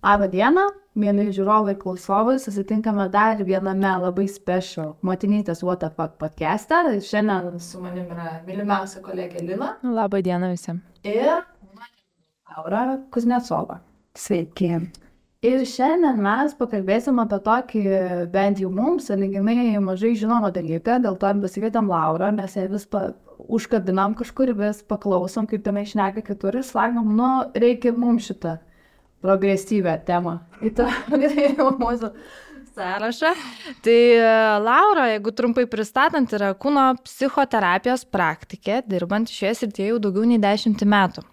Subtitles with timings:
[0.00, 0.62] Labą dieną,
[0.96, 6.94] mėly žiūrovai klausovai, susitinkame dar viename labai special motinytės What the Fuck podcast'e.
[7.04, 10.80] Šiandien su manim yra mylimiausia kolegė Lila Labą dieną visiems.
[11.04, 11.42] ir
[12.48, 13.82] Laura Kuznecova.
[14.16, 14.70] Sveiki.
[15.44, 17.84] Ir šiandien mes pakalbėsim apie tokį,
[18.32, 23.10] bent jau mums, saliginai mažai žinomą dalyką, dėl to pasikvietėm Laurą, mes ją vis pa,
[23.36, 28.56] užkabinam kažkur, vis paklausom, kaip tenai šneka kitur ir sakom, nu, reikia mums šitą
[29.24, 30.38] progresyvę temą.
[30.64, 30.88] Į tą
[31.84, 32.14] mūsų
[32.74, 33.32] Sąrašą.
[33.82, 40.28] Tai e, Laura, jeigu trumpai pristatant, yra kūno psichoterapijos praktikė, dirbant šioje srityje jau daugiau
[40.30, 41.24] nei dešimtį metų.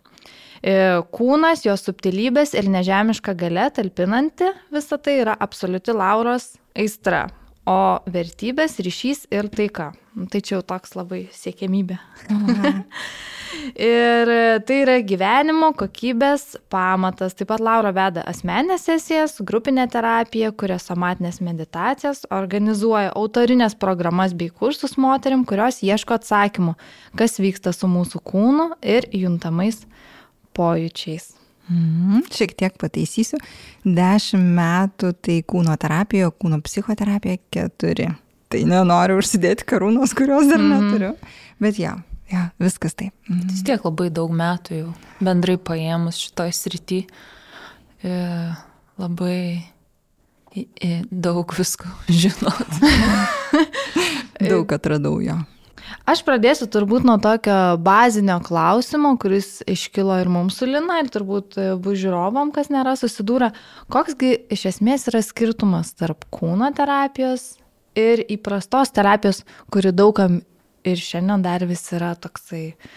[0.61, 0.73] E,
[1.13, 7.27] Kūnas, jos subtilybės ir nežemiška gale talpinanti visą tai yra absoliuti Lauros aistra.
[7.67, 9.91] O vertybės, ryšys ir taika.
[10.15, 11.97] Nu, Tai čia jau toks labai siekėmybė.
[13.89, 14.31] ir
[14.65, 17.35] tai yra gyvenimo kokybės pamatas.
[17.35, 24.47] Taip pat Laura veda asmenės sesijas, grupinę terapiją, kuria somatinės meditacijas, organizuoja autorinės programas bei
[24.47, 26.77] kursus moterim, kurios ieško atsakymų,
[27.19, 29.83] kas vyksta su mūsų kūnu ir juntamais
[30.57, 31.36] pojūčiais.
[31.69, 32.21] Mhm.
[32.31, 33.37] Šiek tiek pataisysiu.
[33.85, 38.07] Dešimt metų tai kūno terapija, kūno psichoterapija keturi.
[38.49, 40.69] Tai nenoriu užsidėti karūnos, kurios dar Mhm.
[40.71, 41.15] neturiu.
[41.59, 41.97] Bet ja,
[42.31, 43.11] ja, viskas taip.
[43.29, 43.49] Mhm.
[43.49, 47.05] Vis tiek labai daug metų jau bendrai paėmus šitoj srity.
[48.03, 48.53] E,
[48.99, 49.63] labai
[50.55, 52.67] i- daug visko žinot.
[54.39, 55.35] Daug atradau jo.
[56.07, 61.57] Aš pradėsiu turbūt nuo tokio bazinio klausimo, kuris iškilo ir mums su Lina, ir turbūt
[61.59, 63.49] e, bus žiūrovam, kas nėra susidūrę.
[63.91, 67.57] Koksgi iš esmės yra skirtumas tarp kūno terapijos
[67.99, 70.39] ir įprastos terapijos, kuri daugam
[70.87, 72.95] ir šiandien dar vis yra toksai e,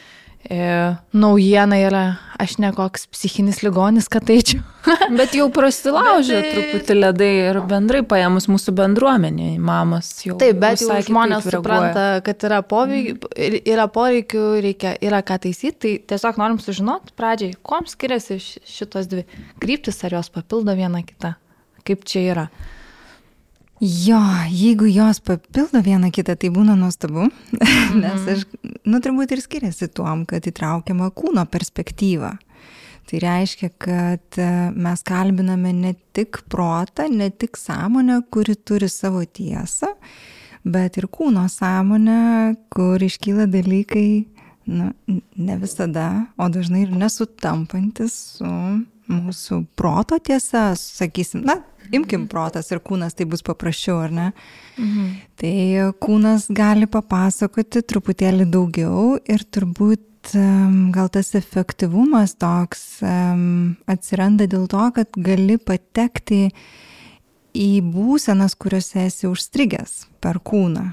[1.13, 2.03] naujiena yra,
[2.41, 4.63] aš ne koks psichinis ligonis, kad eičiau.
[5.19, 10.39] Bet jau prasilaužė Bet tai- truputį ledai ir bendrai paėmus mūsų bendruomenė, mamos jau.
[10.41, 15.37] Taip, bet jau visai žmonės supranta, kad yra, poveik, ir- yra poreikių, reikia, yra ką
[15.45, 19.27] taisyti, tai tiesiog norim sužinoti pradžiai, kuom skiriasi ši- šitos dvi
[19.61, 21.35] kryptis, ar jos papildo viena kitą,
[21.85, 22.49] kaip čia yra.
[23.81, 24.21] Jo,
[24.53, 27.31] jeigu jos papildo vieną kitą, tai būna nuostabu,
[28.03, 28.43] nes aš,
[28.85, 32.35] nu, turbūt ir skiriasi tuom, kad įtraukiama kūno perspektyva.
[33.09, 39.25] Tai reiškia, kad e, mes kalbiname ne tik protą, ne tik sąmonę, kuri turi savo
[39.25, 39.95] tiesą,
[40.69, 42.21] bet ir kūno sąmonę,
[42.69, 44.27] kur iškyla dalykai,
[44.77, 44.93] nu,
[45.41, 48.53] ne visada, o dažnai ir nesutampantis su
[49.11, 51.61] mūsų proto tiesa, sakysim, na,
[51.95, 54.29] imkim protas ir kūnas, tai bus paprasčiau, ar ne?
[54.79, 55.09] Mhm.
[55.41, 55.57] Tai
[56.03, 60.07] kūnas gali papasakoti truputėlį daugiau ir turbūt
[60.93, 63.01] gal tas efektyvumas toks
[63.89, 66.51] atsiranda dėl to, kad gali patekti
[67.57, 70.91] į būsenas, kuriuose esi užstrigęs per kūną.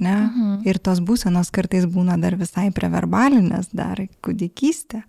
[0.00, 0.62] Mhm.
[0.64, 5.02] Ir tos būsenos kartais būna dar visai preverbalinės, dar kūdikystė.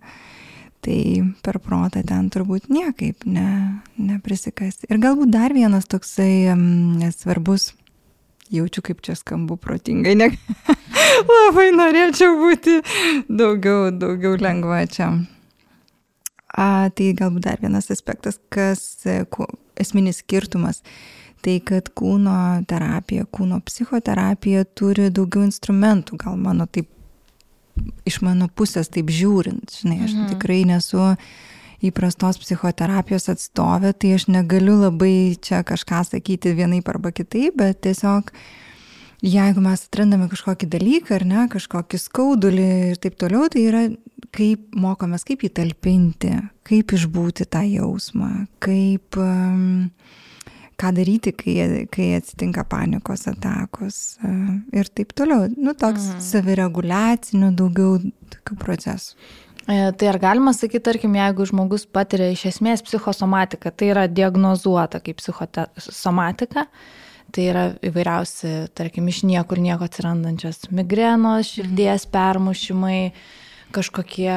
[0.82, 0.98] Tai
[1.46, 3.46] per protą ten turbūt niekaip ne,
[4.02, 4.80] neprisikas.
[4.90, 7.68] Ir galbūt dar vienas toksai um, svarbus,
[8.50, 10.32] jaučiu kaip čia skambu protingai, ne,
[11.30, 12.80] labai norėčiau būti
[13.30, 15.12] daugiau, daugiau lengva čia.
[16.52, 19.48] A, tai galbūt dar vienas aspektas, kas e, kuo-
[19.80, 20.82] esminis skirtumas.
[21.42, 22.34] Tai kad kūno
[22.70, 26.90] terapija, kūno psichoterapija turi daugiau instrumentų, gal mano taip,
[28.08, 30.28] iš mano pusės taip žiūrint, žinai, aš mhm.
[30.34, 31.12] tikrai nesu
[31.82, 38.30] įprastos psichoterapijos atstovė, tai aš negaliu labai čia kažką sakyti vienaip arba kitaip, bet tiesiog
[39.22, 43.82] jeigu mes atrandame kažkokį dalyką ar ne, kažkokį skaudulį ir taip toliau, tai yra
[44.34, 46.32] kaip mokomės, kaip jį talpinti,
[46.66, 49.90] kaip išbūti tą jausmą, kaip um,
[50.80, 55.46] ką daryti, kai, kai atsitinka panikos atakos uh, ir taip toliau.
[55.56, 56.26] Nu, toks mhm.
[56.30, 57.98] savireguliacinių daugiau
[58.36, 59.16] tokių procesų.
[59.68, 64.98] E, Tai ar galima sakyti, tarkim, jeigu žmogus patiria iš esmės psichosomatiką, tai yra diagnozuota
[65.04, 66.66] kaip psichosomatika,
[67.32, 73.12] tai yra įvairiausi, tarkim, iš niekur nieko atsirandančios migrenos, širdies permušimai,
[73.72, 74.34] kažkokie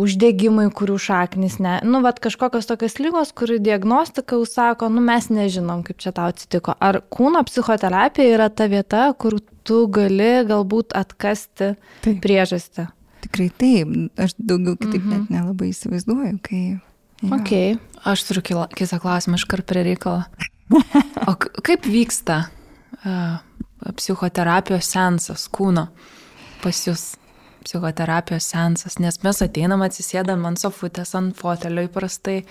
[0.00, 5.28] uždegimai, kurių šaknis, ne, nu, vad kažkokios tokios lygos, kurių diagnostika jau sako, nu, mes
[5.30, 6.74] nežinom, kaip čia tau atsitiko.
[6.82, 11.74] Ar kūno psichoterapija yra ta vieta, kur tu gali galbūt atkasti
[12.04, 12.18] Taip.
[12.24, 12.88] priežastį?
[13.24, 15.12] Tikrai taip, aš daugiau kitaip mhm.
[15.14, 16.64] net nelabai įsivaizduoju, kai...
[16.74, 17.30] jo.
[17.32, 17.54] Ok.
[18.04, 20.26] Aš turiu kitą klausimą iškart prie reikalo.
[21.30, 22.38] O kaip vyksta
[23.04, 23.36] uh,
[23.96, 25.86] psichoterapijos sensas kūno
[26.64, 27.04] pas jūs?
[27.64, 32.42] Psichoterapijos sensas, nes mes ateinam atsisėdam ant sofutės, ant fotelio įprastai.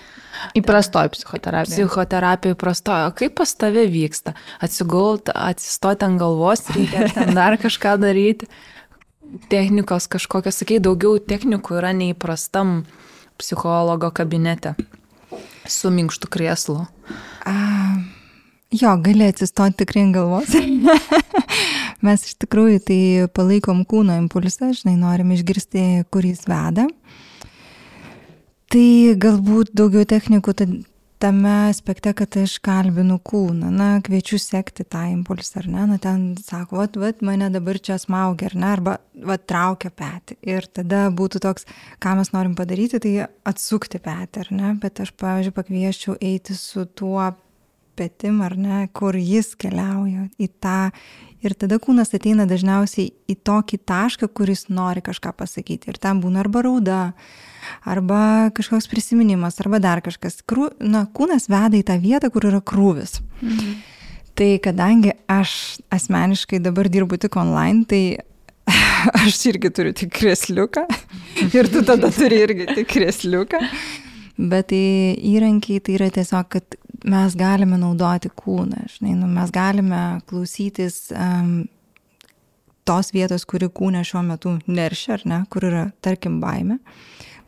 [0.58, 1.72] Įprastoj psichoterapija.
[1.74, 3.12] Psichoterapija įprastojo.
[3.18, 4.34] Kaip pas tave vyksta?
[4.64, 8.50] Atsigult, atsistoti ant galvos, reikia ten dar kažką daryti.
[9.50, 12.82] Technikos kažkokios, sakai, daugiau technikų yra neįprastam
[13.40, 14.76] psichologo kabinete
[15.66, 16.84] su minkštu krieslu.
[17.44, 17.54] A,
[18.74, 20.54] jo, gali atsistoti tikrai ant galvos.
[22.04, 23.00] Mes iš tikrųjų tai
[23.36, 26.88] palaikom kūno impulsą, žinai, norim išgirsti, kur jis veda.
[28.74, 28.88] Tai
[29.22, 30.56] galbūt daugiau technikų
[31.22, 36.34] tame aspekte, kad aš kalbinu kūną, na, kviečiu sekti tą impulsą, ar ne, na, ten
[36.42, 38.96] sako, vat, vat, mane dabar čia smaugia, ar ne, arba,
[39.30, 40.36] vat, traukia petį.
[40.50, 41.68] Ir tada būtų toks,
[42.02, 43.14] ką mes norim padaryti, tai
[43.48, 47.30] atsukti petį, ar ne, bet aš, pavyzdžiui, pakvieščiau eiti su tuo
[47.96, 50.78] petim, ar ne, kur jis keliauja į tą
[51.44, 55.90] Ir tada kūnas ateina dažniausiai į tokį tašką, kuris nori kažką pasakyti.
[55.92, 57.00] Ir tam būna arba rauda,
[57.84, 60.38] arba kažkoks prisiminimas, arba dar kažkas.
[60.48, 63.18] Krū, na, kūnas veda į tą vietą, kur yra krūvis.
[63.42, 63.74] Mhm.
[64.34, 68.00] Tai kadangi aš asmeniškai dabar dirbu tik online, tai
[69.20, 70.86] aš irgi turiu tik kresliuką
[71.60, 73.60] ir tu tada turi irgi tik kresliuką.
[74.40, 74.86] Bet tai
[75.20, 81.66] įrankiai tai yra tiesiog, kad mes galime naudoti kūną, žinai, nu, mes galime klausytis um,
[82.88, 86.78] tos vietos, kuri kūne šiuo metu neršia, ar ne, kur yra, tarkim, baime,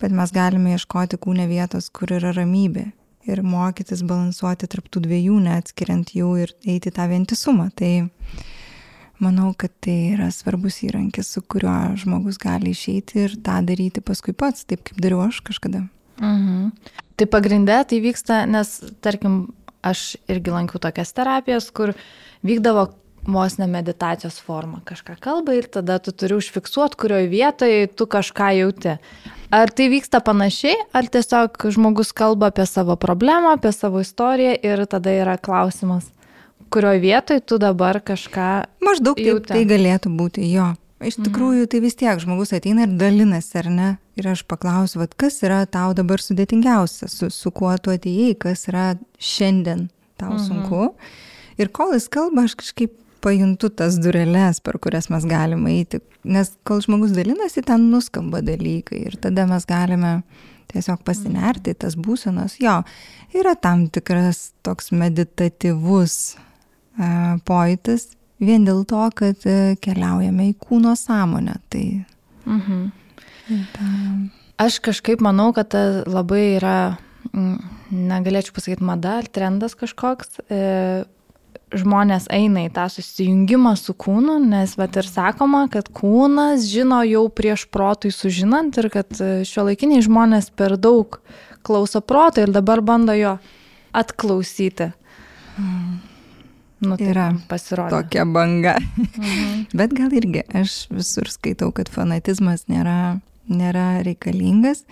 [0.00, 2.90] bet mes galime ieškoti kūne vietos, kur yra ramybė
[3.26, 7.68] ir mokytis balansuoti tarptų dviejų, neatskiriant jų ir eiti tą vientisumą.
[7.74, 7.90] Tai
[9.22, 14.36] manau, kad tai yra svarbus įrankis, su kuriuo žmogus gali išeiti ir tą daryti paskui
[14.36, 15.86] pats, taip kaip dariau aš kažkada.
[16.20, 16.70] Mhm.
[17.16, 19.46] Tai pagrindė tai vyksta, nes, tarkim,
[19.86, 21.94] aš irgi lankiau tokias terapijas, kur
[22.46, 22.90] vykdavo
[23.26, 24.80] vos ne meditacijos forma.
[24.86, 28.96] Kažką kalba ir tada tu turi užfiksuoti, kurioje vietoje tu kažką jauti.
[29.54, 34.84] Ar tai vyksta panašiai, ar tiesiog žmogus kalba apie savo problemą, apie savo istoriją ir
[34.90, 36.08] tada yra klausimas,
[36.70, 38.48] kurioje vietoje tu dabar kažką...
[38.82, 40.72] Maždaug taip tai galėtų būti, jo.
[40.96, 41.26] Iš mhm.
[41.28, 43.88] tikrųjų, tai vis tiek žmogus ateina ir dalinasi, ar ne?
[44.16, 48.64] Ir aš paklausiu, vad, kas yra tau dabar sudėtingiausia, su, su kuo tu atėjai, kas
[48.70, 50.46] yra šiandien tau mhm.
[50.46, 50.86] sunku.
[51.60, 56.00] Ir kol jis kalba, aš kažkaip pajuntu tas dureles, per kurias mes galime eiti.
[56.26, 59.02] Nes kol žmogus dalinasi, ten nuskamba dalykai.
[59.10, 60.20] Ir tada mes galime
[60.72, 62.58] tiesiog pasinerti tas būsenas.
[62.62, 62.80] Jo,
[63.36, 68.12] yra tam tikras toks meditatyvus uh, pojūtis,
[68.42, 71.58] vien dėl to, kad e, keliaujame į kūno sąmonę.
[71.72, 71.86] Tai...
[72.46, 72.86] Mhm.
[73.74, 73.90] Ta...
[74.66, 75.74] Aš kažkaip manau, kad
[76.08, 76.96] labai yra,
[77.92, 80.40] negalėčiau pasakyti, mada ar trendas kažkoks.
[80.48, 81.04] E,
[81.74, 87.26] žmonės eina į tą susijungimą su kūnu, nes vat ir sakoma, kad kūnas žino jau
[87.28, 91.18] prieš protui sužinant ir kad e, šio laikiniai žmonės per daug
[91.66, 93.36] klauso proto ir dabar bando jo
[93.96, 94.92] atklausyti.
[95.58, 96.15] Mm.
[96.84, 97.92] Nu, tai yra pasirodė.
[97.94, 98.76] Tokia banga.
[98.80, 99.68] Mhm.
[99.78, 103.18] Bet gal irgi aš visur skaitau, kad fanatizmas nėra,
[103.48, 104.84] nėra reikalingas.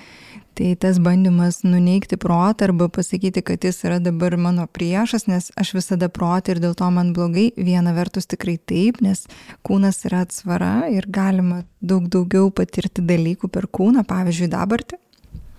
[0.54, 5.72] Tai tas bandymas nuneikti protą arba pasakyti, kad jis yra dabar mano priešas, nes aš
[5.74, 7.48] visada protą ir dėl to man blogai.
[7.58, 9.26] Viena vertus tikrai taip, nes
[9.66, 15.00] kūnas yra atsvara ir galima daug daugiau patirti dalykų per kūną, pavyzdžiui, dabartį.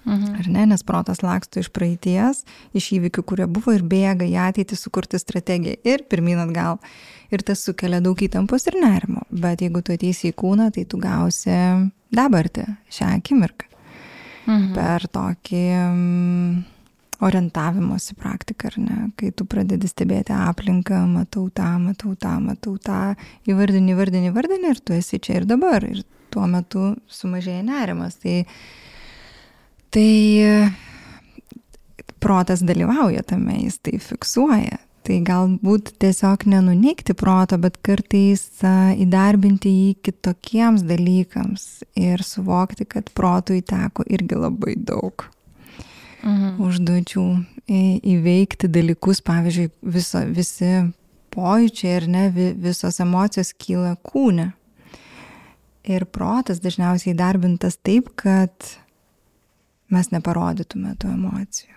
[0.05, 0.35] Mhm.
[0.39, 2.43] Ar ne, nes protas laksto iš praeities,
[2.77, 6.77] iš įvykių, kurie buvo ir bėga į ateitį sukurti strategiją ir pirmin atgal.
[7.33, 9.25] Ir tas sukelia daug įtampos ir nerimo.
[9.33, 11.57] Bet jeigu tu ateisi į kūną, tai tu gausi
[12.13, 13.71] dabartį, šią akimirką.
[14.45, 14.71] Mhm.
[14.77, 16.63] Per tokį mm,
[17.25, 23.15] orientavimosi praktiką, ar ne, kai tu pradedi stebėti aplinką, matau tą, matau tą, matau tą,
[23.50, 25.81] įvardini, įvardini, įvardini ir tu esi čia ir dabar.
[25.88, 28.19] Ir tuo metu sumažėja nerimas.
[28.21, 28.43] Tai
[29.95, 30.73] tai
[32.19, 34.81] protas dalyvauja tame, jis tai fiksuoja.
[35.05, 38.47] Tai galbūt tiesiog nenuneikti proto, bet kartais
[38.97, 45.27] įdarbinti jį kitokiems dalykams ir suvokti, kad protui teko irgi labai daug
[46.25, 46.55] mhm.
[46.65, 47.25] užduočių
[48.15, 50.71] įveikti dalykus, pavyzdžiui, viso, visi
[51.35, 54.49] pojūčiai ir ne visos emocijos kyla kūne.
[55.85, 58.73] Ir protas dažniausiai įdarbintas taip, kad
[59.95, 61.75] mes neparodytume tų emocijų.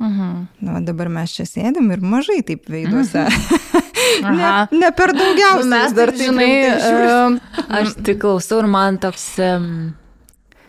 [0.00, 0.46] Mhm.
[0.64, 3.26] Na, nu, dabar mes čia sėdim ir mažai taip veiduose.
[3.28, 3.80] Mhm.
[4.40, 5.66] ne, ne per daugiausiai.
[5.66, 9.34] Nu, mes dar, žinai, uh, aš tik klausau ir man toks...
[9.44, 9.72] Um...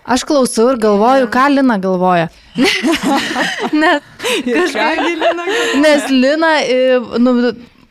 [0.02, 2.28] Aš klausau ir galvoju, ką Lina galvoja.
[3.82, 4.08] nes,
[4.48, 4.88] kažką,
[5.80, 6.50] nes Lina,
[7.22, 7.36] nu,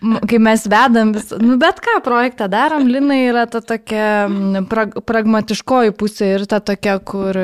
[0.02, 4.26] m- kai mes vedam vis, nu bet ką projektą darom, Lina yra ta tokia
[4.68, 7.38] prag pragmatiškoji pusė ir ta tokia, kur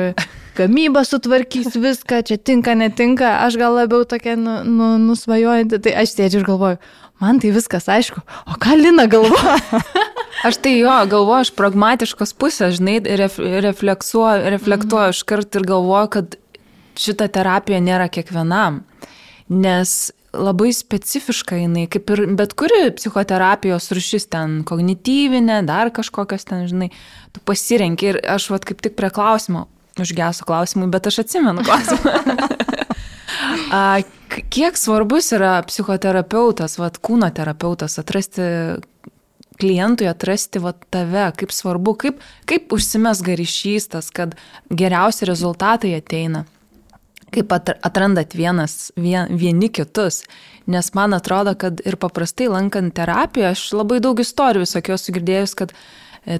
[0.57, 6.15] gamyba sutvarkys viską, čia tinka, netinka, aš gal labiau tokia nu, nu, nusvajojanti, tai aš
[6.17, 6.79] sėdžiu ir galvoju,
[7.23, 9.57] man tai viskas aišku, o ką Lina galvoja?
[10.45, 16.11] Aš tai jo, galvoju, iš pragmatiškos pusės, žinai, ref, refleksuoju, reflektuoju iš karto ir galvoju,
[16.13, 16.35] kad
[17.01, 18.83] šita terapija nėra kiekvienam.
[19.49, 19.95] Nes
[20.37, 26.91] labai specifiška jinai, kaip ir bet kuri psichoterapijos rušis ten, kognityvinė, dar kažkokios ten, žinai,
[27.33, 29.65] tu pasirenki ir aš vat kaip tik prie klausimo,
[30.03, 32.15] užgeso klausimui, bet aš atsimenu klausimą.
[33.73, 33.99] A,
[34.53, 38.45] kiek svarbus yra psichoterapeutas, vat, kūno terapeutas, atrasti
[39.59, 44.37] klientui, atrasti vat, tave, kaip svarbu, kaip, kaip užsimesga ryšys tas, kad
[44.69, 46.45] geriausi rezultatai ateina
[47.31, 50.23] kaip at- atrandat vienas, vien, vieni kitus.
[50.65, 55.71] Nes man atrodo, kad ir paprastai lankant terapiją, aš labai daug istorijų visokios sugirdėjus, kad
[55.71, 55.75] e,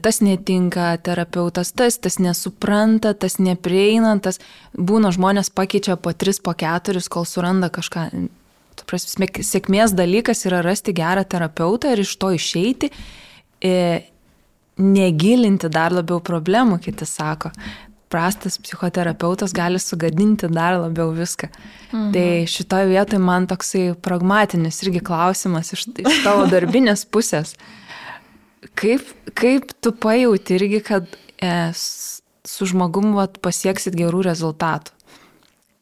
[0.03, 4.41] tas netinka terapeutas, tas, tas nesupranta, tas neprieina, tas
[4.75, 8.09] būna žmonės pakeičia po tris, po keturis, kol suranda kažką.
[8.87, 12.91] Prasme, sėkmės dalykas yra rasti gerą terapeutą ir iš to išeiti,
[13.63, 13.73] e,
[14.77, 17.51] negilinti dar labiau problemų, kiti sako
[18.09, 21.47] prastas psichoterapeutas gali sugadinti dar labiau viską.
[21.91, 22.11] Mhm.
[22.13, 27.55] Tai šitoje vietoje man toksai pragmatinis irgi klausimas iš, iš tavo darbinės pusės.
[28.75, 29.05] Kaip,
[29.37, 31.07] kaip tu pajauti irgi, kad
[31.39, 34.93] e, su žmogum vat, pasieksit gerų rezultatų,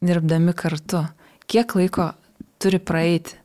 [0.05, 1.05] dirbdami kartu?
[1.49, 2.11] Kiek laiko
[2.61, 3.37] turi praeiti?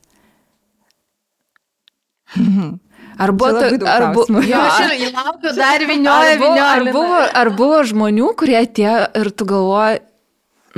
[3.21, 6.85] Ar buvo, daug ar, bu, jo, Aš ar, ir laukiu dar vinioja, ar, buvo, ar,
[6.95, 9.99] buvo, ar buvo žmonių, kurie atėjo ir tu galvoji,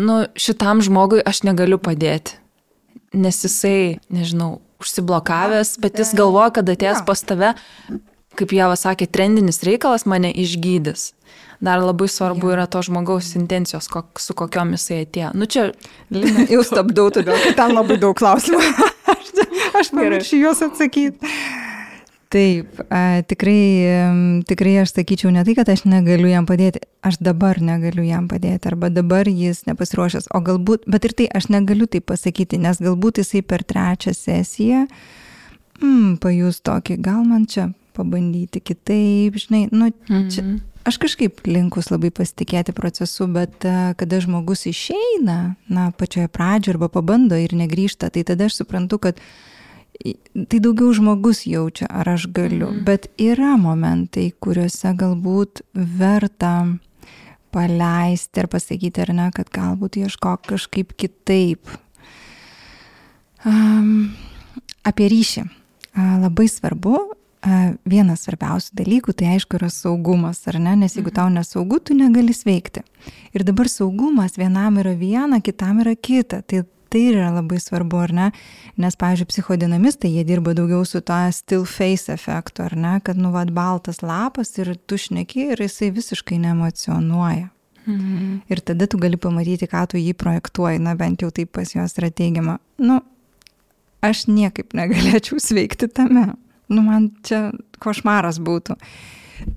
[0.02, 2.40] nu, šitam žmogui aš negaliu padėti,
[3.14, 7.54] nes jisai, nežinau, užsiblokavęs, bet jis galvoja, kad atėjęs pas tave,
[8.40, 11.12] kaip Jeva sakė, trendinis reikalas mane išgydys.
[11.64, 15.32] Dar labai svarbu yra to žmogaus intencijos, kok, su kokiom jisai atėjo.
[15.38, 15.70] Nu čia,
[16.12, 18.64] Lina, jau stabdau, todėl kad ten labai daug klausimų.
[19.14, 19.30] aš
[19.80, 21.32] aš pamiršiu juos atsakyti.
[22.34, 27.60] Taip, a, tikrai, tikrai aš sakyčiau ne tai, kad aš negaliu jam padėti, aš dabar
[27.62, 32.02] negaliu jam padėti, arba dabar jis nepasiruošęs, o galbūt, bet ir tai aš negaliu tai
[32.02, 34.88] pasakyti, nes galbūt jisai per trečią sesiją
[35.78, 39.92] mm, pajus tokį, gal man čia pabandyti kitaip, žinai, nu,
[40.30, 40.60] čia, Mhm.
[40.86, 46.90] aš kažkaip linkus labai pasitikėti procesu, bet a, kada žmogus išeina, na, pačioje pradžioje arba
[46.90, 49.20] pabando ir negrįžta, tai tada aš suprantu, kad
[50.50, 52.72] tai daugiau žmogus jaučia, ar aš galiu.
[52.72, 52.84] Mhm.
[52.84, 56.78] Bet yra momentai, kuriuose galbūt verta
[57.54, 61.62] paleisti ir pasakyti, ar ne, kad galbūt ieško kažkaip kitaip.
[63.46, 64.16] Um,
[64.84, 65.44] apie ryšį.
[65.96, 66.98] Labai svarbu,
[67.90, 72.36] vienas svarbiausių dalykų, tai aišku yra saugumas, ar ne, nes jeigu tau nesaugu, tu negali
[72.36, 72.86] sveikti.
[73.36, 76.42] Ir dabar saugumas vienam yra viena, kitam yra kita.
[76.48, 78.28] Tai tai yra labai svarbu, ar ne?
[78.78, 83.00] Nes, pavyzdžiui, psichodinamistai, jie dirba daugiau su to still face efektu, ar ne?
[83.04, 87.50] Kad, nu, vad, baltas lapas ir tu šneki ir jisai visiškai neemocionuoja.
[87.88, 88.44] Mhm.
[88.48, 91.98] Ir tada tu gali pamatyti, ką tu jį projektuoji, na bent jau taip pas juos
[91.98, 92.60] yra teigiama.
[92.78, 93.02] Nu,
[94.06, 96.30] aš niekaip negalėčiau sveikti tame.
[96.74, 97.52] Nu, man čia
[97.84, 98.78] košmaras būtų.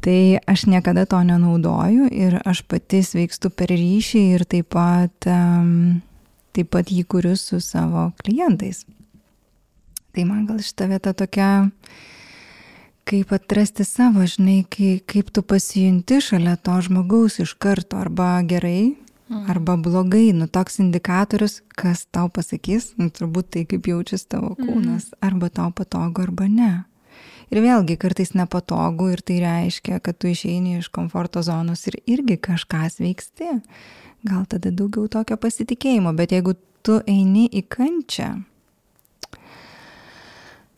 [0.02, 0.20] Tai
[0.50, 6.02] aš niekada to nenaudoju ir aš pati sveikstu per ryšį ir taip pat, um,
[6.56, 8.84] taip pat jį kuriu su savo klientais.
[10.16, 11.68] Tai man gal šita vieta tokia,
[13.06, 18.96] kaip atrasti savo, žinai, kai, kaip tu pasijunti šalia to žmogaus iš karto, arba gerai,
[19.50, 25.10] arba blogai, nu toks indikatorius, kas tau pasakys, nu turbūt tai, kaip jaučiasi tavo kūnas,
[25.20, 26.72] arba tau patogu, arba ne.
[27.54, 32.40] Ir vėlgi kartais nepatogu ir tai reiškia, kad tu išeini iš komforto zonos ir irgi
[32.48, 33.60] kažką veiksti.
[34.26, 38.32] Gal tada daugiau tokio pasitikėjimo, bet jeigu tu eini į kančią,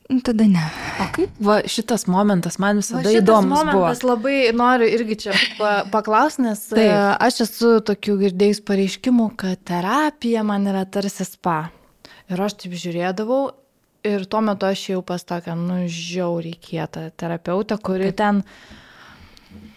[0.08, 0.64] nu, tada ne.
[1.02, 3.72] O kaip va, šitas momentas man visada šitas įdomus buvo?
[3.72, 6.80] momentas labai noriu irgi čia pa, paklausti, nes Taip.
[6.84, 6.92] e,
[7.28, 11.60] aš esu tokių girdėjus pareiškimų, kad terapija man yra tarsi spa.
[12.28, 13.42] Ir aš taip žiūrėdavau
[14.08, 18.42] ir tuo metu aš jau pas tokią, nu, žiauriai kietą terapeutę, kuri ten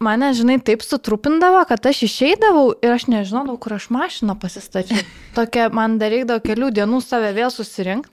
[0.03, 5.03] mane, žinai, taip sutrupindavo, kad aš išeidavau ir aš nežinodavau, kur aš mašiną pasistačiau.
[5.38, 8.11] Tokia man dar reikdavo kelių dienų save vėl susirinkti.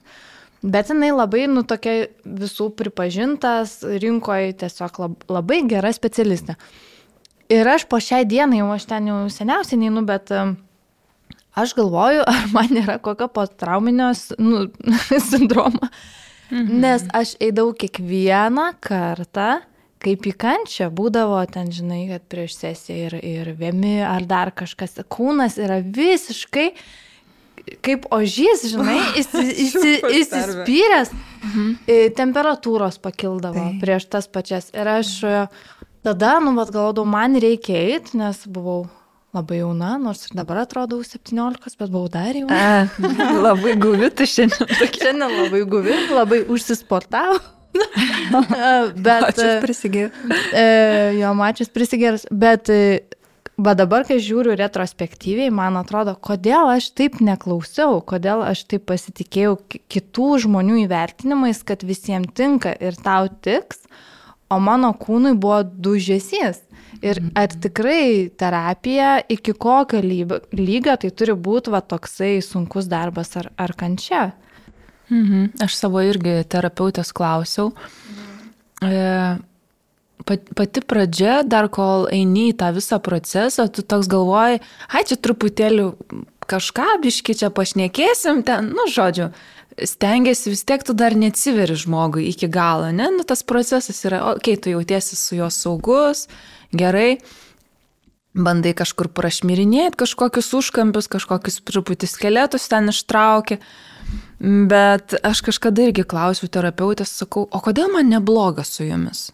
[0.59, 6.57] Bet jinai labai, nu, tokia visų pripažintas rinkoje tiesiog lab, labai gera specialistė.
[7.49, 10.57] Ir aš po šiai dienai, jau aš ten jau seniausiai neinu, bet em,
[11.55, 14.67] aš galvoju, ar man nėra kokio postrauminio s- nu,
[15.29, 15.89] sindromo.
[16.51, 16.79] Mhm.
[16.81, 19.59] Nes aš eidavau kiekvieną kartą,
[20.01, 24.95] kaip į kančią būdavo ten, žinai, kad prieš sesiją ir, ir viemi ar dar kažkas.
[25.11, 26.69] Kūnas yra visiškai
[27.85, 28.97] kaip ožys, žinai,
[30.19, 31.11] įsispyręs.
[31.43, 31.67] Mhm.
[32.17, 33.75] Temperatūros pakildavo tai.
[33.81, 34.71] prieš tas pačias.
[34.75, 35.11] Ir aš
[36.03, 38.87] tada, nu, vad galvodavau, man reikia eiti, nes buvau
[39.35, 42.57] labai jauna, nors ir dabar atrodau 17, bet buvau dar jauna.
[42.57, 42.87] A,
[43.47, 44.73] labai guvi, tu šiandien.
[44.89, 47.39] šiandien labai guvi, labai užsisportavau.
[49.05, 49.29] bet.
[49.29, 50.41] Mačias prisigėręs.
[50.57, 50.65] E,
[51.19, 52.25] jo, mačias prisigėręs.
[52.33, 52.71] Bet,
[53.59, 59.59] bet dabar, kai žiūriu retrospektyviai, man atrodo, kodėl aš taip neklausiau, kodėl aš taip pasitikėjau
[59.91, 63.85] kitų žmonių įvertinimais, kad visiems tinka ir tau tiks,
[64.49, 66.63] o mano kūnui buvo dužesys.
[67.05, 73.51] Ir ar tikrai terapija iki kokio lygio tai turi būti va toksai sunkus darbas ar,
[73.57, 74.31] ar kančia?
[75.09, 75.61] Mhm.
[75.63, 77.71] Aš savo irgi terapeutės klausiau.
[77.71, 79.45] Mhm.
[80.29, 84.59] Pati pradžia, dar kol eini į tą visą procesą, tu toks galvoji,
[84.91, 85.85] ai čia truputėlį
[86.49, 89.29] kažką biški čia pašnekėsim, ten, nu, žodžiu,
[89.79, 93.09] stengiasi vis tiek tu dar neatsiveri žmogui iki galo, ne?
[93.15, 96.27] Nu, tas procesas yra, okei, okay, tu jautiesi su juo saugus,
[96.75, 97.19] gerai,
[98.33, 103.59] bandai kažkur prašmirinėti kažkokius užkampius, kažkokius truputį skeletus ten ištraukti.
[104.39, 109.27] Bet aš kažkada irgi klausiu terapeutės, sakau, o kodėl man nebloga su jumis?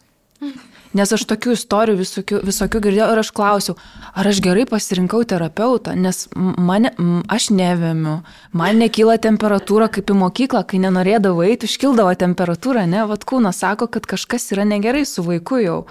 [0.96, 3.76] Nes aš tokių istorijų visokių, visokių girdėjau ir aš klausiau,
[4.16, 6.94] ar aš gerai pasirinkau terapeutą, nes mane,
[7.32, 8.22] aš nevėmiu,
[8.56, 13.90] man nekyla temperatūra kaip į mokyklą, kai nenorėdavau eiti, iškildavo temperatūra, ne, vad kūnas sako,
[13.92, 15.82] kad kažkas yra negerai su vaiku jau.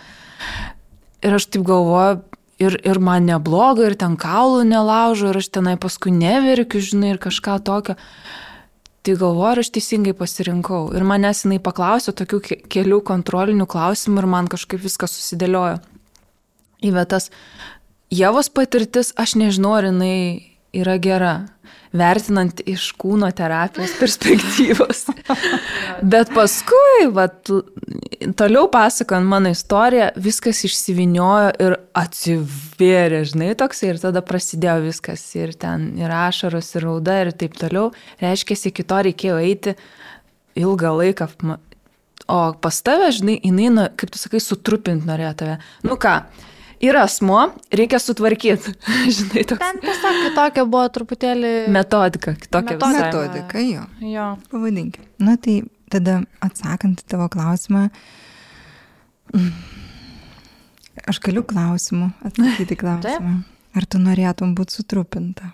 [1.25, 2.21] Ir aš taip galvoju,
[2.63, 7.23] ir, ir man nebloga, ir ten kaulų nelaužo, ir aš tenai paskui neverkiu, žinai, ir
[7.23, 7.97] kažką tokio.
[9.05, 10.87] Tai galvoju, ar aš teisingai pasirinkau.
[10.97, 12.41] Ir manęs jinai paklausė tokių
[12.73, 15.83] kelių kontrolinių klausimų ir man kažkaip viskas susidėliojo.
[16.85, 17.29] Į vietas.
[18.13, 20.17] Jėvos patirtis, aš nežinau, ar jinai
[20.77, 21.35] yra gera
[21.95, 25.05] vertinant iš kūno terapijos perspektyvos.
[26.03, 27.51] Bet paskui, vat,
[28.39, 35.55] toliau pasakant mano istoriją, viskas išsiviniojo ir atsivėrė, žinai, toksai ir tada prasidėjo viskas ir
[35.59, 37.93] ten ir ašaros, ir rauda ir taip toliau.
[38.23, 39.77] Reiškia, iki to reikėjo eiti
[40.59, 41.31] ilgą laiką.
[42.31, 45.57] O pas tave, žinai, jinai, kaip tu sakai, sutrupint norėjo tave.
[45.85, 46.23] Nu ką,
[46.83, 48.75] yra asmo, reikia sutvarkyti.
[49.17, 49.63] Žinai, toks.
[49.63, 51.55] Ten tiesiog kitokia buvo truputėlį.
[51.75, 53.07] Metodika, kitokia metodika.
[53.07, 53.87] Metodika, jo.
[54.11, 54.29] jo.
[54.53, 55.09] Pavadinkime.
[55.23, 55.61] Na tai
[55.93, 57.89] tada atsakant į tavo klausimą,
[61.11, 63.43] aš galiu klausimų atsakyti klausimą.
[63.75, 65.51] Ar tu norėtum būti sutrupinta?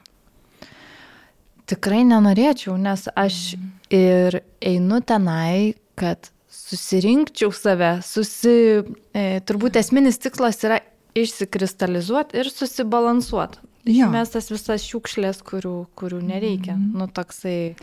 [1.71, 3.55] Tikrai nenorėčiau, nes aš
[3.95, 8.83] ir einu tenai, kad susirinkčiau save, susi,
[9.15, 10.81] e, turbūt esminis tikslas yra
[11.19, 13.67] išsikristalizuoti ir susibalansuoti.
[13.89, 16.77] Mes tas visas šiukšlės, kurių, kurių nereikia.
[16.77, 17.01] Mm.
[17.01, 17.75] Nu, toksai.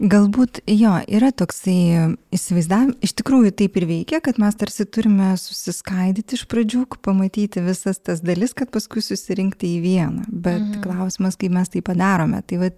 [0.00, 6.38] Galbūt jo, yra toksai įsivaizdavimas, iš tikrųjų taip ir veikia, kad mes tarsi turime susiskaidyti
[6.38, 10.24] iš pradžių, pamatyti visas tas dalis, kad paskui susirinkti į vieną.
[10.32, 10.80] Bet mhm.
[10.86, 12.40] klausimas, kaip mes tai padarome.
[12.48, 12.72] Tai va,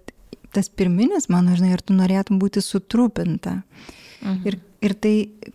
[0.53, 3.61] tas pirminis, mano, žinai, ar tu norėtum būti sutrupinta.
[4.21, 4.43] Mhm.
[4.51, 5.13] Ir Ir tai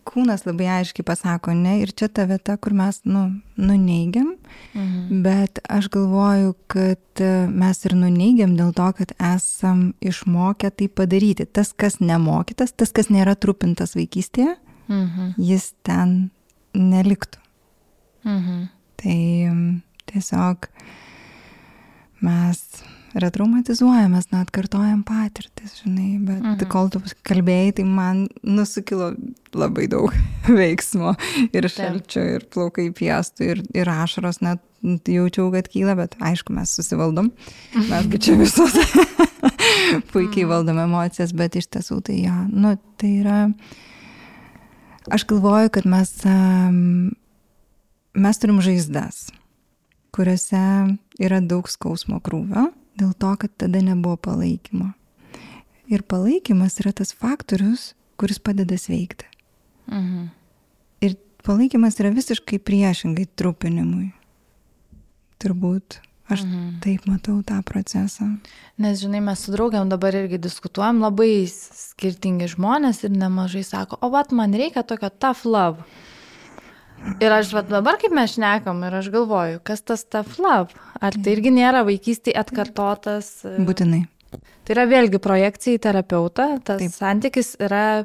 [0.09, 3.27] kūnas labai aiškiai pasako, ne, ir čia ta vieta, kur mes, nu,
[3.61, 4.31] nuneigiam,
[4.73, 5.21] mhm.
[5.25, 11.45] bet aš galvoju, kad e, mes ir nuneigiam dėl to, kad esam išmokę tai padaryti.
[11.45, 14.57] Tas, kas nemokytas, tas, kas nėra trupintas vaikystėje,
[14.89, 15.35] mhm.
[15.37, 16.19] jis ten
[16.79, 17.45] neliktų.
[18.29, 18.65] Mhm.
[18.99, 19.19] Tai
[20.09, 20.71] tiesiog
[22.25, 22.65] mes
[23.17, 26.69] retraumatizuojamės, na, atkartojam patirtis, žinai, bet mhm.
[26.73, 29.13] kol tu kalbėjai, tai man nusukilo
[29.57, 30.15] labai daug
[30.61, 31.15] veiksmo
[31.49, 34.65] ir šalčio, ir plaukai piestų, ir, ir ašaros net
[35.09, 37.33] jaučiau, kad kyla, bet aišku, mes susivaldom,
[37.89, 38.77] mes čia visos
[40.13, 40.53] puikiai mhm.
[40.53, 43.41] valdom emocijas, bet iš tiesų tai jo, nu, tai yra,
[45.15, 46.15] aš galvoju, kad mes,
[48.19, 49.29] mes turim žaizdas
[50.15, 50.61] kuriuose
[51.23, 54.93] yra daug skausmo krūvio dėl to, kad tada nebuvo palaikymo.
[55.89, 59.29] Ir palaikymas yra tas faktorius, kuris padeda sveikti.
[59.89, 60.29] Mhm.
[61.07, 64.11] Ir palaikymas yra visiškai priešingai trupinimui.
[65.39, 66.81] Turbūt aš mhm.
[66.85, 68.27] taip matau tą procesą.
[68.77, 74.13] Nes, žinai, mes su draugiam dabar irgi diskutuojam, labai skirtingi žmonės ir nemažai sako, o
[74.13, 75.87] vat man reikia tokio tough love.
[77.21, 80.75] Ir aš vat, dabar kaip mes šnekam ir aš galvoju, kas tas tough love?
[81.01, 83.31] Ar tai irgi nėra vaikystėje atkartotas?
[83.49, 84.05] E, Būtinai.
[84.67, 86.93] Tai yra vėlgi projekcija į terapeutą, tas Taip.
[86.93, 88.05] santykis yra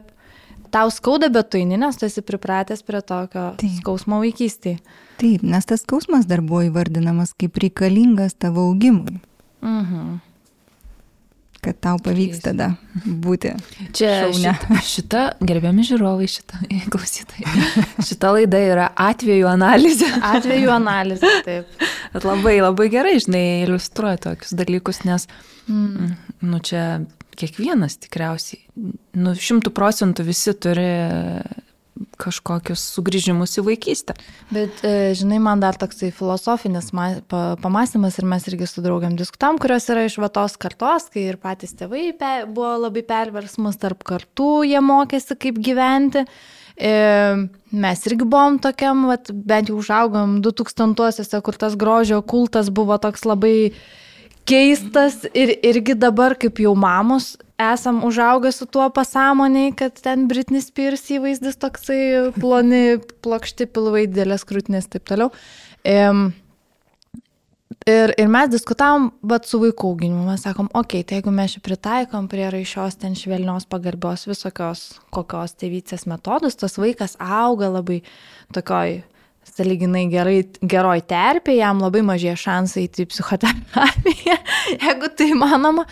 [0.74, 3.74] tau skauda, bet tu eini, nes tu esi pripratęs prie tokio Taip.
[3.82, 4.80] skausmo vaikystėje.
[5.22, 9.20] Taip, nes tas skausmas dar buvo įvardinamas kaip reikalingas tavo augimui,
[9.64, 10.20] Mhm.
[11.64, 12.74] Kad tau pavyks tada
[13.04, 13.54] būti.
[13.96, 14.54] Čia Šaunia.
[14.60, 16.62] šita, šita gerbiami žiūrovai, šita
[16.94, 17.64] klausytojai.
[18.04, 20.10] Šita laida yra atvejų analizė.
[20.34, 21.84] Atvejų analizė, taip.
[22.14, 25.28] Bet labai, labai gerai, žinai, iliustruoja tokius dalykus, nes,
[25.66, 26.16] mm.
[26.46, 26.86] nu, čia
[27.40, 28.62] kiekvienas tikriausiai,
[29.18, 30.90] nu, šimtų procentų visi turi
[32.18, 34.16] kažkokius sugrįžimus į vaikystę.
[34.54, 39.16] Bet, e, žinai, man dar toksai filosofinis ma- pa- pamastymas ir mes irgi su draugiam
[39.18, 42.14] diskutam, kurios yra iš vatos kartos, kai ir patys tėvai
[42.50, 46.26] buvo labai perversmas tarp kartų, jie mokėsi kaip gyventi.
[46.74, 46.94] E,
[47.70, 53.26] mes irgi buvom tokiam, vat, bent jau užaugom 2000-uosiuose, kur tas grožio kultas buvo toks
[53.30, 53.74] labai
[54.50, 60.62] keistas ir irgi dabar, kaip jau mamos, esam užaugę su tuo pasąmoniai, kad ten Britney
[60.62, 65.30] Spears įvaizdis toksai ploni, plokšti pilvai, didelės krūtinės ir taip toliau.
[67.84, 71.52] Ir, ir mes diskutavom, bet su vaikų auginimu, mes sakom, okei, okay, tai jeigu mes
[71.52, 78.00] šį pritaikom prie raišios ten švelnios pagarbios visokios kokios tėvycės metodus, tas vaikas auga labai
[78.56, 79.02] tokioj
[79.44, 84.38] saliginai gerai, geroj terpė, jam labai mažie šansai į psichoterapiją,
[84.86, 85.84] jeigu tai manoma.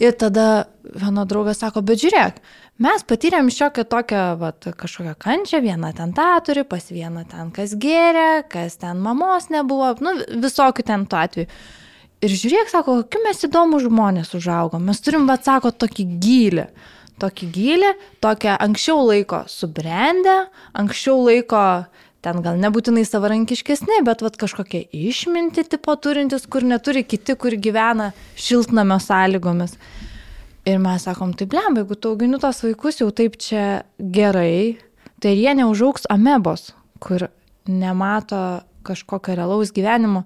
[0.00, 2.40] Ir tada viena draugė sako, bet žiūrėk,
[2.82, 7.76] mes patyrėm šiokią tokią, vat, kažkokią kančią, vieną ten tą turi, pas vieną ten kas
[7.76, 11.50] gėrė, kas ten mamos nebuvo, nu, visokių ten tų atvejų.
[12.22, 14.84] Ir žiūrėk, sako, kokie mes įdomų žmonės užaugom.
[14.86, 16.68] Mes turim, bet sako, tokį gilį.
[17.22, 17.90] Tokį gilį,
[18.22, 20.36] tokią anksčiau laiko subrendę,
[20.78, 21.64] anksčiau laiko
[22.22, 28.12] ten gal nebūtinai savarankiškesni, bet vat, kažkokie išminti tipo turintis, kur neturi kiti, kur gyvena
[28.38, 29.76] šiltnamio sąlygomis.
[30.70, 34.78] Ir mes sakom, tai blem, jeigu tu augini tos vaikus jau taip čia gerai,
[35.22, 36.70] tai jie neužauks amebos,
[37.02, 37.26] kur
[37.66, 40.22] nemato kažkokio realaus gyvenimo.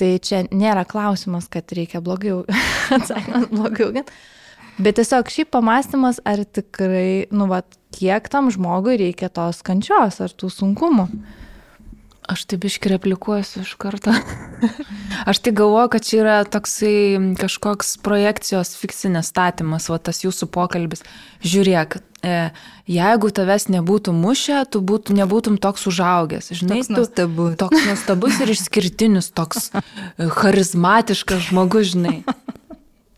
[0.00, 2.42] Tai čia nėra klausimas, kad reikia blogiau,
[2.96, 3.92] atsakymas blogiau.
[4.78, 7.62] Bet tiesiog šiaip pamastymas, ar tikrai, nu, va,
[7.94, 11.08] kiek tam žmogui reikia tos kančios ar tų sunkumų.
[12.24, 14.14] Aš taip iški replikuosiu iš karto.
[15.30, 21.04] Aš tik galvoju, kad čia yra toksai kažkoks projekcijos fiksinės statymas, va tas jūsų pokalbis.
[21.44, 22.38] Žiūrėk, e,
[22.88, 26.48] jeigu tavęs nebūtų mušę, tu būtų, nebūtum toks užaugęs.
[26.56, 27.58] Žinai, Toks nuostabus.
[27.60, 29.68] toks nuostabus ir išskirtinis, toks
[30.40, 32.22] charizmatiškas žmogus, žinai.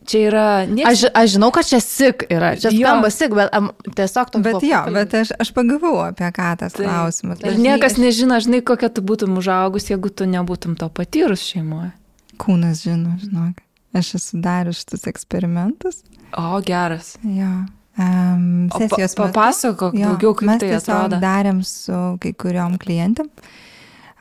[0.07, 0.47] Čia yra...
[0.71, 0.89] Nieks...
[0.91, 4.45] Aš, aš žinau, kad čia sik yra, čia skamba sik, bet am, tiesiog toks...
[4.47, 6.87] Bet jo, bet aš, aš pagavau apie ką tas Taip.
[6.87, 7.43] klausimas.
[7.43, 11.91] Ir niekas nežino, žinai, kokia tu būtum užaugus, jeigu tu nebūtum to patyrus šeimoje.
[12.39, 13.63] Kūnas žino, žinok.
[13.97, 16.03] Aš esu darius šitus eksperimentus.
[16.37, 17.15] O, geras.
[17.25, 17.67] Jo.
[17.97, 21.17] Um, sesijos papasakok daugiau, kaip mes tai atrodo.
[21.23, 23.31] darėm su kai kuriuom klientėm.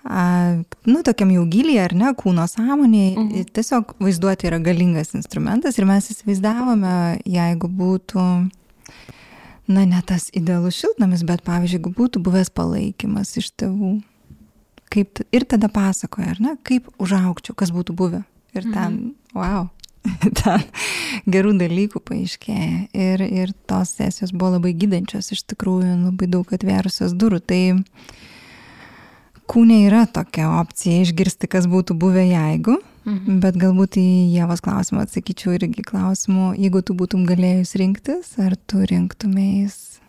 [0.06, 0.54] A,
[0.86, 3.14] nu, tokiam jau giliai, ar ne, kūno sąmonėje.
[3.18, 3.46] Mhm.
[3.58, 8.26] Tiesiog vaizduoti yra galingas instrumentas ir mes įsivaizdavome, jeigu būtų,
[9.66, 13.96] na, ne tas idealus šiltnamis, bet pavyzdžiui, jeigu būtų buvęs palaikymas iš tėvų.
[14.94, 18.22] Kaip, ir tada pasakoja, ar ne, kaip užaukčiau, kas būtų buvę.
[18.54, 19.16] Ir ten, mhm.
[19.42, 19.66] wow,
[20.38, 20.68] ten
[21.26, 22.86] gerų dalykų paaiškėja.
[22.94, 27.42] Ir, ir tos sesijos buvo labai gydančios, iš tikrųjų, labai daug atvėrusios durų.
[27.42, 27.62] Tai
[29.50, 32.78] kūne yra tokia opcija išgirsti, kas būtų buvę jeigu,
[33.08, 33.40] mhm.
[33.44, 38.84] bet galbūt į Jėvos klausimą atsakyčiau irgi klausimu, jeigu tu būtum galėjus rinktis, ar tu
[38.86, 40.00] rinktumės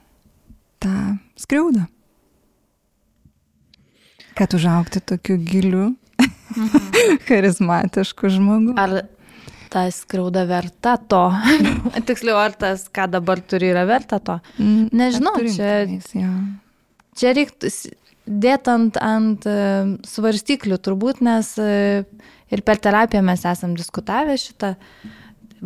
[0.83, 1.87] tą skriaudą.
[4.37, 6.89] Kad užaukti tokiu giliu, mhm.
[7.29, 8.77] charizmatišku žmogu.
[8.81, 9.05] Ar
[9.73, 11.25] ta skriauda verta to?
[12.09, 14.39] Tiksliau, ar tas, ką dabar turi, yra verta to?
[14.61, 15.87] Mm, Nežinau, čia-.
[17.17, 17.71] Čia reiktų
[18.27, 19.59] dėti ant, ant e,
[20.07, 22.03] svarstyklių turbūt, nes e,
[22.53, 24.75] ir per terapiją mes esam diskutavę šitą,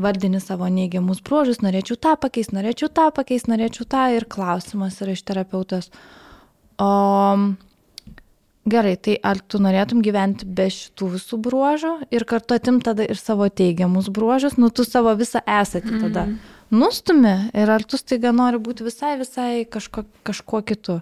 [0.00, 5.16] vardini savo neigiamus bruožus, norėčiau tą pakeisti, norėčiau tą pakeisti, norėčiau tą ir klausimas yra
[5.16, 5.90] iš terapeutas.
[6.80, 6.90] O
[8.70, 13.18] gerai, tai ar tu norėtum gyventi be šitų visų bruožų ir kartu atim tada ir
[13.18, 16.26] savo teigiamus bruožus, nu tu savo visą esatį tada.
[16.28, 16.38] Mm.
[16.70, 21.00] Nustumi ir ar tu staiga nori būti visai, visai kažko, kažkuo kitu.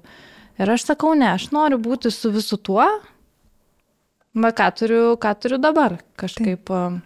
[0.58, 2.84] Ir aš sakau, ne, aš noriu būti su visu tuo,
[4.34, 5.98] bet ką turiu, ką turiu dabar.
[6.18, 6.64] Kažkaip.
[6.66, 7.04] Taip.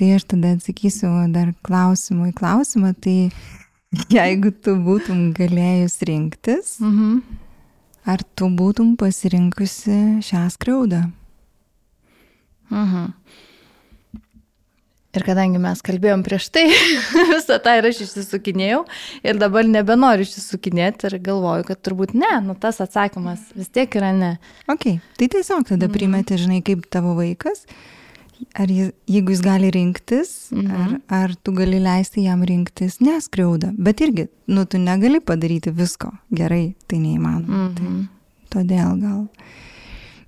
[0.00, 2.94] Tai aš tada atsakysiu dar klausimų į klausimą.
[3.04, 3.16] Tai
[4.12, 7.22] jeigu tu būtum galėjus rinktis, Mhm.
[8.06, 11.02] ar tu būtum pasirinkusi šią skriaudą?
[12.70, 13.12] Mhm.
[15.10, 16.68] Ir kadangi mes kalbėjom prieš tai,
[17.34, 18.84] visą tą ir aš išsisukinėjau
[19.26, 24.12] ir dabar nebenoriu išsisukinėti ir galvoju, kad turbūt ne, nu tas atsakymas vis tiek yra
[24.14, 24.36] ne.
[24.70, 25.94] Ok, tai tiesiog tada Mhm.
[25.96, 27.64] primeti, žinai, kaip tavo vaikas,
[28.54, 30.70] ar jis, jeigu jis gali rinktis, Mhm.
[31.10, 36.12] ar, ar tu gali leisti jam rinktis neskriauda, bet irgi, nu, tu negali padaryti visko
[36.32, 37.66] gerai, tai neįmanoma.
[37.74, 38.06] Mhm.
[38.48, 39.28] Tai todėl gal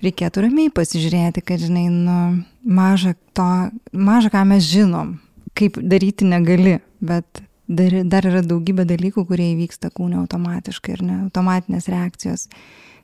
[0.02, 2.18] reikėtų ramiai pasižiūrėti, kad, žinai, nu,
[2.62, 3.48] maža to,
[3.92, 5.16] maža ką mes žinom,
[5.58, 11.18] kaip daryti negali, bet dar, dar yra daugybė dalykų, kurie įvyksta kūne automatiškai ir ne
[11.26, 12.48] automatinės reakcijos.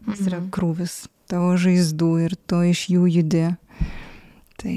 [0.09, 3.45] Jis yra krūvis tavo žaizdų ir tu iš jų judi.
[4.59, 4.77] Tai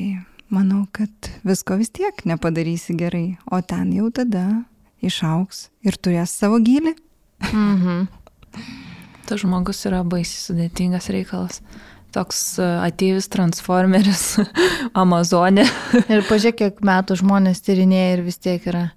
[0.51, 4.63] manau, kad visko vis tiek nepadarysi gerai, o ten jau tada
[5.01, 6.93] išauks ir turės savo gilį.
[7.51, 8.03] Mhm.
[9.25, 11.61] Tas žmogus yra baisiai sudėtingas reikalas.
[12.11, 14.25] Toks e, ateivis transformeris
[15.03, 15.65] Amazonė.
[16.11, 18.89] Ir pažiūrėk, kiek metų žmonės tyrinėja ir vis tiek yra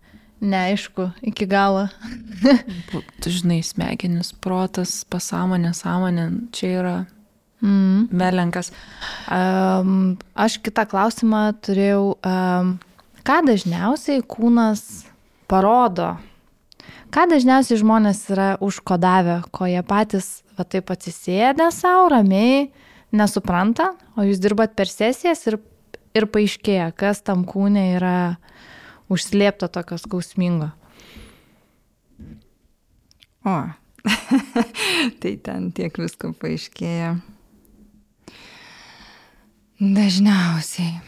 [0.45, 1.87] neaišku iki galo.
[3.23, 6.97] Tu žinai, smegenis, protas, pasąmonė, sąmonė, čia yra
[7.65, 8.09] Mm.
[8.13, 8.73] melenkas.
[9.31, 12.75] Um, aš kitą klausimą turėjau, um,
[13.25, 15.07] ką dažniausiai kūnas
[15.49, 16.11] parodo?
[17.15, 22.69] Ką dažniausiai žmonės yra užkodavę, ko jie patys va taip atsisėdę savo ramiai,
[23.15, 25.59] nesupranta, o jūs dirbat per sesijas ir,
[26.17, 28.17] ir paaiškėja, kas tam kūne yra
[29.13, 30.71] užslėpta tokio skausmingo.
[33.45, 33.57] O,
[35.21, 37.17] tai ten tiek visko paaiškėja.
[39.81, 41.03] Dažniausiai.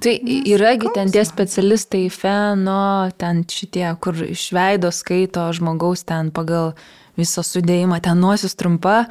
[0.00, 0.12] Tai
[0.48, 6.74] yragi ten tie specialistai, feno, ten šitie, kur iš veido skaito žmogaus ten pagal
[7.20, 9.04] visą sudėjimą, ten nosis trumpa,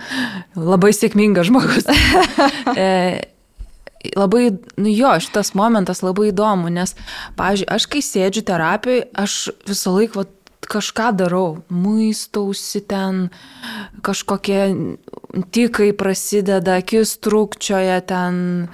[0.57, 1.87] labai sėkmingas žmogus.
[2.75, 2.89] e,
[4.15, 6.95] labai, nu jo, šitas momentas labai įdomu, nes,
[7.39, 10.35] pavyzdžiui, aš kai sėdžiu terapijoje, aš visą laiką vat,
[10.69, 13.29] kažką darau, muistausi ten,
[14.05, 14.61] kažkokie
[15.29, 18.67] tikai prasideda, akis trukčioja ten,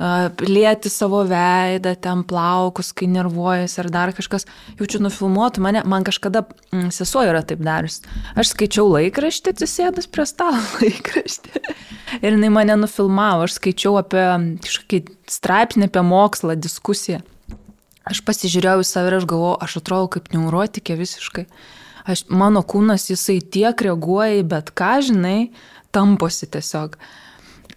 [0.00, 4.48] a, lieti savo veidą, ten plaukus, kai nervuojas ar dar kažkas.
[4.80, 6.46] Jaučiu nufilmuotų mane, man kažkada
[6.94, 8.00] sesuo yra taip darius.
[8.38, 11.64] Aš skaičiau laikraštį, atsisėdus prie stalo laikraštį.
[12.22, 14.24] Ir jinai mane nufilmavo, aš skaičiau apie
[14.64, 17.20] kažkokį straipsnį apie mokslą, diskusiją.
[18.08, 21.44] Aš pasižiūrėjau į save ir aš galvoju, aš atrodau kaip neurotikė visiškai.
[22.08, 25.50] Aš, mano kūnas, jisai tiek reaguoja į bet ką, žinai,
[25.94, 26.98] tamposi tiesiog.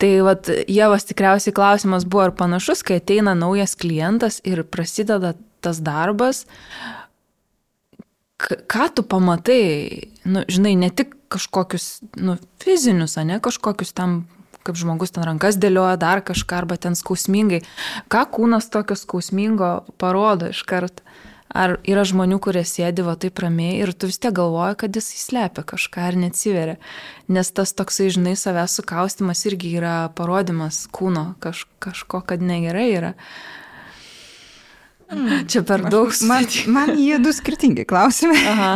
[0.02, 5.78] Tai vat, Jėvas tikriausiai klausimas buvo ar panašus, kai ateina naujas klientas ir prasideda tas
[5.86, 6.46] darbas,
[8.42, 9.64] ką tu pamatai,
[10.26, 14.24] nu, žinai, ne tik kažkokius, nu, fizinius, ne kažkokius tam
[14.66, 17.62] kaip žmogus ten rankas dėlioja dar kažką arba ten skausmingai.
[18.12, 19.72] Ką kūnas tokio skausmingo
[20.02, 21.02] parodo iškart?
[21.52, 25.10] Ar yra žmonių, kurie sėdi va taip ramiai ir tu vis tiek galvoji, kad jis
[25.18, 26.78] įslepia kažką ar neatsiveria.
[27.28, 33.14] Nes tas toksai, žinai, savęs sukaustimas irgi yra parodimas kūno kaž, kažko, kad negerai yra.
[35.12, 35.44] Mm.
[35.52, 36.16] Čia per daug.
[36.24, 38.44] Man, man jie du skirtingi klausimai.
[38.54, 38.74] Aha.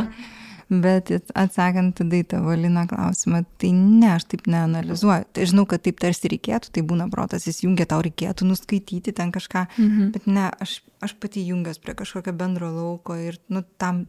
[0.83, 5.27] Bet atsakant tada į tavo Lina klausimą, tai ne, aš taip neanalizuoju.
[5.35, 9.65] Tai žinau, kad taip tarsi reikėtų, tai būna protas įsijungia, tau reikėtų nuskaityti ten kažką,
[9.77, 10.11] mhm.
[10.15, 14.05] bet ne, aš, aš pati jungiuos prie kažkokio bendro lauko ir, nu, tam,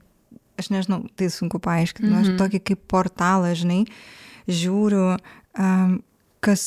[0.61, 2.15] aš nežinau, tai sunku paaiškinti, mhm.
[2.15, 3.83] nu, aš tokį kaip portalą, žinai,
[4.47, 5.17] žiūriu,
[5.59, 5.99] um,
[6.45, 6.65] kas,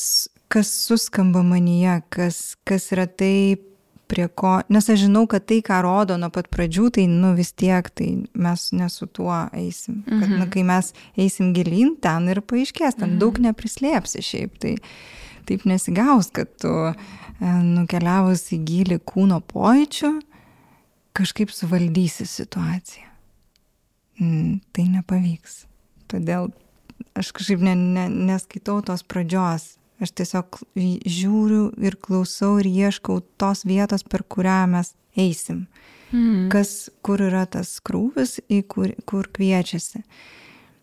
[0.52, 3.69] kas suskamba manyje, kas, kas yra taip
[4.10, 7.52] prie ko, nes aš žinau, kad tai, ką rodo nuo pat pradžių, tai, nu, vis
[7.54, 10.02] tiek, tai mes nesu tuo eisim.
[10.08, 10.36] Kad, mhm.
[10.42, 13.20] nu, kai mes eisim gilin, ten ir paaiškės, ten mhm.
[13.22, 14.58] daug neprislėpsi šiaip.
[14.62, 14.74] Tai
[15.48, 16.94] taip nesigaus, kad tu e,
[17.40, 20.12] nukeliavus į gilį kūno pojūčių,
[21.16, 23.08] kažkaip suvaldysi situaciją.
[24.20, 25.64] Mm, tai nepavyks.
[26.10, 26.50] Todėl
[27.18, 30.62] aš kažkaip ne, ne, neskaitau tos pradžios Aš tiesiog
[31.04, 35.66] žiūriu ir klausau ir ieškau tos vietos, per kurią mes eisim.
[36.10, 36.48] Mm.
[36.52, 40.00] Kas, kur yra tas krūvis, į kur, kur kviečiasi.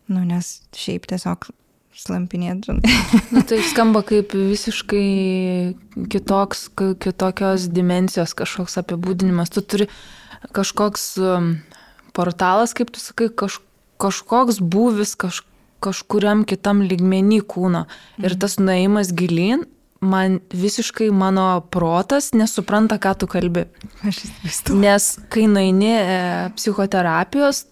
[0.08, 1.50] Nu, nes šiaip tiesiog
[1.98, 2.78] slampinėti.
[3.34, 5.04] nu, tai skamba kaip visiškai
[6.14, 6.68] kitoks,
[7.02, 9.50] kitokios dimensijos kažkoks apibūdinimas.
[9.52, 9.90] Tu turi
[10.54, 11.56] kažkoks um,
[12.16, 13.58] portalas, kaip tu sakai, kaž,
[13.98, 17.86] kažkoks būvis, kažkoks kažkuriam kitam lygmenį kūno.
[18.22, 19.64] Ir tas nuėjimas gilin,
[20.00, 23.66] man visiškai mano protas nesupranta, ką tu kalbi.
[24.06, 24.80] Aš įsivaizduoju.
[24.82, 26.20] Nes kai nueini e,
[26.54, 27.64] psichoterapijos,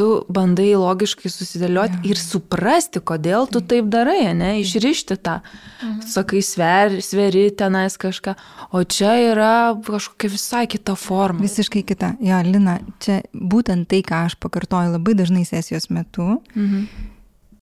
[0.00, 2.02] tu bandai logiškai susidėlioti ja.
[2.12, 5.40] ir suprasti, kodėl tu taip darai, ne, išrišti tą.
[5.82, 6.00] Mhm.
[6.10, 8.34] Sakai, sveri, sveri tenais kažką,
[8.72, 9.52] o čia yra
[9.86, 11.44] kažkokia visai kita forma.
[11.44, 12.14] Visiškai kita.
[12.24, 16.40] Jo, Lina, čia būtent tai, ką aš pakartoju labai dažnai sesijos metu.
[16.56, 17.09] Mhm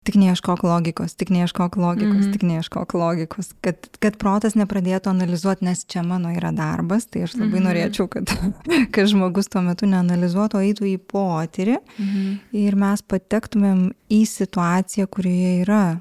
[0.06, 2.34] Tik neieškok logikos, tik neieškok logikos, mm -hmm.
[2.34, 7.34] tik neieškok logikos, kad, kad protas nepradėtų analizuoti, nes čia mano yra darbas, tai aš
[7.34, 7.68] labai mm -hmm.
[7.68, 8.30] norėčiau, kad,
[8.94, 12.38] kad žmogus tuo metu neanalizuotų, eitų į potyrį mm -hmm.
[12.52, 16.00] ir mes patektumėm į situaciją, kurioje yra,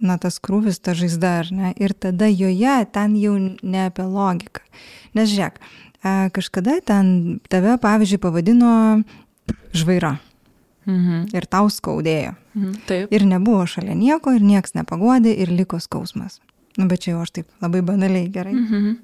[0.00, 4.60] na, tas krūvis, ta žaizda, ar ne, ir tada joje ten jau ne apie logiką.
[5.14, 5.60] Nes žiūrėk,
[6.04, 9.02] e, kažkada ten tave, pavyzdžiui, pavadino
[9.72, 10.18] žvaira.
[10.86, 11.30] Mhm.
[11.34, 12.34] Ir tau skaudėjo.
[12.56, 12.72] Mhm.
[12.88, 13.12] Taip.
[13.12, 16.40] Ir nebuvo šalia nieko, ir nieks nepagodė, ir liko skausmas.
[16.76, 18.54] Nu, bet čia jau aš taip labai banaliai gerai.
[18.56, 18.96] Mhm.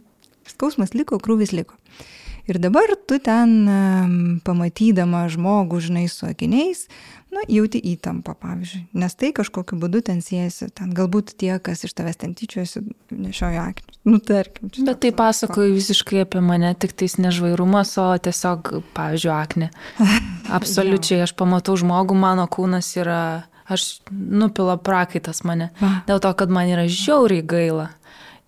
[0.48, 1.76] Skausmas liko, krūvis liko.
[2.50, 6.88] Ir dabar tu ten pamatydama žmogų, žinai, su akiniais,
[7.32, 8.82] na, jauti įtampą, pavyzdžiui.
[8.98, 12.82] Nes tai kažkokiu būdu ten siejasi, ten galbūt tie, kas iš tavęs ten tyčiojasi,
[13.14, 14.00] nešiojo akinius.
[14.08, 14.72] Nu, tarkim.
[14.88, 19.70] Bet tai pasakoju visiškai apie mane, tik tais nežvairumas, o tiesiog, pavyzdžiui, akne.
[20.58, 23.22] Absoliučiai, aš pamatau žmogų, mano kūnas yra,
[23.70, 25.70] aš nupila prakaitas mane.
[26.10, 27.92] Dėl to, kad man yra žiauriai gaila.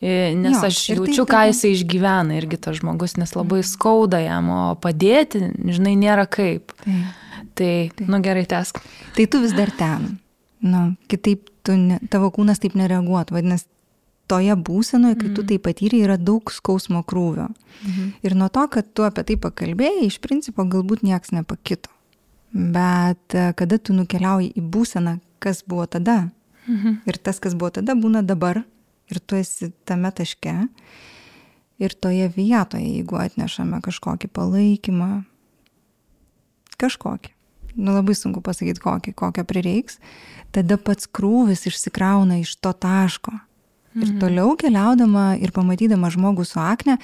[0.05, 4.21] Nes jo, aš tai jaučiu, tai ką jisai išgyvena irgi tas žmogus, nes labai skauda
[4.21, 6.75] jam, o padėti, žinai, nėra kaip.
[6.85, 7.23] Taip.
[7.55, 8.07] Tai, tai.
[8.11, 8.81] nu gerai, tesk.
[9.15, 10.17] Tai tu vis dar ten.
[10.65, 13.37] Nu, kitaip ne, tavo kūnas taip nereaguotų.
[13.37, 13.69] Vadinasi,
[14.31, 15.35] toje būsenoje, kai mm.
[15.37, 15.49] tu mhm.
[15.51, 17.51] tai patyrei, yra daug skausmo krūvio.
[17.85, 18.13] Mm.
[18.25, 21.93] Ir nuo to, kad tu apie tai pakalbėjai, iš principo galbūt nieks nepakito.
[22.55, 26.29] Bet e, kada tu nukeliauji į būseną, kas buvo tada,
[26.69, 27.03] mm.
[27.11, 28.63] ir tas, kas buvo tada, būna dabar,
[29.15, 30.57] ir tu esi tame taške,
[31.79, 35.25] ir toje vietoje, jeigu atnešame kažkokį palaikymą,
[36.81, 37.33] kažkokį,
[37.81, 39.99] nu labai sunku pasakyti kokį, kokio prireiks,
[40.55, 43.35] tada pats krūvis išsikrauna iš to taško.
[43.95, 44.19] Ir mhm.
[44.19, 46.97] toliau keliaudama ir pamatydama žmogų su akne,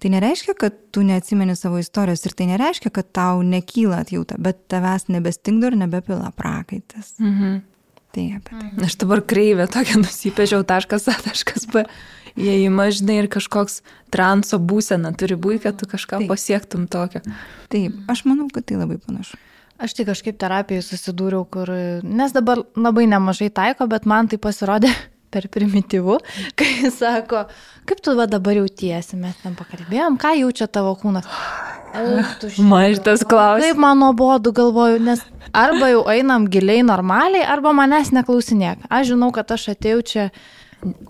[0.00, 4.62] tai nereiškia, kad tu neatsimeni savo istorijos ir tai nereiškia, kad tau nekyla atjauta, bet
[4.72, 7.18] tavęs nebestingdo ir nebepila prakaitas.
[7.20, 7.60] Mhm.
[8.14, 8.70] Tai apie tai.
[8.86, 11.84] Aš dabar kreivę tokią nusipėžiau taškas A, taškas B.
[12.38, 13.80] Įėjimą, žinai, ir kažkoks
[14.14, 16.30] transo būsena turi būti, kad tu kažką Taip.
[16.30, 17.24] pasiektum tokio.
[17.72, 19.40] Taip, aš manau, kad tai labai panašu.
[19.78, 21.70] Aš tik kažkaip terapijai susidūriau, kur,
[22.02, 24.90] nes dabar labai nemažai taiko, bet man tai pasirodė
[25.32, 26.18] per primityvu,
[26.58, 27.44] kai jis sako,
[27.88, 31.28] kaip tu va dabar jautiesi, mes ten pakalbėjom, ką jaučia tavo kūnas.
[32.72, 33.64] Mažtas klausimas.
[33.64, 35.24] Kaip man nuobodu galvoju, nes
[35.56, 38.86] arba jau einam giliai normaliai, arba manęs neklausinėk.
[38.92, 40.28] Aš žinau, kad aš atėjau čia.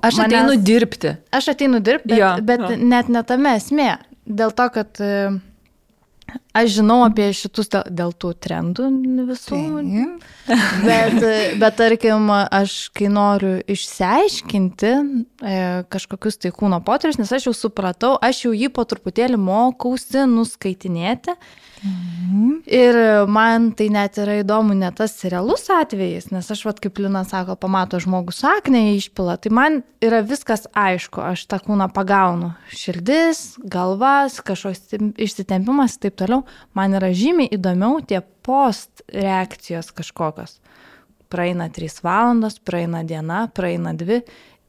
[0.01, 1.17] Aš manęs, ateinu dirbti.
[1.35, 2.79] Aš ateinu dirbti, bet, jo, bet jo.
[2.95, 3.91] net netame esmė.
[4.29, 5.03] Dėl to, kad
[6.59, 8.89] Aš žinau apie šitus dėl, tų trendų
[9.29, 9.61] visų.
[10.89, 11.17] Bet,
[11.61, 15.57] bet tarkim, aš kai noriu išsiaiškinti e,
[15.93, 21.37] kažkokius tai kūno potyrius, nes aš jau supratau, aš jau jį po truputėlį mokausi nuskaitinėti.
[21.37, 21.68] Mhm.
[22.69, 22.97] Ir
[23.31, 27.55] man tai net yra įdomu ne tas realus atvejis, nes aš, vat, kaip Lina sako,
[27.61, 32.51] pamato žmogus aknę išpila, tai man yra viskas aišku, aš tą kūną pagaunu.
[32.75, 36.45] Širdis, galvas, kažkoks išsitempimas ir taip toliau.
[36.77, 40.59] Man yra žymiai įdomiau tie post reakcijos kažkokios.
[41.33, 44.23] Praeina 3 valandos, praeina diena, praeina 2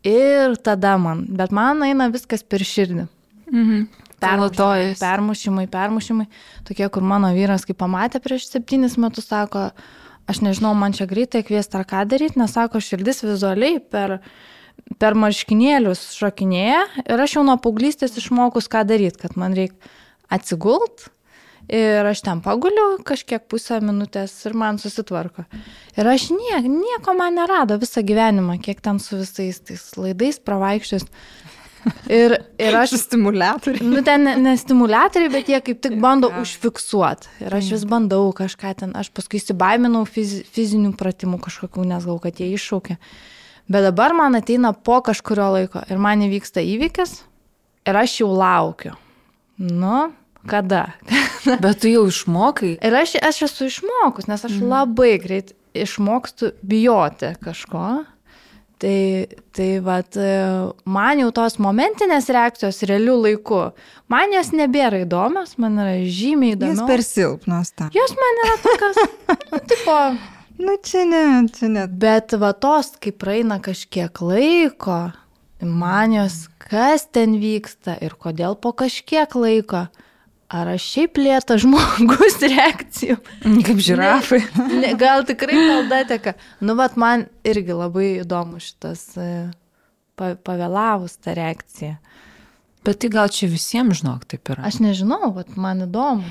[0.08, 3.08] ir tada man, bet man eina viskas per širdį.
[3.50, 3.90] Mhm.
[4.22, 6.28] Permušimai, permušimai, permušimai.
[6.68, 9.70] Tokie, kur mano vyras, kai pamatė prieš septynis metus, sako,
[10.30, 14.20] aš nežinau, man čia greitai kviesti ar ką daryti, nes sako, širdis vizualiai per,
[15.02, 19.96] per marškinėlius šokinėja ir aš jau nuo paauglystės išmokus, ką daryti, kad man reikia
[20.30, 21.10] atsigult
[21.70, 25.46] ir aš ten paguliu kažkiek pusę minutės ir man susitvarko.
[25.98, 31.06] Ir aš niek, nieko man nerado visą gyvenimą, kiek ten su visais tais laidais pravaikščius.
[32.12, 32.96] Ir, ir aš...
[33.04, 33.86] Stimulatoriai.
[33.86, 37.32] Nu, ten ne, ne stimulatoriai, bet jie kaip tik bando užfiksuoti.
[37.46, 42.22] Ir aš vis bandau kažką ten, aš paskui įsibaiminau fiz, fizinių pratimų kažkokių, nes gal,
[42.24, 43.00] kad jie iššaukia.
[43.70, 47.20] Bet dabar man ateina po kažkurio laiko ir man įvyksta įvykis
[47.90, 48.96] ir aš jau laukiu.
[49.60, 50.10] Nu,
[50.50, 50.88] kada?
[51.64, 52.78] bet tu jau išmokai.
[52.82, 54.70] Ir aš, aš esu išmokus, nes aš mm.
[54.72, 58.04] labai greit išmokstu bijoti kažko.
[58.80, 60.16] Tai, tai vat,
[60.88, 63.64] man jau tos momentinės reakcijos realių laikų,
[64.08, 66.80] man jos nebėra įdomios, man yra žymiai įdomios.
[66.80, 67.90] Jos per silpnos ta.
[67.92, 69.02] Jos man yra tokios,
[69.52, 69.98] nu, tipo.
[70.60, 71.24] Nu, čia ne,
[71.56, 71.84] čia ne.
[71.92, 75.02] Bet va tos, kai praeina kažkiek laiko,
[75.60, 79.90] man jos, kas ten vyksta ir kodėl po kažkiek laiko,
[80.50, 83.18] ar aš šiaip lėtas žmogus reakcijų.
[83.68, 84.42] Kaip žirafai.
[84.74, 86.36] Ne, gal tikrai malda teka.
[86.66, 89.30] Nu, bet man irgi labai įdomu šitas e,
[90.20, 91.98] pa, pavėlavus ta reakcija.
[92.88, 94.64] Bet tai gal čia visiems, žinok, taip yra.
[94.68, 96.26] Aš nežinau, bet man įdomu.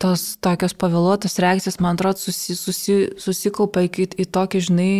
[0.00, 4.92] Tos tokios pavėluotos reakcijos, man atrodo, susi, susi, susikaupia į, į tokį, žinai,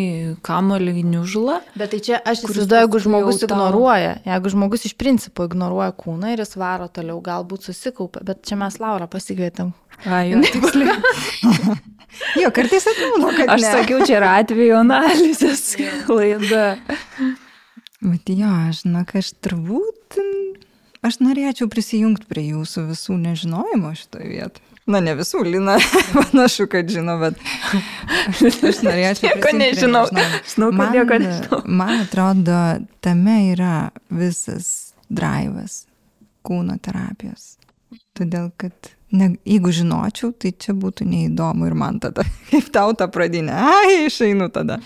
[0.45, 1.61] kamolį gniužulą.
[1.81, 6.45] Bet tai čia aš įsivaizduoju, jeigu žmogus ignoruoja, jeigu žmogus iš principo ignoruoja kūną ir
[6.45, 9.73] jis varo toliau, galbūt susikaupia, bet čia mes Laurą pasikvietėm.
[10.05, 10.99] A, jau tiksliai.
[12.37, 13.69] Jo, kartais atrodo, kad Aš ne.
[13.71, 15.63] sakiau, čia yra atvejo analizės
[16.09, 16.75] klaida.
[18.03, 20.19] Bet jo, žinok, aš turbūt,
[21.07, 24.70] aš norėčiau prisijungti prie jūsų visų nežinojimo šitoje vietoje.
[24.89, 25.77] Na, ne visų, Lina,
[26.17, 27.41] panašu, kad žino, bet
[28.71, 29.29] aš, norėčiau.
[29.29, 30.07] Nieko nežinau.
[30.09, 31.61] Žinau, kad nieko nežinau.
[31.67, 32.63] man atrodo,
[33.05, 35.85] tame yra visas drivas
[36.47, 37.55] kūno terapijos.
[38.17, 43.11] Todėl, kad ne, jeigu žinočiau, tai čia būtų neįdomu ir man tada, kaip tau tą
[43.13, 44.81] pradinę, ai, išeinu tada.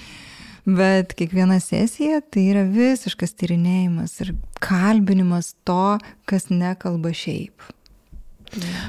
[0.64, 4.32] Bet kiekviena sesija tai yra visiškas tyrinėjimas ir
[4.64, 7.66] kalbinimas to, kas nekalba šiaip.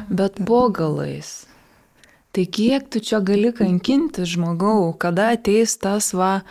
[0.09, 1.45] Bet po galais.
[2.35, 6.41] Tai kiek tu čia gali kankinti žmogau, kada ateis tas va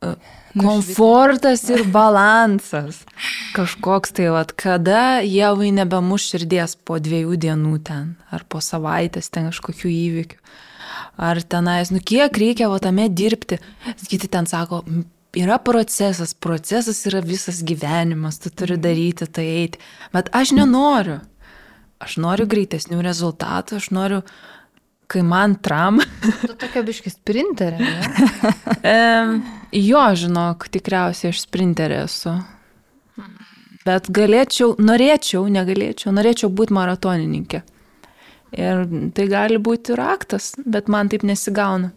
[0.00, 0.14] e,
[0.56, 3.02] komfortas ir balansas.
[3.52, 9.50] Kažkoks tai va, kada jėvai nebemuš širdies po dviejų dienų ten, ar po savaitės ten
[9.50, 10.40] kažkokių įvykių.
[11.20, 13.60] Ar tenais, nu kiek reikia va tame dirbti.
[14.08, 15.04] Kiti ten sako, "M,
[15.36, 19.78] yra procesas, procesas yra visas gyvenimas, tu turi daryti tai eiti.
[20.12, 21.20] Bet aš nenoriu.
[22.00, 24.22] Aš noriu greitesnių rezultatų, aš noriu,
[25.10, 26.00] kai man tram.
[26.22, 28.14] Tu tokia biškis sprinterė, ne?
[28.94, 28.94] e,
[29.76, 32.38] jo, žinok, tikriausiai aš sprinterė esu.
[33.84, 37.62] Bet galėčiau, norėčiau, negalėčiau, norėčiau būti maratonininkė.
[38.60, 38.82] Ir
[39.16, 41.92] tai gali būti raktas, bet man taip nesigauna.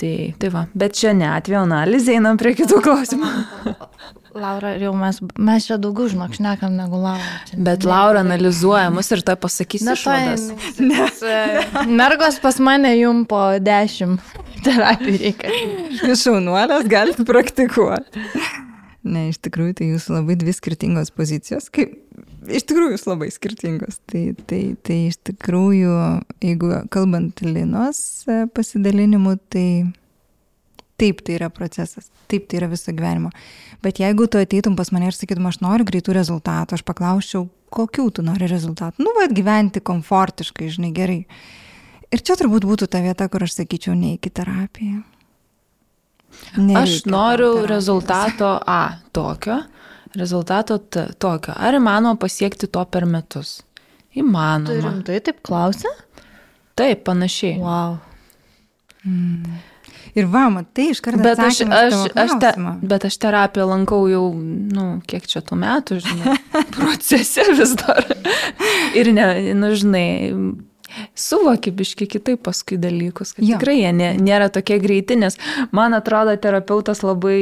[0.00, 3.32] Tai, tai va, bet čia ne atvejo analizė, einam prie kitų klausimų.
[4.34, 7.26] Laura, jau mes, mes čia daugiau žinok, šnekam negu Laura.
[7.48, 10.44] Čia Bet Laura analizuoja mus ir tai pasakys Na, išvadas.
[11.20, 14.22] tai, mergos pas mane jum po dešimt
[14.66, 15.54] terapijų reikia.
[16.06, 18.26] Jūs šaunuolės galite praktikuoti.
[19.00, 21.70] Ne, iš tikrųjų, tai jūsų labai dvi skirtingos pozicijos.
[21.72, 21.94] Kaip,
[22.52, 23.96] iš tikrųjų, jūs labai skirtingos.
[24.10, 25.94] Tai, tai, tai iš tikrųjų,
[26.44, 29.66] jeigu kalbant Linos e, pasidalinimu, tai
[31.00, 32.10] taip, tai yra procesas.
[32.28, 33.32] Taip, tai yra viso gyvenimo.
[33.84, 38.10] Bet jeigu tu ateitum pas mane ir sakytum, aš noriu greitų rezultatų, aš paklausčiau, kokių
[38.18, 39.00] tu nori rezultatų.
[39.00, 41.22] Nu, vad gyventi komfortiškai, žinai, gerai.
[42.10, 45.00] Ir čia turbūt būtų ta vieta, kur aš sakyčiau, neik į terapiją.
[46.30, 47.70] Aš Nereikia tau noriu terapijos.
[47.70, 48.80] rezultato A
[49.12, 49.56] tokio,
[50.18, 51.54] rezultato T tokio.
[51.56, 53.60] Ar įmanoma pasiekti to per metus?
[54.12, 54.74] Tu Įmanoma.
[54.82, 55.90] rimtai taip klausia?
[56.74, 57.58] Taip, panašiai.
[57.62, 57.98] Wow.
[60.18, 61.22] Ir va, matai, iš karto.
[61.22, 62.52] Bet aš, aš, aš, te,
[62.82, 66.36] bet aš terapiją lankau jau, nu, kiek čia tų metų, žinai,
[66.76, 68.08] procese vis dar.
[68.98, 70.06] Ir, ne, nu, žinai,
[71.14, 73.56] suvoki biški kitaip paskui dalykus, Jo.
[73.56, 75.38] tikrai jie nė, nėra tokie greiti, nes
[75.76, 77.38] man atrodo, terapeutas labai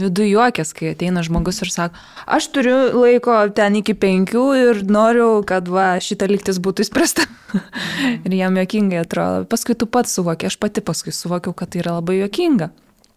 [0.00, 5.42] viduje juokės, kai ateina žmogus ir sako, aš turiu laiko ten iki penkių ir noriu,
[5.46, 7.26] kad va, šita lygtis būtų įspręsta.
[8.26, 9.44] ir jam juokingai atrodo.
[9.50, 12.70] Paskui tu pats suvoki, aš pati paskui suvokiau, kad tai yra labai juokinga.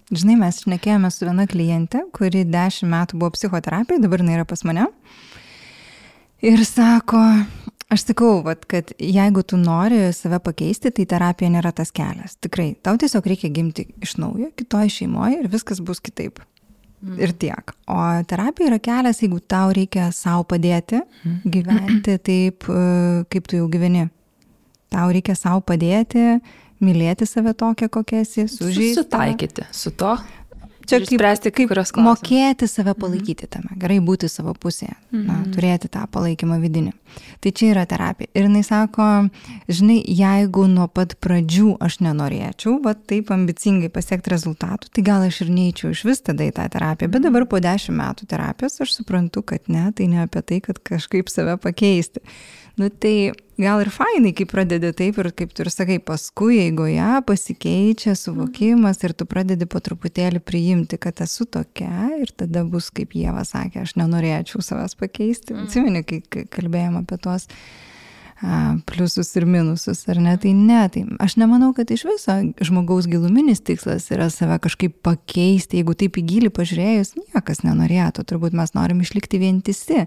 [0.09, 4.63] Žinai, mes šnekėjome su viena kliente, kuri dešimt metų buvo psichoterapija, dabar jinai yra pas
[4.65, 4.87] mane.
[6.41, 7.19] Ir sako,
[7.89, 12.37] aš sakau, vat, kad jeigu tu nori save pakeisti, tai terapija nėra tas kelias.
[12.43, 16.41] Tikrai, tau tiesiog reikia gimti iš naujo, kitoje šeimoje ir viskas bus kitaip.
[16.99, 17.71] Ir tiek.
[17.87, 20.99] O terapija yra kelias, jeigu tau reikia savo padėti
[21.47, 22.81] gyventi taip, e,
[23.31, 24.09] kaip tu jau gyveni.
[24.91, 26.41] Tau reikia savo padėti,
[26.83, 28.97] mylėti save tokią, kokia esi, sužaisti.
[28.97, 30.17] Susitaikyti su to.
[30.89, 35.89] Čia kaip, spręsti kai kaip mokėti save palaikyti tame, gerai būti savo pusėje, na, turėti
[35.91, 36.93] tą palaikymą vidinį.
[37.43, 38.29] Tai čia yra terapija.
[38.37, 39.05] Ir jinai sako,
[39.69, 45.43] žinai, jeigu nuo pat pradžių aš nenorėčiau, va taip ambicingai pasiekti rezultatų, tai gal aš
[45.45, 47.11] ir neįčiau iš vis tada į tą terapiją.
[47.13, 50.81] Bet dabar po dešimt metų terapijos aš suprantu, kad ne, tai ne apie tai, kad
[50.91, 52.23] kažkaip save pakeisti.
[52.79, 57.09] Nu tai gal ir fainai, kai pradedi taip ir kaip tu ir sakai, paskui eigoje
[57.27, 63.17] pasikeičia suvokimas ir tu pradedi po truputėlį priimti, kad esu tokia ir tada bus, kaip
[63.19, 65.57] Jėva sakė, aš nenorėčiau savęs pakeisti.
[65.59, 67.49] Atsimeni, kai kalbėjom apie tuos
[68.87, 70.35] pliusus ir minusus, ar ne?
[70.39, 75.81] Tai ne, tai aš nemanau, kad iš viso žmogaus giluminis tikslas yra save kažkaip pakeisti.
[75.81, 80.05] Jeigu taip į gilį pažiūrėjus, niekas nenorėtų, turbūt mes norim išlikti vientisi,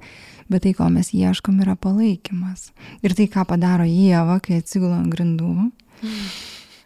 [0.48, 2.70] bet tai, ko mes ieškom, yra palaikymas.
[3.04, 5.52] Ir tai, ką padaro Jėva, kai atsigula ant grindų.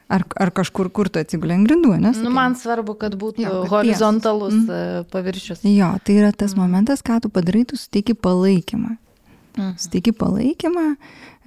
[0.06, 2.18] Ar, ar kažkur, kur tu atsigulė ant grindų, nes?
[2.22, 5.08] Nu, man svarbu, kad būtų jo, kad horizontalus mm.
[5.14, 5.64] paviršius.
[5.66, 6.62] Jo, tai yra tas mm.
[6.62, 8.98] momentas, ką tu padarai, tu suteiki palaikymą.
[9.56, 9.74] Mm.
[9.80, 10.86] Suteiki palaikymą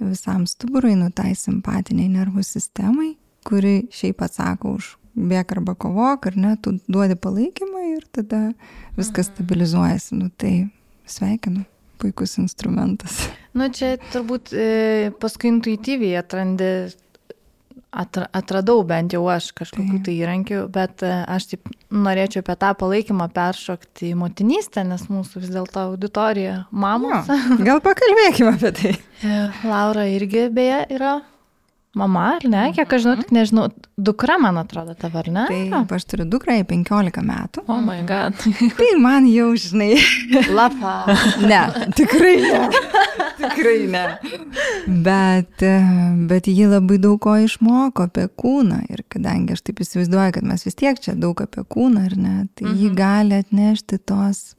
[0.02, 3.12] visam stuburui, nu tai simpatiniai nervų sistemai,
[3.46, 8.50] kuri šiaip atsako už bėg arba kovok, ar ne, tu duodi palaikymą ir tada
[8.98, 10.18] viskas stabilizuojasi.
[10.18, 10.54] Nu tai
[11.10, 11.64] sveikinu
[12.00, 13.26] puikus instrumentas.
[13.52, 16.70] Nu, čia turbūt e, paskui intuityviai atrandi
[17.90, 23.26] atradau bent jau aš kažkokių tai įrankių, bet e, aš taip norėčiau apie tą palaikymą
[23.34, 27.30] peršokti į motinystę, nes mūsų vis dėlto auditorija mamos.
[27.30, 28.94] Jo, gal pakalbėkime apie tai.
[29.26, 31.18] E, Laura irgi beje yra
[31.90, 32.68] Mama, ar ne?
[32.70, 33.64] Kiek aš žinau, tik nežinau,
[33.98, 35.46] dukra, man atrodo, tavo, ar ne?
[35.50, 37.64] Taip, aš turiu dukrą, jai 15 metų.
[37.66, 38.38] O oh my god.
[38.78, 39.96] tai man jau, žinai.
[40.58, 41.16] Lapa.
[41.42, 41.58] ne,
[41.98, 42.60] tikrai ne.
[43.42, 44.04] tikrai ne.
[44.86, 45.66] Bet,
[46.30, 48.84] bet ji labai daug ko išmoko apie kūną.
[48.94, 52.36] Ir kadangi aš taip įsivaizduoju, kad mes vis tiek čia daug apie kūną, ar ne,
[52.54, 52.78] tai mhm.
[52.84, 54.52] ji gali atnešti tos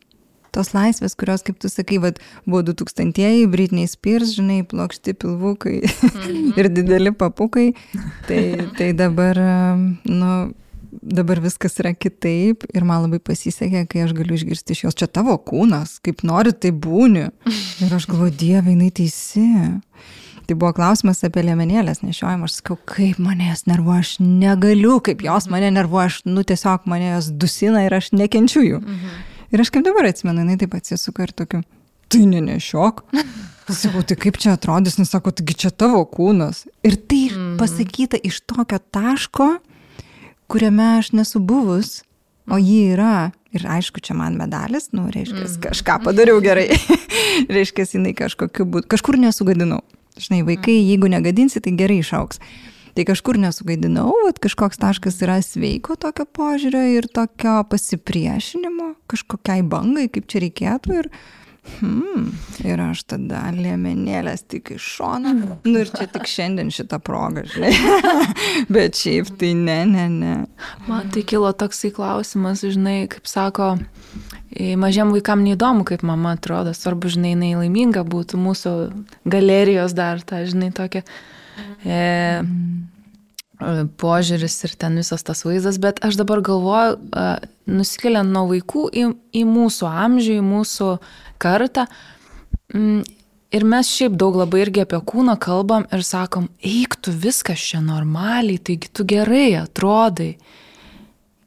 [0.56, 6.54] tos laisvės, kurios, kaip tu sakai, vat, buvo 2000-ieji, Britney Spears, žinai, plokšti pilvukai -hmm.
[6.60, 7.74] ir dideli papukai,
[8.28, 9.40] tai, tai dabar,
[10.04, 10.52] nu,
[11.02, 15.08] dabar viskas yra kitaip ir man labai pasisekė, kai aš galiu išgirsti iš jos, čia
[15.08, 17.30] tavo kūnas, kaip nori, tai būni.
[17.82, 19.48] Ir aš galvoju, dieve, jinai teisi.
[20.48, 25.22] Tai buvo klausimas apie liemenėlės nešiojimą, aš sakau, kaip mane jas nervuoja, aš negaliu, kaip
[25.24, 28.82] jos mane nervuoja, aš, nu tiesiog mane jos dusina ir aš nekenčiu jų.
[28.82, 29.20] Mhm.
[29.52, 31.64] Ir aš kaip dabar atsimenu, jinai taip atsisuka ir tokiu,
[32.12, 33.04] tai nenešiok.
[33.72, 36.66] Sakau, tai kaip čia atrodys, nes sako, taigi čia tavo kūnas.
[36.84, 37.54] Ir tai mm.
[37.60, 39.48] pasakyta iš tokio taško,
[40.52, 42.02] kuriame aš nesu buvus,
[42.52, 43.30] o ji yra.
[43.56, 45.62] Ir aišku, čia man medalis, nu, reiškia, mm.
[45.64, 46.68] kažką padariau gerai.
[47.56, 49.80] reiškia, jinai kažkokiu būdu, kažkur nesugadinau.
[50.20, 52.42] Žinai, vaikai, jeigu negadinsi, tai gerai išauks.
[52.96, 60.10] Tai kažkur nesugaidinau, vat, kažkoks taškas yra sveiko tokio požiūrio ir tokio pasipriešinimo kažkokiai bangai,
[60.12, 60.98] kaip čia reikėtų.
[61.00, 61.10] Ir,
[61.78, 62.28] hmm,
[62.68, 65.34] ir aš tada liemenėlės tik iš šono.
[65.64, 67.72] Nu ir čia tik šiandien šitą progą, žinai.
[68.76, 70.36] Bet šiaip tai ne, ne, ne.
[70.92, 73.74] Man tai kilo toksai klausimas, žinai, kaip sako,
[74.82, 78.74] mažiam vaikam neįdomu, kaip mama atrodo, svarbu, žinai, jinai laiminga būtų mūsų
[79.32, 81.06] galerijos dar, ta, žinai, tokia
[84.02, 87.26] požiūris ir ten visas tas vaizdas, bet aš dabar galvoju, e,
[87.70, 90.88] nusikeliant nuo vaikų į, į mūsų amžių, į mūsų
[91.42, 91.86] kartą.
[92.74, 93.04] Mm,
[93.52, 97.84] ir mes šiaip daug labai irgi apie kūną kalbam ir sakom, eik tu viskas čia
[97.86, 100.36] normaliai, taigi tu gerai atrodai.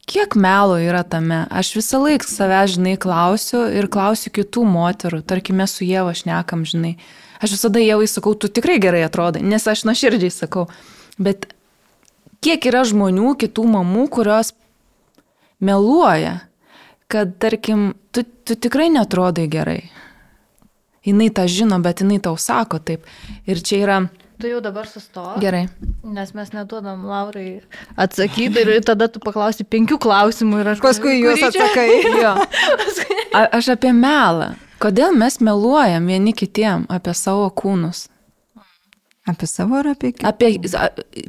[0.04, 1.46] Kiek melo yra tame?
[1.48, 6.98] Aš visą laiką save, žinai, klausiu ir klausiu kitų moterų, tarkime, su Jėva šnekam, žinai,
[7.44, 10.64] Aš visada Jėvai sakau, tu tikrai gerai atrodai, nes aš nuoširdžiai sakau.
[11.20, 11.50] Bet
[12.44, 14.54] kiek yra žmonių, kitų mamų, kurios
[15.64, 16.38] meluoja,
[17.12, 19.82] kad, tarkim, tu, tu tikrai netrodai gerai.
[21.04, 23.04] Jis tą žino, bet jinai tau sako taip.
[23.44, 23.98] Ir čia yra...
[24.40, 25.36] Tu jau dabar sustok.
[25.40, 25.66] Gerai.
[26.02, 27.60] Nes mes neduodam Laurai
[28.00, 31.86] atsakyti ir tada tu paklausi penkių klausimų ir aš paskui juos atsakai.
[32.24, 32.32] jo.
[33.38, 34.54] A, aš apie melą.
[34.84, 38.10] Kodėl mes meluojam vieni kitiem apie savo kūnus?
[39.24, 40.28] Apie savo ar apie kitų?
[40.28, 40.50] Apie,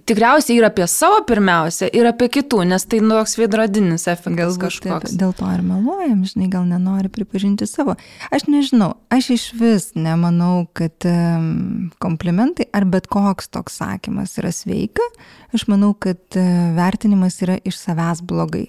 [0.03, 5.13] tikriausiai ir apie savo pirmiausia, ir apie kitų, nes tai nu toks veidrodinis efektas kažkoks.
[5.13, 7.95] Taip, dėl to ir meluojam, žinai, gal nenori pripažinti savo.
[8.35, 14.51] Aš nežinau, aš iš vis nemanau, kad um, komplimentai ar bet koks toks sakymas yra
[14.51, 15.07] sveika.
[15.55, 18.67] Aš manau, kad uh, vertinimas yra iš savęs blogai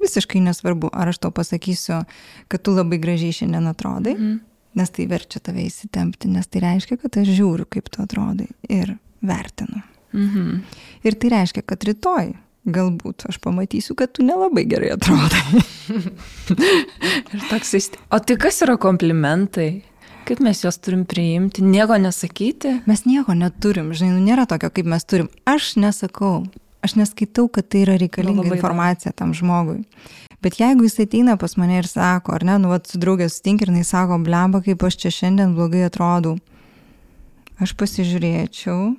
[0.00, 2.02] visiškai nesvarbu, ar aš tau pasakysiu,
[2.48, 4.36] kad tu labai gražiai šiandien atrodai, mm.
[4.80, 8.96] nes tai verčia tave įsitempti, nes tai reiškia, kad aš žiūriu, kaip tu atrodai ir
[9.20, 9.82] vertinu.
[10.12, 10.60] Mm -hmm.
[11.04, 12.32] Ir tai reiškia, kad rytoj
[12.64, 15.62] galbūt aš pamatysiu, kad tu nelabai gerai atrodai.
[17.34, 19.82] ir toks, o tai kas yra komplimentai?
[20.28, 22.82] Kaip mes juos turim priimti, nieko nesakyti?
[22.86, 25.30] Mes nieko neturim, žinai, nu, nėra tokio, kaip mes turim.
[25.48, 26.44] Aš nesakau,
[26.84, 29.82] aš neskaitau, kad tai yra reikalinga nu, informacija tam žmogui.
[30.40, 33.60] Bet jeigu jis ateina pas mane ir sako, ar ne, nu, vat, su draugės sutink
[33.64, 36.38] ir jis sako, blemba, kaip aš čia šiandien blogai atrodau,
[37.60, 38.94] aš pasižiūrėčiau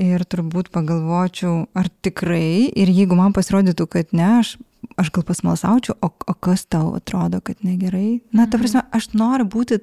[0.00, 4.56] ir turbūt pagalvočiau, ar tikrai, ir jeigu man pasirodytų, kad ne, aš,
[5.00, 8.22] aš gal pasmalsaučiau, o, o kas tau atrodo, kad negerai.
[8.32, 8.64] Na, ta mhm.
[8.64, 9.80] prasme, aš noriu būti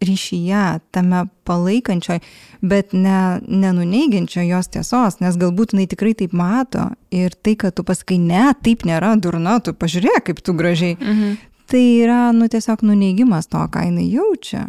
[0.00, 2.20] ryšyje, tame palaikančioj,
[2.64, 7.84] bet ne, nenuneigiančio jos tiesos, nes galbūt jinai tikrai taip mato ir tai, kad tu
[7.86, 10.96] pasakai, ne, taip nėra, durna, tu pažiūrėk, kaip tu gražiai.
[10.96, 11.38] Mhm.
[11.70, 14.64] Tai yra, nu, tiesiog nuneigimas to, ką jinai jaučia.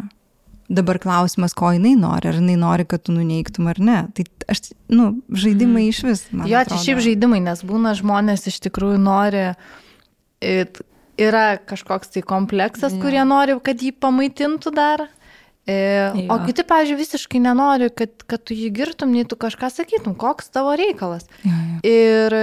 [0.72, 3.96] Dabar klausimas, ko jinai nori, ar jinai nori, kad tu nuneigtum ar ne.
[4.14, 5.88] Tai aš, nu, žaidimai mm.
[5.90, 6.22] iš vis.
[6.48, 9.42] Jo, čia šiaip žaidimai, nes būna žmonės iš tikrųjų nori,
[11.20, 13.02] yra kažkoks tai kompleksas, ja.
[13.02, 15.08] kurie nori, kad jį pamaitintų dar.
[15.66, 20.16] E, o kiti, pavyzdžiui, visiškai nenori, kad, kad tu jį girtum, nei tu kažką sakytum,
[20.18, 21.28] koks tavo reikalas.
[21.46, 21.76] Jo, jo.
[21.86, 22.34] Ir,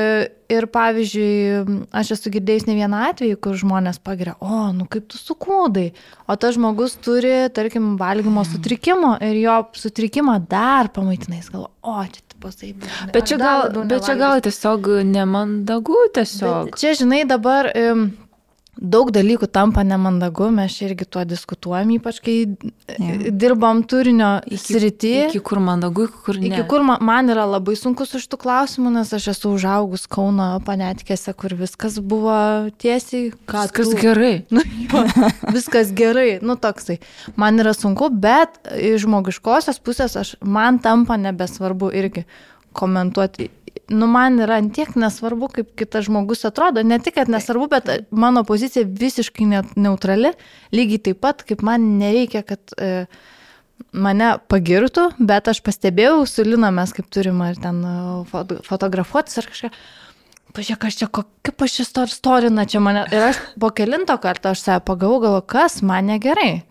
[0.56, 5.20] ir, pavyzdžiui, aš esu girdėjus ne vieną atvejį, kur žmonės pagiria, o, nu kaip tu
[5.20, 5.90] sukūdai,
[6.32, 12.24] o tas žmogus turi, tarkim, valgymo sutrikimo ir jo sutrikimą dar pamaitinais, gal, o, čia
[12.40, 12.72] pasai.
[13.12, 16.72] Bet čia gal, bet čia gal tiesiog nemandagu tiesiog.
[16.72, 18.08] Bet čia, žinai, dabar um,
[18.80, 23.30] daug dalykų tampa nemandagu, mes irgi tuo diskutuojam, ypač kai yeah.
[23.36, 25.12] dirbam turinio srity.
[25.28, 26.50] Iki kur mandagu, iki kur ne.
[26.50, 30.52] Iki kur man, man yra labai sunkus už tų klausimų, nes aš esu užaugus Kauno
[30.66, 32.36] panetkėse, kur viskas buvo
[32.82, 33.66] tiesiai, ką.
[33.68, 34.00] Viskas tu...
[34.02, 34.36] gerai.
[34.60, 35.02] Nu, jo,
[35.54, 36.98] viskas gerai, nu toksai.
[37.40, 42.26] Man yra sunku, bet iš žmogiškosios pusės aš, man tampa nebesvarbu irgi
[42.76, 43.50] komentuoti
[43.90, 46.84] nu, man yra antiek nesvarbu, kaip kitas žmogus atrodo.
[46.86, 49.48] Ne tik, kad nesvarbu, bet mano pozicija visiškai
[49.80, 50.34] neutrali.
[50.76, 53.08] Lygiai taip pat, kaip man nereikia, kad e,
[53.94, 57.98] mane pagirtų, bet aš pastebėjau, su Lina mes kaip turime ar ten e,
[58.68, 59.74] fotografuotis ar kažką.
[60.50, 61.08] Pažiūrėk, aš čia,
[61.46, 63.04] kaip aš čia storina čia mane.
[63.14, 66.64] Ir aš po kelinto karto aš save pagavau, galvo, kas man negerai.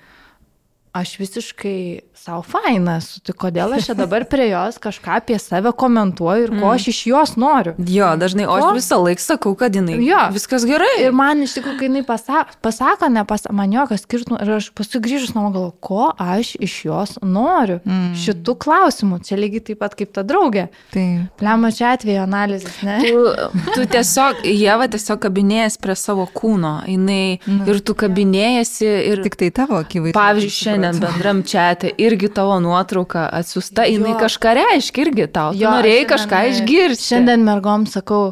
[0.97, 5.71] Aš visiškai savo faina esu, tai kodėl aš čia dabar prie jos kažką apie save
[5.77, 6.73] komentuoju ir ko mm.
[6.75, 7.75] aš iš jos noriu.
[7.79, 9.99] Jo, dažnai, o aš visą laiką sakau, kad jinai.
[10.03, 10.91] Jo, viskas gerai.
[11.05, 15.03] Ir man iš tikrųjų, kai jinai pasako, pasako nepasako, man jokas skirtumų ir aš paskui
[15.05, 17.79] grįžus namo galvoju, ko aš iš jos noriu.
[17.85, 18.17] Mm.
[18.19, 20.69] Šitų klausimų, čia lygiai taip pat kaip ta draugė.
[20.95, 21.07] Tai.
[21.39, 22.99] Plemo čia atveju analizės, ne?
[23.05, 27.63] Tu, tu tiesiog, Jeva tiesiog kabinėjasi prie savo kūno, jinai mm.
[27.69, 29.25] ir tu kabinėjasi ir...
[29.29, 30.17] Tik tai tavo akivaizdžiai.
[30.17, 34.21] Pavyzdžiui, šiandien bendram čia ir irgi tavo nuotrauka atsiusta, jinai jo.
[34.23, 35.53] kažką reiškia irgi tau.
[35.57, 37.09] Jo, norėjai šiandien, kažką išgirsti.
[37.13, 38.23] Šiandien mergom sakau,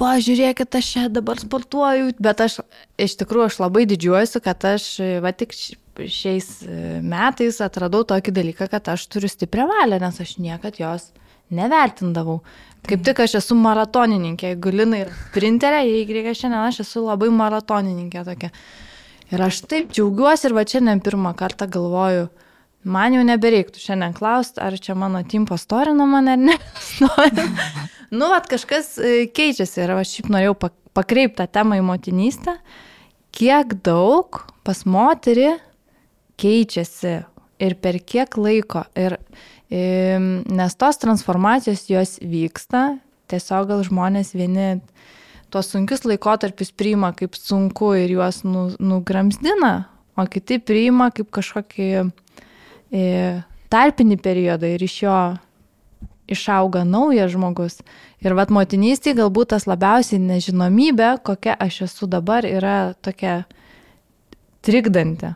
[0.00, 2.60] pažiūrėkit, aš čia dabar sportuoju, bet aš
[3.00, 4.90] iš tikrųjų aš labai didžiuojuosi, kad aš
[5.24, 10.36] va tik šiais e, metais atradau tokį dalyką, kad aš turiu stiprią valią, nes aš
[10.42, 11.12] niekad jos
[11.54, 12.40] nevertindavau.
[12.84, 17.30] Kaip tik aš esu maratonininkė, jeigu Lina ir printerė, jeigu reikia šiandien, aš esu labai
[17.32, 18.50] maratonininkė tokia.
[19.32, 22.28] Ir aš taip džiaugiuosi ir va šiandien pirmą kartą galvoju,
[22.84, 26.56] Man jau nebereiktų šiandien klausti, ar čia mano tim pastorina mane ar ne.
[28.18, 30.56] nu, vat kažkas e, keičiasi ir aš šiaip norėjau
[30.96, 32.58] pakreipti tą temą į motinystę.
[33.34, 35.54] Kiek daug pas moterį
[36.40, 37.14] keičiasi
[37.64, 38.84] ir per kiek laiko.
[39.00, 39.16] Ir,
[39.72, 42.98] nes tos transformacijos jos vyksta,
[43.32, 44.74] tiesiog gal žmonės vieni
[45.54, 49.74] tuos sunkius laikotarpius priima kaip sunku ir juos nu, nugramsdina,
[50.18, 51.88] o kiti priima kaip kažkokį
[53.70, 55.18] tarpinį periodą ir iš jo
[56.30, 57.80] išauga naujas žmogus.
[58.24, 63.42] Ir vat motinystė galbūt tas labiausiai nežinomybė, kokia aš esu dabar, yra tokia
[64.64, 65.34] trikdanti.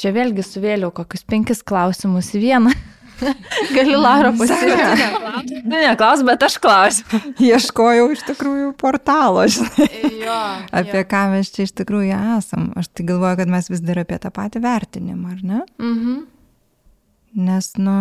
[0.00, 2.72] Čia vėlgi suvėliau kokius penkis klausimus į vieną.
[3.76, 5.62] Gali Laura pasirinkti.
[5.64, 7.20] Ne, neklaus, bet aš klausiu.
[7.50, 9.88] Ieškojau iš tikrųjų portalo, žinai.
[10.22, 10.38] Jo,
[10.82, 11.08] apie jo.
[11.12, 12.70] ką mes čia iš tikrųjų esam.
[12.78, 15.64] Aš tai galvoju, kad mes vis dar apie tą patį vertinimą, ar ne?
[15.82, 16.22] Mhm.
[17.42, 17.96] Nes, nu,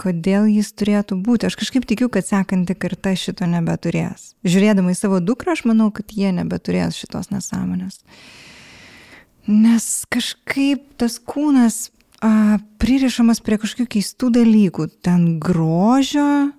[0.00, 1.48] kodėl jis turėtų būti.
[1.48, 4.34] Aš kažkaip tikiu, kad sekanti karta šito nebeturės.
[4.46, 8.02] Žiūrėdama į savo dukrą, aš manau, kad jie nebeturės šitos nesąmonės.
[9.44, 11.90] Nes kažkaip tas kūnas
[12.20, 14.88] a, pririšamas prie kažkokių keistų dalykų.
[15.04, 16.52] Ten grožio,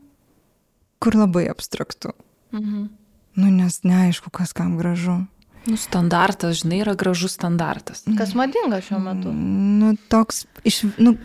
[0.99, 2.15] kur labai abstraktu.
[2.55, 2.89] Mhm.
[3.35, 5.25] Nu, nes neaišku, kas kam gražu.
[5.65, 8.05] Nu, standartas, žinai, yra gražus standartas.
[8.17, 9.33] Kas madinga šiuo metu?
[9.33, 11.15] Nu, toks, iš, nu,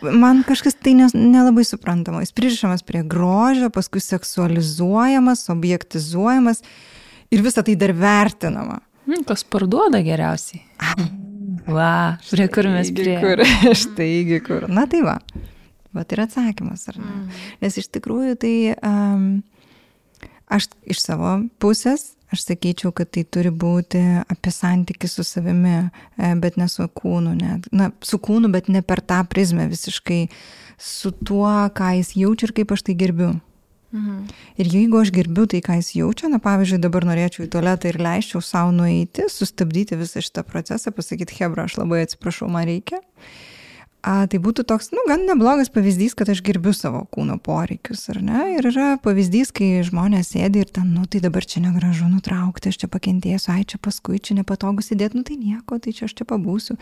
[0.00, 2.24] man kažkas tai nelabai suprantama.
[2.24, 6.64] Jis pririšamas prie grožio, paskui seksualizuojamas, objektizuojamas
[7.30, 8.80] ir visa tai dar vertinama.
[9.06, 10.64] Hmm, kas parduoda geriausiai?
[11.66, 13.18] Va, prie kur mes prie.
[13.22, 13.44] Kur,
[13.84, 14.66] štaigi kur.
[14.70, 15.18] Na tai va.
[15.92, 17.12] Va tai yra atsakymas, ar ne?
[17.12, 17.44] Mm.
[17.62, 19.26] Nes iš tikrųjų tai um,
[20.52, 24.00] aš iš savo pusės Aš sakyčiau, kad tai turi būti
[24.32, 25.74] apie santykių su savimi,
[26.16, 27.34] e, bet ne su kūnu.
[27.36, 27.58] Ne.
[27.76, 30.22] Na, su kūnu, bet ne per tą prizmę visiškai,
[30.80, 33.34] su tuo, ką jis jaučia ir kaip aš tai gerbiu.
[33.92, 34.24] Mhm.
[34.56, 38.00] Ir jeigu aš gerbiu tai, ką jis jaučia, na pavyzdžiui, dabar norėčiau į tualetą ir
[38.00, 43.02] leisčiau savo nueiti, sustabdyti visą šitą procesą, pasakyti, Hebra, aš labai atsiprašau, man reikia.
[44.02, 48.18] A, tai būtų toks, nu, gan neblogas pavyzdys, kad aš gerbiu savo kūno poreikius, ar
[48.24, 48.40] ne?
[48.56, 52.80] Ir yra pavyzdys, kai žmonės sėdi ir ten, nu, tai dabar čia negražu nutraukti, aš
[52.82, 56.26] čia pakentėsiu, ai čia paskui čia nepatogu sėdėti, nu tai nieko, tai čia aš čia
[56.32, 56.80] pabūsiu.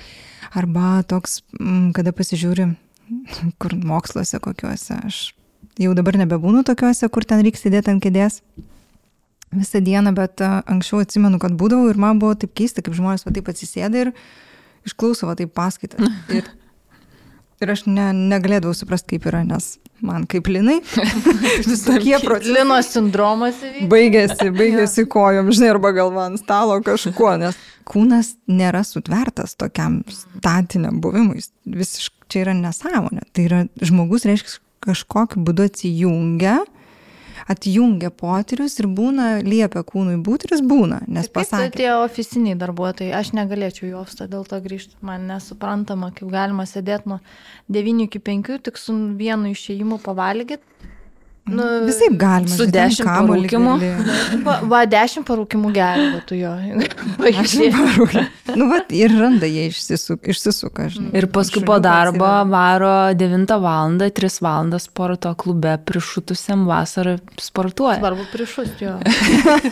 [0.57, 2.71] Arba toks, m, kada pasižiūri,
[3.61, 5.21] kur moksluose kokiuose, aš
[5.81, 8.41] jau dabar nebebūnu tokiuose, kur ten reikia sėdėti ant kėdės
[9.51, 13.35] visą dieną, bet anksčiau atsimenu, kad būdavau ir man buvo taip keista, kaip žmonės va
[13.35, 14.12] taip atsisėda ir
[14.87, 16.07] išklauso va taip paskaitą.
[16.37, 16.47] Ir
[17.61, 20.78] Ir aš ne, negalėdavau suprasti, kaip yra, nes man kaip linai.
[21.68, 22.55] Visokie procesai.
[22.57, 23.89] Lino sindromas įvyko.
[23.93, 27.59] Baigėsi, baigėsi kojom, žinai, arba galva ant stalo kažkuo, nes
[27.91, 31.45] kūnas nėra sutvertas tokiam statiniam buvimui.
[31.68, 33.26] Visiškai čia yra nesąmonė.
[33.37, 36.61] Tai yra žmogus, reiškia, kažkokiu būdu atsijungia
[37.51, 41.70] atjungia potyrius ir būna, liepia kūnui būti ir jis būna, nes tai pasakė.
[41.70, 46.66] Tai tie oficiniai darbuotojai, aš negalėčiau į ofistą dėl to grįžti, man nesuprantama, kaip galima
[46.68, 47.20] sėdėti nuo
[47.72, 50.70] 9 iki 5, tik su vienu išėjimu pavalgyti
[51.51, 52.53] Nu, Visai galima.
[52.55, 53.74] Su dešimt parūkimų.
[54.46, 56.53] Va, va, dešimt parūkimų gerai, tu jo.
[58.59, 61.12] nu, va, ir randa jie išsisuka, išsisuka žinai.
[61.18, 63.98] Ir paskui po darbo varo 9 val.
[64.01, 64.70] 3 val.
[64.80, 67.98] sporto klube prišutusiam vasarą sportuoja.
[67.98, 68.98] Svarbu prišusti jo.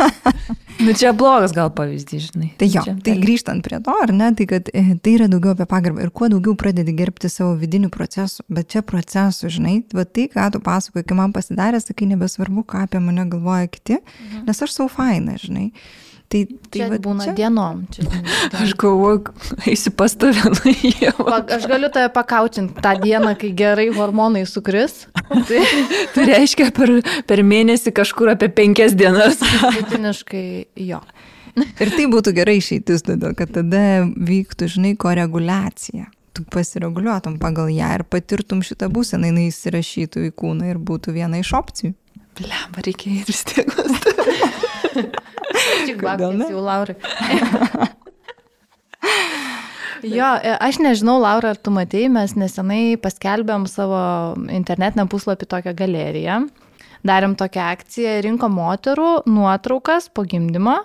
[0.84, 2.50] nu, čia blogas gal pavyzdys, žinai.
[2.58, 5.54] Tai jo, čia, tai grįžtant prie to, ar ne, tai kad e, tai yra daugiau
[5.54, 10.06] apie pagarbą ir kuo daugiau pradedi gerbti savo vidinių procesų, bet čia procesų, žinai, va
[10.08, 13.98] tai, ką tu pasakoji, kai man pasidarė pasidarė, sakai, nebesvarbu, ką apie mane galvoja kiti,
[14.00, 14.46] mhm.
[14.46, 15.72] nes aš savo faina, žinai.
[16.28, 17.32] Tai, tai čia va, būna čia...
[17.32, 17.86] dienom.
[17.88, 18.56] Čia, dienom.
[18.60, 19.32] Aš galvoju,
[19.64, 20.42] eisi pas tave.
[21.56, 25.06] Aš galiu tave pakaučinti tą dieną, kai gerai hormonai sukris.
[25.24, 25.62] Tai,
[26.14, 29.40] tai reiškia per, per mėnesį kažkur apie penkias dienas.
[29.40, 30.44] Vidutiniškai
[30.84, 31.00] jo.
[31.56, 37.90] Ir tai būtų gerai išeitis, todėl kad tada vyktų, žinai, koreguliacija tu pasireguliuotum pagal ją
[37.98, 41.94] ir patirtum šitą būseną, jinai įsirašytų į kūną ir būtų viena iš opcijų.
[42.38, 43.94] Blemba, reikia ir stiegos.
[45.88, 46.94] Tik babkės jau, Laurai.
[50.06, 50.28] Jo,
[50.62, 53.98] aš nežinau, Laura, ar tu matei, mes nesenai paskelbėm savo
[54.54, 56.36] internetinę puslapį tokią galeriją.
[57.06, 60.76] Darėm tokią akciją, rinko moterų nuotraukas po gimdymo.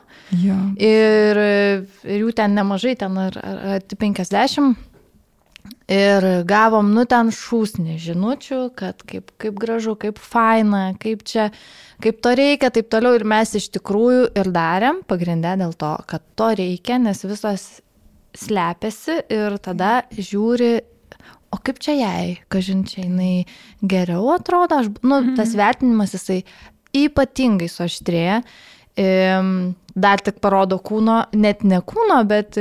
[0.42, 0.58] Jo.
[0.82, 1.42] Ir,
[2.10, 4.93] ir jų ten nemažai, ten ar, ar, ar 50
[5.92, 11.50] Ir gavom, nu ten šūsnį žinučių, kad kaip, kaip gražu, kaip faina, kaip čia,
[12.04, 13.18] kaip to reikia, taip toliau.
[13.20, 17.66] Ir mes iš tikrųjų ir darėm, pagrindę dėl to, kad to reikia, nes visas
[18.34, 20.72] slepiasi ir tada žiūri,
[21.54, 23.44] o kaip čia jai, kažin čia jinai
[23.84, 25.36] geriau atrodo, aš, nu, mhm.
[25.40, 26.46] tas vertinimas jisai
[26.96, 28.40] ypatingai suaštrėja.
[29.94, 32.58] Dar tik parodo kūno, net ne kūno, bet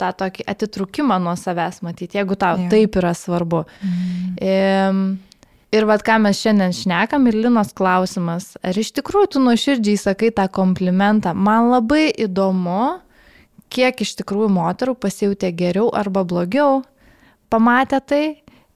[0.00, 2.70] tą tokį atitrukimą nuo savęs matyti, jeigu tau ja.
[2.72, 3.64] taip yra svarbu.
[3.84, 4.32] Mm.
[4.40, 10.00] E, ir vad ką mes šiandien šnekam ir Linos klausimas, ar iš tikrųjų tu nuoširdžiai
[10.00, 13.00] sakai tą komplimentą, man labai įdomu,
[13.70, 16.80] kiek iš tikrųjų moterų pasijutė geriau arba blogiau,
[17.50, 18.24] pamatė tai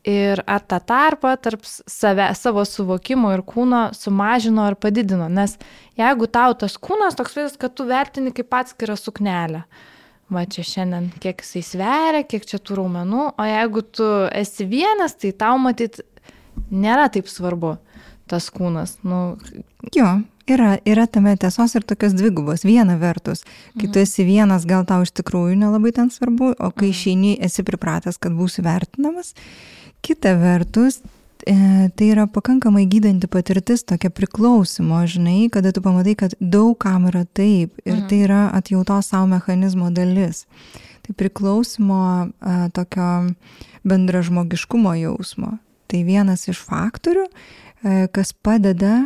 [0.04, 5.30] ir ar tą tarpą tarp save, savo suvokimo ir kūno sumažino ar padidino.
[5.32, 5.56] Nes
[5.98, 9.64] jeigu tau tas kūnas toks vis, kad tu vertini kaip atskirą suknelę,
[10.32, 15.16] va čia šiandien kiek jisai sveria, kiek čia tų raumenų, o jeigu tu esi vienas,
[15.20, 16.00] tai tau matyt
[16.70, 17.76] nėra taip svarbu
[18.30, 18.96] tas kūnas.
[19.04, 19.36] Nu...
[19.94, 20.08] Jo,
[20.48, 22.64] yra, yra tame tiesos ir tokios dvigubos.
[22.64, 23.44] Viena vertus,
[23.76, 24.04] kai tu mhm.
[24.06, 26.94] esi vienas, gal tau iš tikrųjų nelabai ten svarbu, o kai mhm.
[26.94, 29.34] išeini, esi pripratęs, kad būsi vertinamas.
[30.04, 31.00] Kita vertus,
[31.44, 37.24] tai yra pakankamai gydanti patirtis, tokia priklausimo, žinai, kada tu pamatai, kad daug kam yra
[37.24, 38.06] taip ir mm.
[38.08, 40.46] tai yra atjautos savo mechanizmo dalis.
[41.04, 43.10] Tai priklausimo e, tokio
[43.84, 45.58] bendražmogiškumo jausmo.
[45.86, 49.02] Tai vienas iš faktorių, e, kas padeda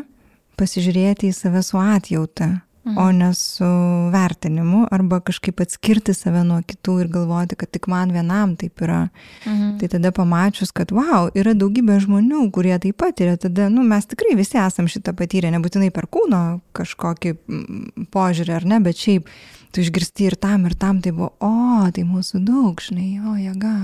[0.59, 2.53] pasižiūrėti į save su atjauta
[2.89, 2.99] mhm.
[2.99, 3.68] o ne su
[4.14, 9.09] vertinimu, arba kažkaip atskirti save nuo kitų ir galvoti, kad tik man vienam taip yra.
[9.45, 9.76] Mhm.
[9.80, 14.09] Tai tada pamačius, kad wow, yra daugybė žmonių, kurie taip pat yra, tada, nu, mes
[14.09, 19.28] tikrai visi esam šitą patyrę, nebūtinai per kūno kažkokį mm, požiūrį ar ne, bet šiaip
[19.72, 23.74] tu išgirsti ir tam, ir tam, tai buvo, o, tai mūsų daug, žinai, o, jėga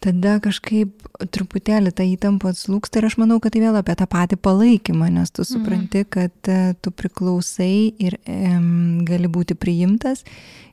[0.00, 4.38] tada kažkaip truputėlį ta įtampa atslūksta ir aš manau, kad tai vėl apie tą patį
[4.40, 10.24] palaikymą, nes tu supranti, kad e, tu priklausai ir em, gali būti priimtas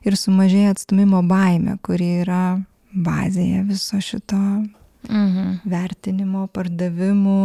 [0.06, 2.44] ir sumažėja atstumimo baime, kuri yra
[2.92, 5.60] bazėje viso šito mhm.
[5.68, 7.42] vertinimo, pardavimų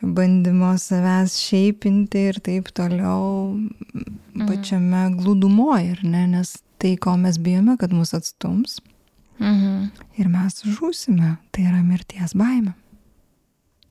[0.00, 3.50] bandymo savęs šeipinti ir taip toliau
[4.40, 4.48] Mhm.
[4.48, 8.80] pačiame glūdumoje, ne, nes tai, ko mes bijome, kad mus atstums
[9.40, 9.90] Mhm.
[10.20, 12.74] ir mes žūsime, tai yra mirties baime.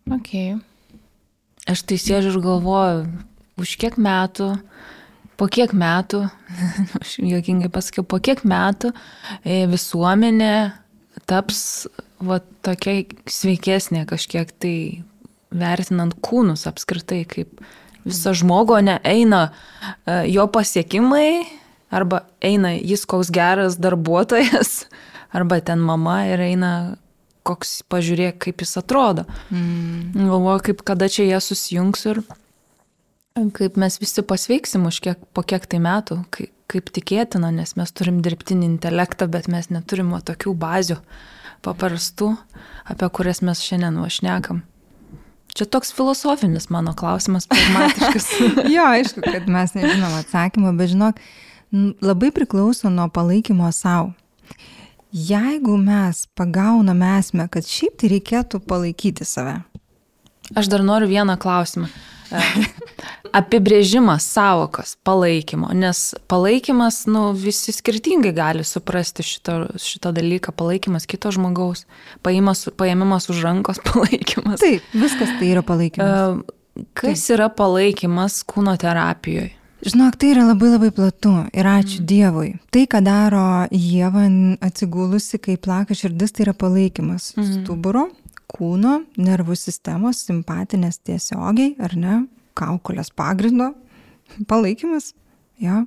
[0.09, 0.59] Ok.
[1.69, 3.07] Aš tai sėdžiu ir galvoju,
[3.61, 4.51] už kiek metų,
[5.37, 6.21] po kiek metų,
[7.01, 8.93] aš jokingai pasakiau, po kiek metų
[9.43, 10.53] e, visuomenė
[11.29, 11.87] taps
[12.21, 14.75] va, tokia sveikesnė kažkiek tai
[15.49, 17.61] vertinant kūnus apskritai, kaip
[18.05, 21.41] visą žmogų, o ne eina e, jo pasiekimai,
[21.89, 24.83] arba eina jis koks geras darbuotojas,
[25.36, 26.73] arba ten mama ir eina
[27.47, 29.25] koks, pažiūrėk, kaip jis atrodo.
[29.49, 30.13] Mm.
[30.17, 32.21] Galvoju, kaip kada čia jie susijungs ir
[33.55, 37.93] kaip mes visi pasveiksim už kiek, po kiek tai metų, kaip, kaip tikėtina, nes mes
[37.95, 40.99] turim dirbtinį intelektą, bet mes neturim tokių bazių
[41.65, 42.34] paprastų,
[42.89, 44.61] apie kurias mes šiandien vašnekam.
[45.57, 48.27] Čia toks filosofinis mano klausimas, pragmatiškas.
[48.75, 51.23] jo, aišku, kad mes nežinom atsakymą, bet žinok,
[52.05, 54.13] labai priklauso nuo palaikymo savo.
[55.10, 59.57] Jeigu mes pagauname esmę, kad šiaip tai reikėtų palaikyti save.
[60.57, 61.89] Aš dar noriu vieną klausimą.
[62.30, 62.41] E,
[63.39, 71.34] Apibrėžimas savokos palaikymo, nes palaikymas, nu, visi skirtingai gali suprasti šito, šito dalyką, palaikymas kito
[71.34, 71.86] žmogaus,
[72.26, 74.62] paimas, paėmimas už rankos palaikymas.
[74.62, 76.41] Taip, viskas tai yra palaikymas.
[76.45, 79.59] E, Kas yra palaikymas kūno terapijoje?
[79.80, 82.49] Žinok, tai yra labai labai platu ir ačiū Dievui.
[82.73, 84.25] Tai, ką daro Jėva
[84.65, 88.09] atsigulusi, kai plaka širdis, tai yra palaikymas stuburo,
[88.51, 92.17] kūno, nervų sistemos, simpatinės tiesiogiai, ar ne,
[92.59, 93.71] kaukolės pagrindo,
[94.51, 95.13] palaikymas.
[95.63, 95.86] Ja.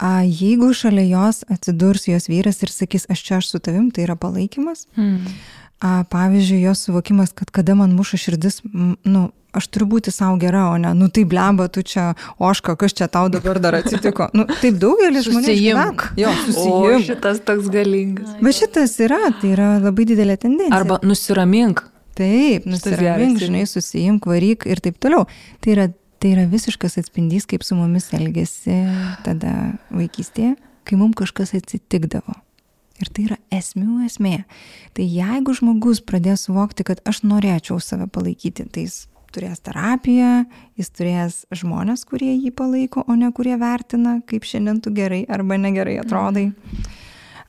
[0.00, 4.08] A, jeigu šalia jos atsidurs jos vyras ir sakys, aš čia aš su tavim, tai
[4.08, 4.88] yra palaikymas.
[4.98, 5.22] Hmm.
[5.78, 10.68] A, pavyzdžiui, jos suvokimas, kad kada man muša širdis, nu, aš turiu būti savo gera,
[10.70, 14.28] o ne, nu tai blemba, tu čia, oška, kas čia tau dabar dar atsitiko.
[14.36, 15.54] Nu, taip daugelis žmonių.
[15.54, 16.10] Išgyvena.
[16.20, 17.06] Jo, O susijimk.
[17.08, 18.34] šitas toks galingas.
[18.40, 20.76] Bet šitas yra, tai yra labai didelė tendencija.
[20.82, 21.82] Arba nusiramink.
[22.20, 25.24] Taip, nusiramink, žinai, susijimk, varyk ir taip toliau.
[25.64, 25.86] Tai yra,
[26.20, 28.82] tai yra visiškas atspindys, kaip su mumis elgesi
[29.24, 29.54] tada
[29.94, 32.34] vaikystėje, kai mums kažkas atsitikdavo.
[33.00, 34.42] Ir tai yra esmių esmė.
[34.92, 40.44] Tai jeigu žmogus pradės suvokti, kad aš norėčiau save palaikyti, tai jis turės terapiją,
[40.78, 45.58] jis turės žmonės, kurie jį palaiko, o ne kurie vertina, kaip šiandien tu gerai arba
[45.60, 46.50] negerai atrodai.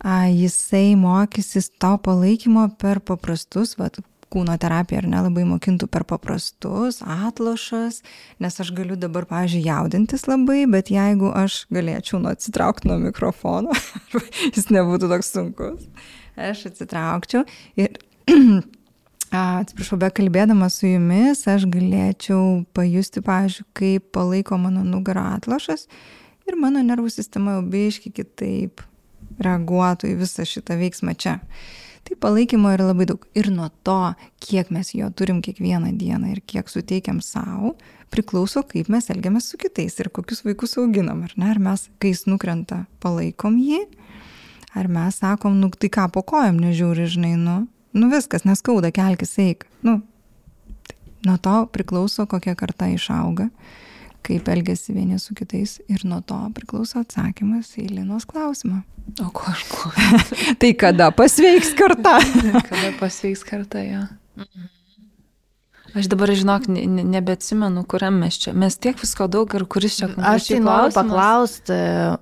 [0.01, 3.99] A, jisai mokysis to palaikymo per paprastus, vat,
[4.31, 7.99] kūno terapija ar nelabai mokintų per paprastus atlošas,
[8.41, 13.75] nes aš galiu dabar, pavyzdžiui, jaudintis labai, bet jeigu aš galėčiau nu, atsitraukti nuo mikrofono,
[14.55, 15.89] jis nebūtų toks sunkus,
[16.39, 17.43] aš atsitraukčiau
[17.79, 17.99] ir
[19.31, 25.85] Atsiprašau, be kalbėdama su jumis, aš galėčiau pajusti, pavyzdžiui, kaip palaiko mano nugarą atlošas
[26.49, 28.83] ir mano nervų sistema jau biški kitaip
[29.39, 31.37] reaguotų į visą šitą veiksmą čia.
[32.03, 33.23] Tai palaikymo yra labai daug.
[33.37, 34.13] Ir nuo to,
[34.43, 37.75] kiek mes jo turim kiekvieną dieną ir kiek suteikiam savo,
[38.11, 41.23] priklauso, kaip mes elgiamės su kitais ir kokius vaikus auginam.
[41.27, 41.51] Ar ne?
[41.53, 43.85] Ar mes, kai jis nukrenta, palaikom jį,
[44.75, 47.61] ar mes sakom, nu tai ką po kojam nežiūri, žinai, nu,
[47.93, 49.65] nu viskas, neskauda, kelkis eik.
[49.85, 49.99] Nu,
[51.25, 53.49] nuo to priklauso, kokia karta išauga,
[54.25, 58.83] kaip elgesi vieni su kitais ir nuo to priklauso atsakymas į Linos klausimą.
[59.21, 60.55] O ko aš klausiu?
[60.61, 62.19] Tai kada pasveiks karta?
[62.69, 64.05] Kada pasveiks kartą, jo.
[65.97, 68.53] Aš dabar, žinok, ne, ne, nebeatsimenu, kuriam mes čia.
[68.55, 71.75] Mes tiek visko daug ir kuris čia Aš tai noriu paklausti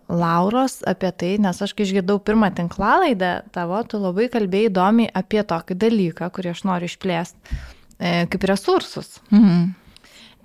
[0.09, 5.43] Lauros apie tai, nes aš kai išgirdau pirmą tinklalaidą tavo, tu labai kalbėjai įdomiai apie
[5.45, 7.59] tokį dalyką, kurį aš noriu išplėsti,
[7.99, 9.19] e, kaip resursus.
[9.29, 9.69] Mhm.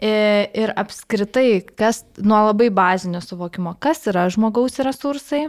[0.04, 0.14] E,
[0.60, 5.46] Ir apskritai, kas nuo labai bazinio suvokimo, kas yra žmogaus resursai,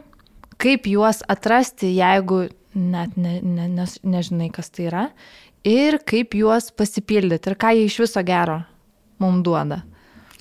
[0.62, 2.46] kaip juos atrasti, jeigu
[2.76, 5.04] net ne, ne, ne, nežinai, kas tai yra,
[5.66, 8.62] ir kaip juos pasipildyti, ir ką jie iš viso gero
[9.22, 9.82] mums duoda.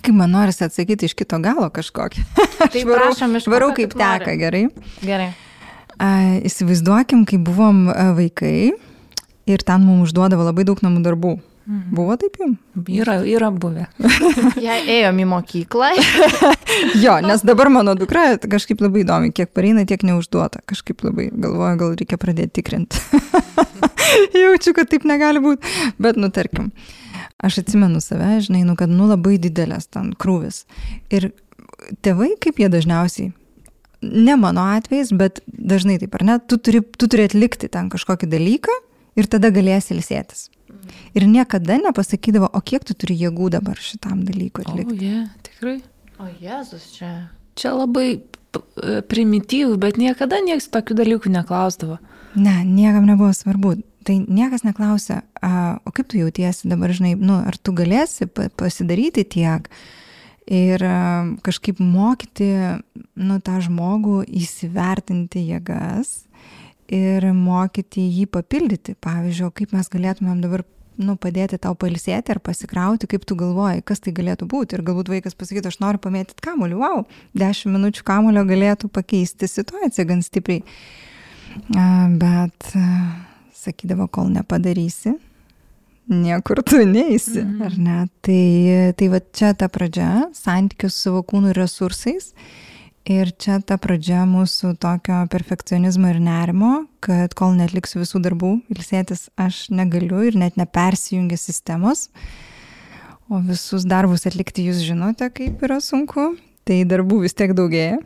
[0.04, 2.24] Kaip man norisi atsakyti iš kito galo kažkokį.
[2.74, 4.20] Tai varau, prašom iš varau kaip tik nori.
[4.20, 4.64] teka, gerai.
[5.00, 5.30] Gerai.
[5.96, 6.10] A,
[6.44, 7.86] įsivaizduokim, kai buvom
[8.18, 8.74] vaikai
[9.48, 11.34] ir ten mums užduodavo labai daug namų darbų.
[11.64, 11.94] Mhm.
[11.96, 12.58] Buvo taip jums?
[12.92, 13.86] Yra, yra buvę.
[14.66, 15.94] Jei ėjom į mokyklą,
[17.04, 20.60] Jo, nes dabar mano dukra kažkaip labai įdomi, kiek pareina, tiek neužduota.
[20.68, 23.00] Kažkaip labai galvoju, gal reikia pradėti tikrinti.
[24.42, 25.74] Jaučiu, kad taip negali būti.
[26.02, 26.70] Bet, nu, tarkim,
[27.44, 30.64] aš atsimenu save, žinai, nu, kad, nu, labai didelės ten krūvis.
[31.14, 31.30] Ir
[32.04, 33.32] tėvai, kaip jie dažniausiai,
[34.04, 38.28] ne mano atvejais, bet dažnai taip, ar ne, tu turi, tu turi atlikti ten kažkokį
[38.32, 38.74] dalyką
[39.20, 40.48] ir tada galėsi ilsėtis.
[41.16, 44.98] Ir niekada nepasakydavo, o kiek tu turi jėgų dabar šitam dalykui O, atlikti.
[45.06, 45.76] jie, tikrai.
[46.20, 47.10] O Jėzus čia.
[47.58, 51.96] Čia labai e, primityvų, bet niekada niekas tokių dalykų neklausdavo.
[52.34, 53.76] Ne, niekam nebuvo svarbu.
[54.04, 55.52] Tai niekas neklausė, a,
[55.84, 59.70] o kaip tu jautiesi dabar, žinai, nu, ar tu galėsi pa- pasidaryti tiek
[60.50, 60.98] ir a,
[61.46, 62.50] kažkaip mokyti,
[63.16, 66.24] nu, tą žmogų įsivertinti jėgas
[66.92, 68.96] ir mokyti jį papildyti.
[69.04, 70.66] Pavyzdžiui, kaip mes galėtumėm dabar
[71.00, 74.76] nu, padėti tau palisėti ar pasikrauti, kaip tu galvoji, kas tai galėtų būti.
[74.76, 77.04] Ir galbūt vaikas pasakytų, aš noriu pamėtyti kamuolį, wow,
[77.38, 80.62] 10 minučių kamulio galėtų pakeisti situaciją gan stipriai.
[82.20, 82.70] Bet
[83.64, 85.14] sakydavo, kol nepadarysi,
[86.10, 87.64] niekur tu neisi, -hmm.
[87.64, 87.98] ar ne?
[88.20, 92.34] Tai, tai va čia ta pradžia, santykius su savo kūnu ir resursais.
[93.04, 99.28] Ir čia ta pradžia mūsų tokio perfekcionizmo ir nerimo, kad kol netliksiu visų darbų, ilsėtis
[99.36, 102.08] aš negaliu ir net nepersijungia sistemos.
[103.28, 106.36] O visus darbus atlikti jūs žinote, kaip yra sunku.
[106.64, 107.98] Tai darbų vis tiek daugėja.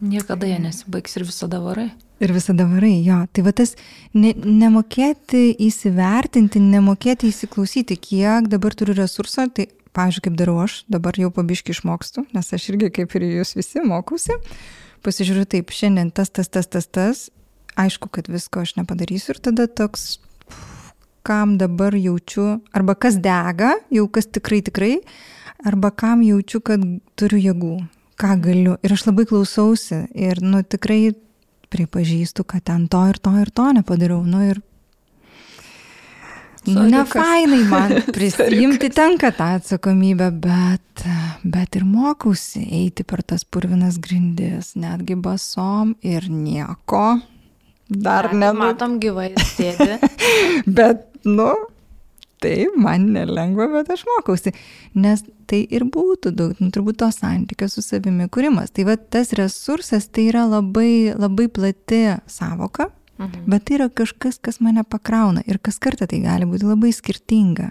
[0.00, 1.90] Niekada jie nesibaigs ir visada varai.
[2.20, 3.16] Ir visada varai, jo.
[3.32, 3.72] Tai va tas
[4.12, 11.16] ne, nemokėti įsivertinti, nemokėti įsiklausyti, kiek dabar turiu resursą, tai, pavyzdžiui, kaip darau aš, dabar
[11.16, 14.36] jau pabiški išmokstu, nes aš irgi kaip ir jūs visi mokausi.
[15.00, 17.28] Pasižiūriu taip, šiandien tas, tas, tas, tas, tas.
[17.80, 20.18] Aišku, kad visko aš nepadarysiu ir tada toks,
[21.24, 24.92] kam dabar jaučiu, arba kas dega, jau kas tikrai tikrai,
[25.64, 26.84] arba kam jaučiu, kad
[27.16, 27.74] turiu jėgų,
[28.20, 28.76] ką galiu.
[28.84, 31.14] Ir aš labai klausausi ir, nu, tikrai
[31.70, 34.24] pripažįstu, kad ten to ir to ir to nepadariau.
[34.26, 34.60] Nu ir
[36.68, 41.04] Nu, ne fainai man prisijimti tenka tą atsakomybę, bet,
[41.40, 47.22] bet ir mokausi eiti per tas purvinas grindis, netgi basom ir nieko.
[47.90, 48.52] Dar ne.
[48.54, 49.96] Matom gyvai sėdi.
[50.78, 51.48] Bet, nu,
[52.40, 54.52] tai man nelengva, bet aš mokausi.
[54.94, 58.70] Nes tai ir būtų daug, nu, turbūt to santykio su savimi kūrimas.
[58.72, 63.44] Tai va tas resursas tai yra labai, labai plati savoka, Mhm.
[63.46, 67.70] bet tai yra kažkas, kas mane pakrauna ir kas kartą tai gali būti labai skirtinga.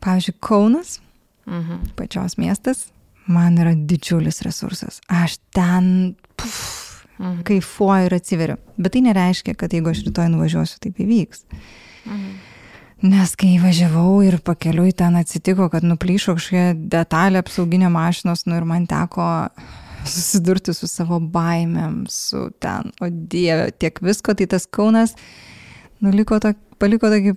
[0.00, 1.00] Pavyzdžiui, Kaunas,
[1.46, 1.94] Mhm.
[1.96, 2.86] pačios miestas,
[3.26, 5.00] man yra didžiulis resursas.
[5.08, 7.42] Aš ten puf, Mhm.
[7.44, 8.56] kaifuoju ir atsiveriu.
[8.78, 11.44] Bet tai nereiškia, kad jeigu aš rytoj nuvažiuosiu, taip įvyks.
[12.06, 12.30] Mhm.
[13.00, 18.66] Nes kai važiavau ir pakeliui ten atsitiko, kad nuplyšo kažkokia detalė apsauginė mašinos, nu ir
[18.68, 19.28] man teko
[20.04, 25.16] susidurti su savo baimėm, su ten, o dieve, tiek visko, tai tas Kaunas
[26.04, 27.34] nuliko to, paliko tokį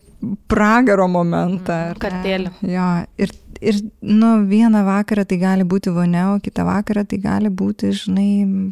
[0.51, 1.79] pragaro momentą.
[1.91, 1.99] ne?
[2.01, 2.51] Kartėlį.
[2.71, 2.87] Jo,
[3.19, 7.91] ir, ir nu, vieną vakarą tai gali būti vonia, o kitą vakarą tai gali būti,
[8.03, 8.29] žinai,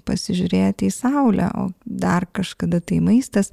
[0.07, 3.51] pasižiūrėti į saulę, o dar kažkada tai maistas.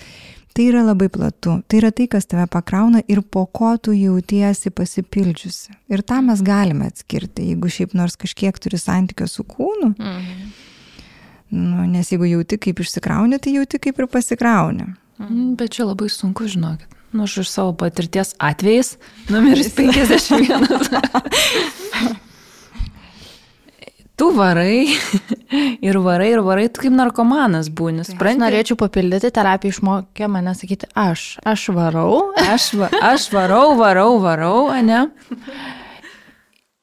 [0.58, 1.60] Tai yra labai platu.
[1.70, 5.70] Tai yra tai, kas tave pakrauna ir po ko tu jautiesi pasipildžiusi.
[5.86, 9.94] Ir tą mes galime atskirti, jeigu šiaip nors kažkiek turi santykio su kūnu.
[9.94, 10.50] Mhm.
[11.54, 14.98] Nu, nes jeigu jauti kaip išsikrauni, tai jauti kaip ir pasikrauni.
[15.22, 16.90] Mm, Bet čia labai sunku, žinokit.
[17.14, 18.96] Nu, aš iš savo patirties atvejais,
[19.30, 22.18] numeris 51.
[24.18, 24.88] tu varai
[25.88, 28.02] ir varai ir varai, tu kaip narkomanas būni.
[28.04, 28.42] Aš Supranti?
[28.42, 31.38] norėčiau papildyti, terapija išmokė mane sakyti aš.
[31.46, 32.32] Aš varau.
[32.54, 35.06] Aš, va, aš varau, varau, varau, ne?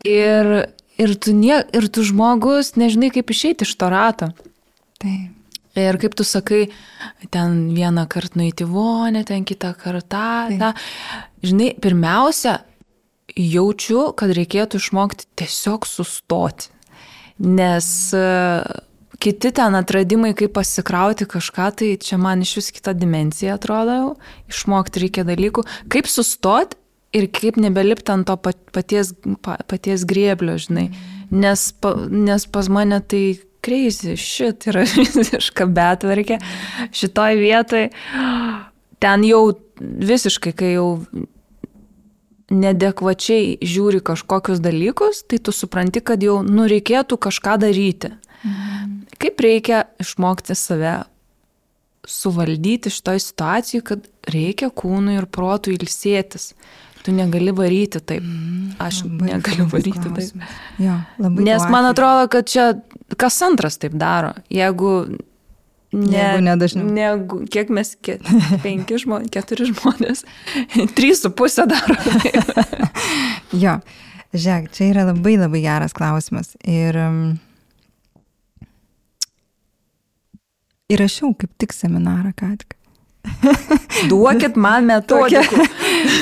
[0.06, 0.52] Ir,
[1.02, 4.30] ir, tu nie, ir tu žmogus nežinai, kaip išeiti iš to rato.
[5.02, 5.32] Taip.
[5.76, 6.70] Ir kaip tu sakai,
[7.34, 10.30] ten vieną kartą nueiti vonę, ten kitą kartą.
[10.62, 10.70] Ta.
[11.44, 12.62] Žinai, pirmiausia,
[13.36, 16.72] jaučiu, kad reikėtų išmokti tiesiog sustoti.
[17.40, 18.28] Nes e,
[19.20, 24.16] kiti ten atradimai, kaip pasikrauti kažką, tai čia man iš vis kita dimencija atrodo.
[24.52, 25.66] Išmokti reikia dalykų.
[25.92, 26.80] Kaip sustoti
[27.16, 29.14] ir kaip nebelipti ant to pat- paties,
[29.44, 30.90] pa- paties grėblio, žinai.
[31.32, 33.26] Nes, pa, nes pas mane tai
[33.66, 36.40] kreisi, šit yra visiška betvarkė.
[36.96, 37.90] Šitoj vietoj
[39.04, 39.46] ten jau
[39.82, 40.90] visiškai, kai jau
[42.54, 48.14] nedekvačiai žiūri kažkokius dalykus, tai tu supranti, kad jau nu reikėtų kažką daryti.
[49.22, 51.04] Kaip reikia išmokti save
[52.06, 56.52] suvaldyti šitoj situacijai, kad reikia kūnui ir protui ilsėtis.
[57.06, 58.26] Tu negali varyti taip.
[58.82, 60.14] Aš Labai negaliu varyti taip.
[60.14, 60.56] klausimas.
[60.82, 62.72] Jo, labai Nes man atrodo, kad čia
[63.18, 64.34] kas antras taip daro.
[64.50, 64.94] Jeigu
[65.96, 66.88] ne, Jeigu ne dažniau.
[66.92, 68.18] Negu, kiek mes, ke,
[68.66, 70.26] penki žmonės, keturi žmonės,
[70.98, 71.98] trys su pusė daro.
[73.56, 73.78] Jo,
[74.34, 76.56] žiūrėk, čia yra labai labai geras klausimas.
[76.68, 77.20] Ir um,
[80.92, 82.76] įrašiau kaip tik seminarą ką tik.
[84.12, 85.66] Duokit man metodikų.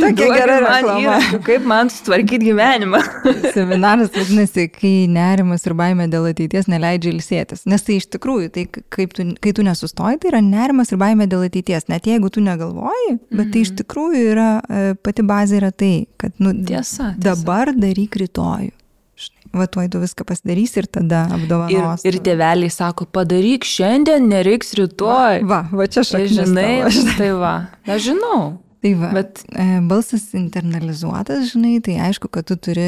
[0.04, 1.00] Tokia gera reklama.
[1.02, 3.02] įrankių, kaip man sutvarkyti gyvenimą.
[3.56, 7.66] Seminaras vadinasi, kai nerimas ir baimė dėl ateities neleidžia ilsėtis.
[7.70, 11.48] Nes tai iš tikrųjų, tai tu, kai tu nesustoji, tai yra nerimas ir baimė dėl
[11.50, 11.90] ateities.
[11.92, 16.36] Net jeigu tu negalvoji, bet tai iš tikrųjų yra, e, pati bazė yra tai, kad
[16.44, 17.18] nu, Tiesa, tiesa.
[17.30, 18.72] dabar daryk rytojų.
[19.54, 22.04] Va tuoj tu viską pasidarysi ir tada Ir, apdovanos.
[22.10, 25.44] ir tėveliai sako, padaryk šiandien, nereiks rytoj.
[25.46, 26.38] Va, va čia Tai šaknis.
[26.40, 27.18] žinai, tavo, žinai.
[27.20, 27.52] tai va,
[27.86, 28.40] aš žinau.
[28.84, 32.84] Tai va, Bet e, balsas internalizuotas, žinai, tai aišku, kad tu turi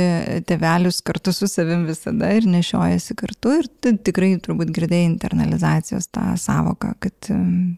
[0.49, 6.33] tevelius kartu su savim visada ir nešiojasi kartu ir tu tikrai turbūt girdėjai internalizacijos tą
[6.41, 7.77] savoką, kad um,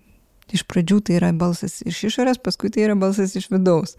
[0.49, 3.93] iš pradžių tai yra balsas iš išorės, paskui tai yra balsas iš vidaus.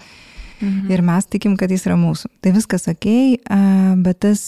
[0.59, 0.91] Mhm.
[0.91, 2.31] Ir mes tikim, kad jis yra mūsų.
[2.43, 3.07] Tai viskas ok,
[4.03, 4.43] bet tas,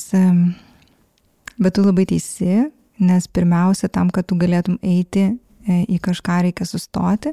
[1.61, 2.65] bet tu labai teisi,
[3.01, 7.33] nes pirmiausia, tam, kad tu galėtum eiti e, į kažką reikia sustoti.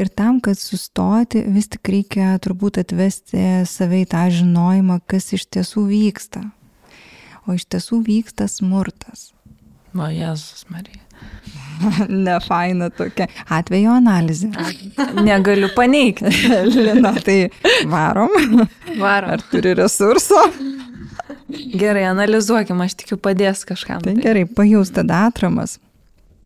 [0.00, 5.48] Ir tam, kad sustoti, vis tik reikia turbūt atvesti save į tą žinojimą, kas iš
[5.52, 6.44] tiesų vyksta.
[7.46, 9.30] O iš tiesų vyksta smurtas.
[9.96, 11.02] O Jėzus Marija.
[12.26, 13.26] ne faina tokia.
[13.52, 14.50] Atvejo analizė.
[15.20, 16.32] Negaliu paneigti.
[16.74, 17.42] Lina, tai
[17.90, 18.32] varom.
[18.98, 19.34] Varom.
[19.36, 20.40] Ar turi resurso?
[21.50, 24.02] Gerai, analizuokim, aš tikiu padės kažkam.
[24.04, 25.78] Tai gerai, pajaus tada atramas.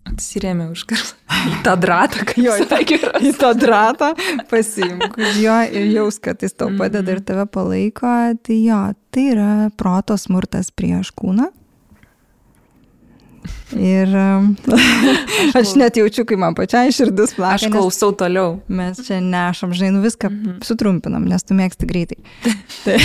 [0.04, 1.14] Atsirėmė už kartą.
[1.48, 2.98] Į tą dratą, kai jo įtakė.
[3.24, 4.10] Į tą dratą
[4.50, 8.12] pasiimk už jo ir jaus, kad jis tau padeda ir tave palaiko.
[8.44, 8.80] Tai jo,
[9.12, 9.50] tai yra
[9.80, 11.48] proto smurtas prieš kūną.
[13.74, 14.52] Ir um,
[15.58, 17.58] aš net jaučiu, kai man pačiai širdis plaka.
[17.58, 18.58] Aš klausau toliau.
[18.68, 20.30] Mes čia nešam, žinai, nu viską
[20.66, 22.20] sutrumpinam, nes tu mėgsti greitai.
[22.84, 22.98] Tai,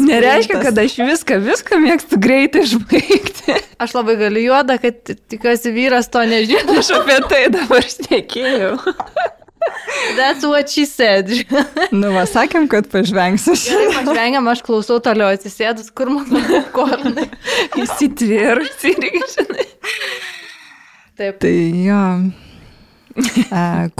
[0.00, 3.58] Nereiškia, kad aš viską, viską mėgstu greitai išbaigti.
[3.80, 6.78] Aš labai galiu juoda, kad tikiuosi vyras to nežino.
[6.80, 8.78] Aš apie tai dabar šnekėjau.
[10.16, 11.30] That's what she said.
[11.92, 13.54] nu, va, sakėm, kad pažvengsiu.
[13.54, 17.28] Gerai, pažvengiam, aš klausau toliau atsisėdus, kur mano popkornai.
[17.78, 19.66] Įsitvėrusi irgi, žinai.
[21.20, 21.40] Taip.
[21.42, 22.04] Tai jo.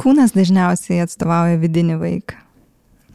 [0.00, 2.38] Kūnas dažniausiai atstovauja vidinį vaiką.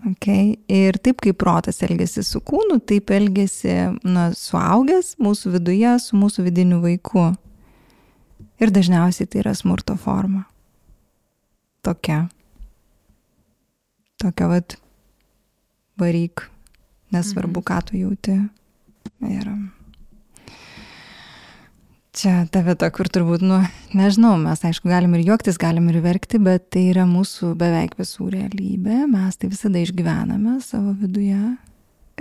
[0.05, 0.59] Okay.
[0.69, 3.73] Ir taip kaip protas elgesi su kūnu, taip elgesi
[4.05, 7.31] na, suaugęs mūsų viduje su mūsų vidiniu vaiku.
[8.61, 10.45] Ir dažniausiai tai yra smurto forma.
[11.85, 12.27] Tokia.
[14.25, 14.73] Tokia vad
[16.01, 16.47] varyk,
[17.13, 18.39] nesvarbu, ką tu jauti.
[19.21, 19.51] Ir
[22.15, 23.59] čia ta vieta, kur turbūt, nu,
[23.93, 28.31] nežinau, mes aišku galim ir juoktis, galim ir verkti, bet tai yra mūsų beveik visų
[28.33, 31.43] realybė, mes tai visada išgyvename savo viduje.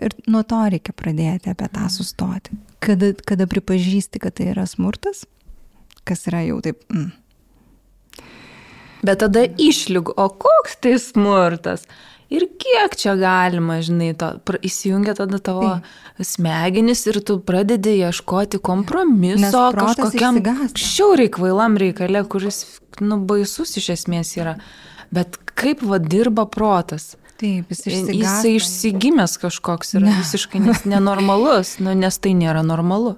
[0.04, 2.60] Ir nuo to reikia pradėti apie tą sustoti.
[2.84, 5.24] Kada, kada pripažįsti, kad tai yra smurtas,
[6.04, 6.84] kas yra jau taip.
[6.92, 7.14] Mm.
[9.04, 11.84] Bet tada išlyg, o koks tai smurtas?
[12.32, 14.30] Ir kiek čia galima, žinai, to,
[14.64, 15.74] įsijungia tada tavo
[16.24, 20.40] smegenis ir tu pradedi ieškoti kompromiso kažkokiam
[20.74, 22.62] šiauriai kvailam reikale, kuris,
[23.04, 24.56] nu, baisus iš esmės yra.
[25.14, 27.12] Bet kaip va dirba protas?
[27.38, 28.50] Taip, jis Jisai išsigąsta.
[28.56, 30.16] išsigimęs kažkoks yra Ne.
[30.22, 33.16] visiškai nes- nenormalus, nu, nes tai nėra normalu.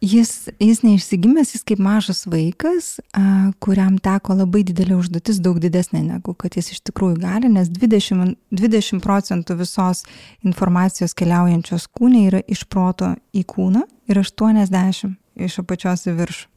[0.00, 6.02] Jis, jis neišsigimęs, jis kaip mažas vaikas, a, kuriam teko labai didelė užduotis, daug didesnė
[6.04, 10.04] negu kad jis iš tikrųjų gali, nes 20, 20 procentų visos
[10.44, 15.16] informacijos keliaujančios kūnė yra iš proto į kūną ir 80
[15.48, 16.48] iš apačios į viršų.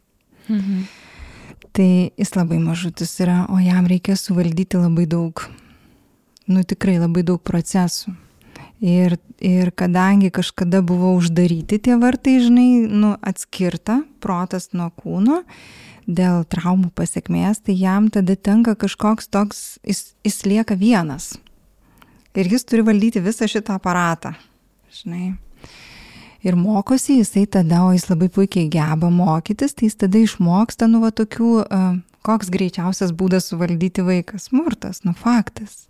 [0.50, 0.84] Mhm.
[1.72, 5.46] Tai jis labai mažutis yra, o jam reikia suvaldyti labai daug,
[6.50, 8.18] nu tikrai labai daug procesų.
[8.80, 15.42] Ir, ir kadangi kažkada buvo uždaryti tie vartai, žinai, nu, atskirta protas nuo kūno
[16.08, 21.34] dėl traumų pasiekmės, tai jam tada tenka kažkoks toks, jis, jis lieka vienas.
[22.40, 24.32] Ir jis turi valdyti visą šitą aparatą,
[24.96, 25.34] žinai.
[26.40, 31.04] Ir mokosi jisai tada, o jis labai puikiai geba mokytis, tai jis tada išmoksta, nu,
[31.04, 31.52] va tokių,
[32.24, 34.40] koks greičiausias būdas suvaldyti vaiką.
[34.40, 35.89] Smurtas, nu, faktas.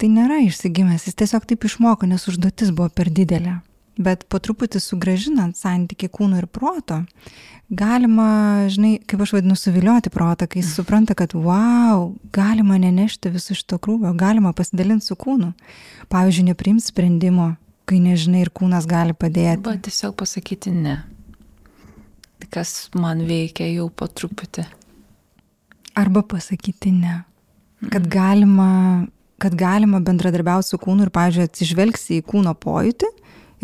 [0.00, 3.60] Tai nėra išsigimęs, jis tiesiog taip išmoko, nes užduotis buvo per didelė.
[3.94, 7.04] Bet po truputį sugražinant santyki kūno ir proto,
[7.70, 13.54] galima, žinai, kaip aš vadinu, suvilioti protą, kai jis supranta, kad, wow, galima nenešti viso
[13.54, 15.52] šito krūvio, galima pasidalinti su kūnu.
[16.10, 17.52] Pavyzdžiui, nepriimti sprendimo,
[17.86, 19.60] kai nežinai ir kūnas gali padėti.
[19.60, 20.98] Arba tiesiog pasakyti ne.
[22.42, 24.66] Tai Kas man veikia jau po truputį.
[25.94, 27.20] Arba pasakyti ne.
[27.92, 29.06] Kad galima,
[29.44, 33.10] kad galima bendradarbiauti su kūnu ir, pavyzdžiui, atsižvelgsi į kūno pojūtį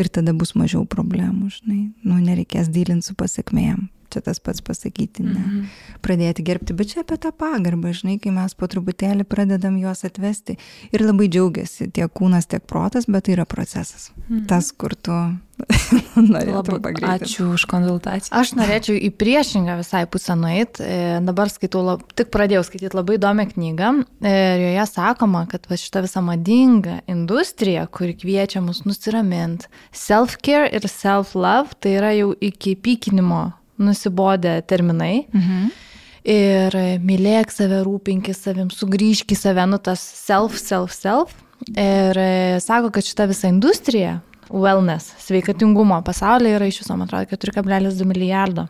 [0.01, 1.79] ir tada bus mažiau problemų, žinai.
[2.05, 3.87] Nu, nereikės dylinti su pasiekmėjom.
[4.13, 5.39] Čia tas pats pasakyti, ne.
[5.41, 5.69] Mhm.
[6.05, 10.59] Pradėti gerbti, bet čia apie tą pagarbą, žinai, kai mes po truputėlį pradedam juos atvesti
[10.91, 14.11] ir labai džiaugiasi tiek kūnas, tiek protas, bet tai yra procesas.
[14.29, 14.47] Mhm.
[14.51, 15.17] Tas, kur tu
[16.33, 17.27] norėtum pagreitinti.
[17.27, 18.33] Ačiū už konsultaciją.
[18.37, 20.85] Aš norėčiau į priešingą visai pusę nueiti.
[20.85, 25.69] E, dabar skaitau, lab, tik pradėjau skaityti labai įdomią knygą e, ir joje sakoma, kad
[25.71, 32.33] va šita visa madinga industrija, kuri kviečia mus nusiraminti, self-care ir self-love, tai yra jau
[32.41, 33.51] iki pykinimo
[33.81, 35.27] nusibodę terminai.
[35.33, 35.71] Mhm.
[36.31, 41.33] Ir mylėk save, rūpinkis savim, sugrįžk į save, nu tas self, self, self.
[41.73, 44.19] Ir e, sako, kad šita visa industrija,
[44.51, 48.67] wellness, sveikatingumo pasaulyje yra iš viso, man atrodo, 4,2 milijardo.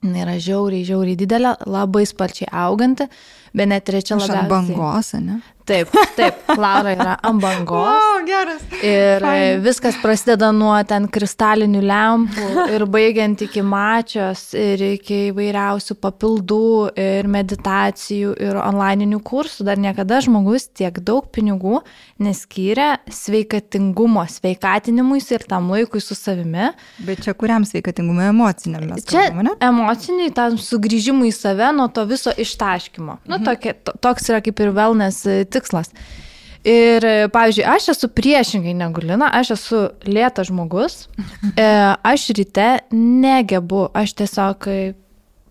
[0.00, 3.04] Jis yra žiauriai, žiauriai didelė, labai sparčiai auganti,
[3.52, 4.48] bet net trečia labiausiai.
[4.48, 5.40] Bangos, ne?
[5.70, 7.86] Taip, taip, Laura yra ant bangos.
[7.86, 8.62] O, geras.
[8.82, 9.60] Ir Fine.
[9.62, 16.66] viskas prasideda nuo ten kristalinių lempų ir baigiant iki mačios ir iki įvairiausių papildų
[16.98, 19.68] ir meditacijų ir onlininių kursų.
[19.68, 21.84] Dar niekada žmogus tiek daug pinigų
[22.18, 26.72] neskyrė sveikatingumo, sveikatinimui ir tam laikui su savimi.
[27.06, 29.54] Bet čia kuriam sveikatingumui emociniam mes kalbame, ne?
[29.70, 33.20] Emociniai, tam sugrįžimui į save nuo to viso ištaškymo.
[33.22, 33.38] Nu, mhm.
[33.38, 35.59] Nu, tokia, to, toks yra kaip ir wellness tikslas.
[36.60, 41.06] Ir, pavyzdžiui, aš esu priešingai negu Lina, aš esu lėtas žmogus,
[41.56, 41.68] e,
[42.04, 44.68] aš ryte negebu, aš tiesiog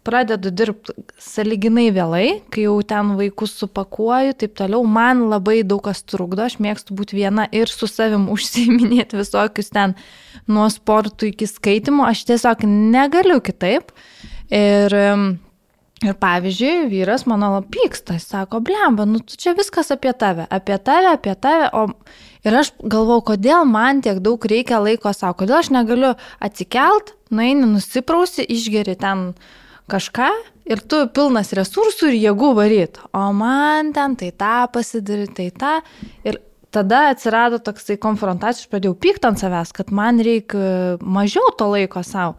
[0.05, 6.01] pradedu dirbti saliginai vėlai, kai jau ten vaikus supakuoju, taip toliau, man labai daug kas
[6.05, 9.97] trukdo, aš mėgstu būti viena ir su savim užsiminėti visokius ten
[10.49, 13.93] nuo sportų iki skaitimo, aš tiesiog negaliu kitaip.
[14.49, 14.93] Ir
[15.99, 21.09] Ir pavyzdžiui, vyras mano pyksta, sako, blemba, nu tu čia viskas apie tave, apie tave,
[21.11, 21.89] apie tave, o
[22.47, 27.67] ir aš galvau, kodėl man tiek daug reikia laiko savo, kodėl aš negaliu atsikelt, nueini,
[27.67, 29.33] nusiprausi, išgeri ten
[29.91, 30.29] kažką
[30.71, 35.73] ir tu pilnas resursų ir jėgų varyt, o man ten tai tą pasidaryti, tai tą.
[36.23, 36.39] Ir
[36.71, 42.05] tada atsirado toksai konfrontacija, aš pradėjau pykti ant savęs, kad man reikia mažiau to laiko
[42.05, 42.37] savo.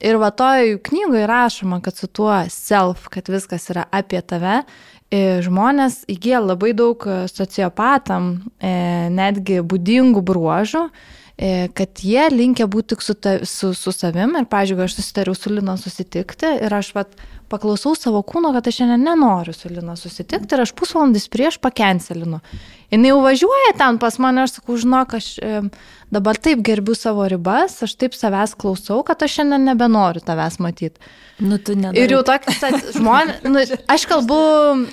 [0.00, 4.60] Ir va toj knygoje rašoma, kad su tuo self, kad viskas yra apie tave,
[5.08, 8.72] e, žmonės įgyja labai daug e, sociopatam e,
[9.12, 10.88] netgi būdingų bruožų,
[11.76, 15.50] kad jie linkia būti tik su, ta, su, su savim ir, pažiūrėjau, aš susitariau su
[15.52, 17.12] Lina susitikti ir aš vat,
[17.52, 22.40] paklausau savo kūno, kad aš šiandien nenoriu su Lina susitikti ir aš pusvalandis prieš pakencelinu.
[22.88, 25.60] Jis jau važiuoja ten pas mane, aš sakau, žinok, aš e,
[26.12, 31.02] dabar taip gerbiu savo ribas, aš taip savęs klausau, kad aš šiandien nebenoriu tavęs matyti.
[31.42, 32.04] Nu, tu nedarai.
[32.04, 32.60] Ir jau toks
[32.96, 33.62] žmonės, nu,
[33.92, 34.40] aš kalbu,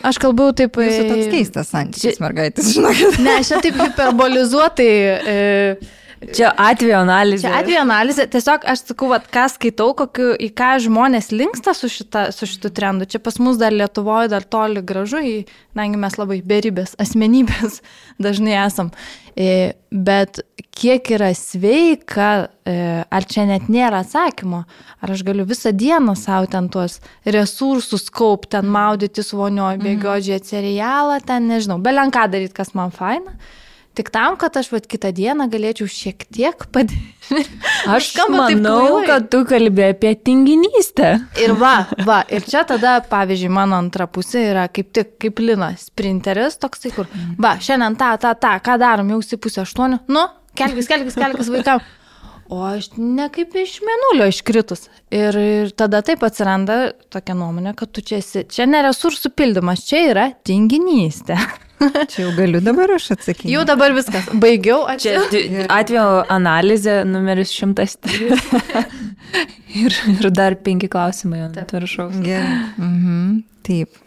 [0.04, 0.80] aš kalbu taip...
[0.84, 3.20] Jūsų toks keistas santykis, mergaitės, žinokit.
[3.24, 4.94] Ne, aš čia taip hiperbolizuotai...
[5.24, 7.48] E, Čia atvejo analizė.
[7.48, 8.26] Čia atvejo analizė.
[8.32, 12.72] Tiesiog aš sakau, vat, ką skaitau, kokiu, į ką žmonės linksta su, šita, su šitu
[12.76, 13.08] trendu.
[13.10, 15.20] Čia pas mus dar Lietuvoje dar toli gražu,
[15.74, 17.82] kadangi mes labai beribės asmenybės
[18.24, 18.94] dažnai esam.
[19.36, 22.76] E, bet kiek yra sveika, e,
[23.06, 24.64] ar čia net nėra atsakymo,
[25.04, 29.86] ar aš galiu visą dieną savo ten tuos resursus kaupti, ten maudytis vonioje, mhm.
[29.88, 33.38] bėgioti, žiūrėti serialą, ten nežinau, belenką daryti, kas man faina.
[33.94, 36.98] Tik tam, kad aš vat kitą dieną galėčiau šiek tiek padėti.
[37.94, 41.12] Aš manau, kad tu kalbė apie tinginystę.
[41.38, 45.76] Ir va, va, ir čia tada, pavyzdžiui, mano antra pusė yra kaip tik kaip Lina,
[45.78, 50.26] sprinteris toksai, kur, va, šiandien tą, tą, tą, ką darom, jau si pusė aštuonių, nu,
[50.60, 51.84] kelkis, kelkis, kelkis vaikam.
[52.52, 54.88] O aš ne kaip iš menulio iškritus.
[55.14, 59.86] Ir, ir tada taip atsiranda tokia nuomonė, kad tu čia esi, čia ne resursų pildymas,
[59.88, 61.40] čia yra tinginystė.
[62.12, 63.50] Čia jau galiu dabar aš atsakyti.
[63.52, 64.30] Jau dabar viskas.
[64.40, 64.86] Baigiau.
[65.04, 65.18] Čia
[65.68, 68.30] atvejo analizė numeris 103.
[69.84, 72.16] ir, ir dar penki klausimai ant viršaus.
[72.24, 72.54] Gerai.
[72.78, 73.42] Mhm.
[73.68, 74.00] Taip.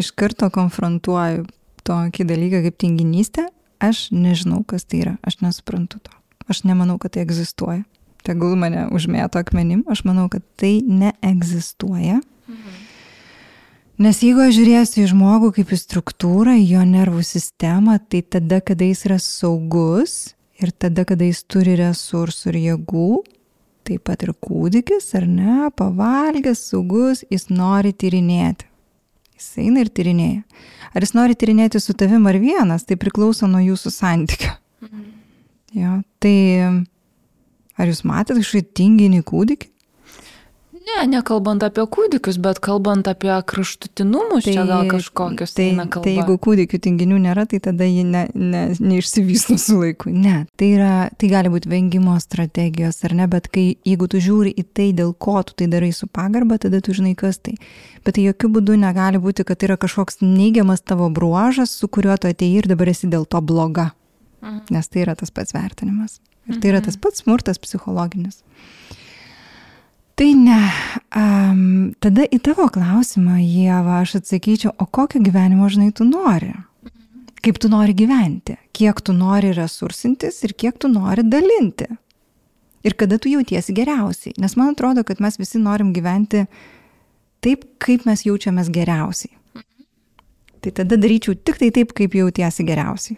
[0.00, 1.46] Iš karto konfrontuoju
[1.88, 3.46] tokį dalyką kaip tinginystė.
[3.80, 5.14] Aš nežinau, kas tai yra.
[5.24, 6.12] Aš nesuprantu to.
[6.50, 7.82] Aš nemanau, kad tai egzistuoja.
[8.26, 9.82] Tegul mane užmėto akmenim.
[9.88, 12.20] Aš manau, kad tai neegzistuoja.
[12.50, 12.78] Mhm.
[14.00, 18.62] Nes jeigu aš žiūrėsiu į žmogų kaip į struktūrą, į jo nervų sistemą, tai tada,
[18.64, 20.14] kada jis yra saugus
[20.56, 23.10] ir tada, kada jis turi resursų ir jėgų,
[23.84, 28.69] taip pat ir kūdikis, ar ne, pavalgęs, saugus, jis nori tyrinėti.
[29.40, 30.42] Jis eina ir tyrinėja.
[30.92, 34.52] Ar jis nori tyrinėti su tavim ar vienas, tai priklauso nuo jūsų santykio.
[34.84, 35.06] Mhm.
[35.80, 36.36] Jo, tai
[37.80, 39.70] ar jūs matėte kažkokį tinginį kūdikį?
[40.90, 46.04] Ne, nekalbant apie kūdikius, bet kalbant apie kraštutinumus, tai, čia gal kažkokius tai, eina kalba.
[46.06, 50.12] tai jeigu kūdikių tinginių nėra, tai tada ji ne, ne, neišsivysto su laiku.
[50.14, 54.54] Ne, tai, yra, tai gali būti vengimo strategijos ar ne, bet kai, jeigu tu žiūri
[54.56, 57.56] į tai, dėl ko tu tai darai su pagarba, tada tu žinai, kas tai.
[58.06, 62.16] Bet tai jokių būdų negali būti, kad tai yra kažkoks neigiamas tavo bruožas, su kuriuo
[62.20, 63.90] tu atėjai ir dabar esi dėl to bloga.
[64.40, 64.66] Mhm.
[64.74, 66.18] Nes tai yra tas pats vertinimas.
[66.48, 67.04] Ir tai yra tas mhm.
[67.04, 68.40] pats smurtas psichologinis.
[70.20, 70.58] Tai ne.
[71.16, 71.60] Um,
[71.96, 76.50] tada į tavo klausimą, Jėva, aš atsakyčiau, o kokio gyvenimo, žinai, tu nori?
[77.40, 78.58] Kaip tu nori gyventi?
[78.76, 81.88] Kiek tu nori resursintis ir kiek tu nori dalinti?
[82.84, 84.36] Ir kada tu jautiesi geriausiai?
[84.44, 86.44] Nes man atrodo, kad mes visi norim gyventi
[87.40, 89.32] taip, kaip mes jaučiamės geriausiai.
[90.60, 93.16] Tai tada daryčiau tik tai taip, kaip jautiesi geriausiai.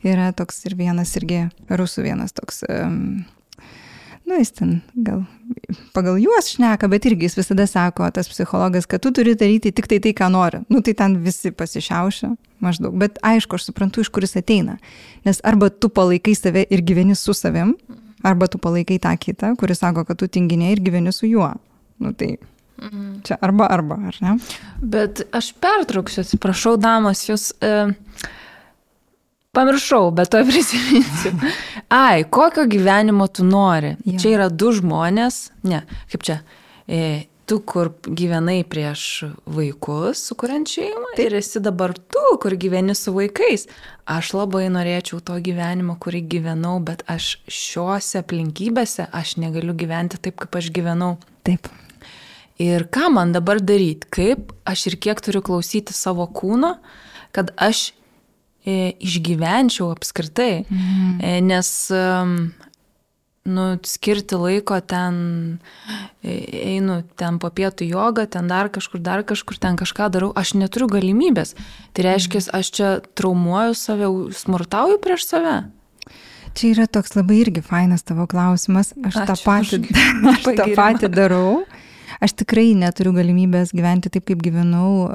[0.00, 3.26] Yra toks ir vienas irgi rusų vienas toks um,
[4.28, 5.22] nu, jis ten gal
[5.96, 9.88] pagal juos šneka, bet irgi jis visada sako, tas psichologas, kad tu turi daryti tik
[9.88, 10.60] tai tai, ką nori.
[10.68, 12.34] Nu, tai ten visi pasišiaušia
[12.64, 12.96] maždaug.
[13.00, 14.76] Bet aišku, aš suprantu, iš kur jis ateina.
[15.24, 17.74] Nes arba tu palaikai save ir gyveni su savim,
[18.26, 21.50] arba tu palaikai tą kitą, kuris sako, kad tu tinginė ir gyveni su juo.
[21.98, 23.22] Nu, tai mhm.
[23.26, 24.36] čia arba arba, ar ne?
[24.82, 27.54] Bet aš pertrauksiu, atsiprašau, damos, jūs...
[27.64, 27.96] Uh...
[29.56, 31.32] Pamiršau, bet to prisiminsiu.
[31.88, 33.96] Ai, kokio gyvenimo tu nori?
[34.04, 34.18] Ja.
[34.20, 36.36] Čia yra du žmonės, ne, kaip čia,
[36.84, 37.00] e,
[37.48, 41.24] tu, kur gyvenai prieš vaikus, sukuriant šeimą, Taip.
[41.24, 43.64] ir esi dabar tu, kur gyveni su vaikais.
[44.08, 50.36] Aš labai norėčiau to gyvenimo, kurį gyvenau, bet aš šiuose aplinkybėse aš negaliu gyventi taip,
[50.44, 51.16] kaip aš gyvenau.
[51.48, 51.70] Taip.
[52.60, 54.10] Ir ką man dabar daryti?
[54.12, 56.76] Kaip aš ir kiek turiu klausyti savo kūno,
[57.32, 57.92] kad aš
[58.98, 61.18] išgyvenčiau apskritai, mhm.
[61.22, 61.70] E, nes
[63.48, 65.14] nu, skirti laiko ten,
[66.22, 66.36] e,
[66.74, 70.90] einu ten po pietų jogą, ten dar kažkur, dar kažkur, ten kažką darau, aš neturiu
[70.92, 71.54] galimybės.
[71.96, 72.60] Tai reiškia, mhm.
[72.60, 75.56] aš čia traumuoju save, smurtauju prieš save.
[76.58, 78.92] Čia yra toks labai irgi fainas tavo klausimas.
[79.06, 79.82] Aš Ačiū, tą patį,
[80.32, 81.50] aš tą patį darau.
[82.24, 85.06] Aš tikrai neturiu galimybės gyventi taip, kaip gyvenau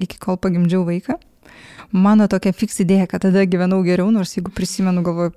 [0.00, 1.18] iki kol pagimdžiau vaiką
[1.92, 5.32] mano tokia fiks idėja, kad tada gyvenau geriau, nors jeigu prisimenu, galvoju.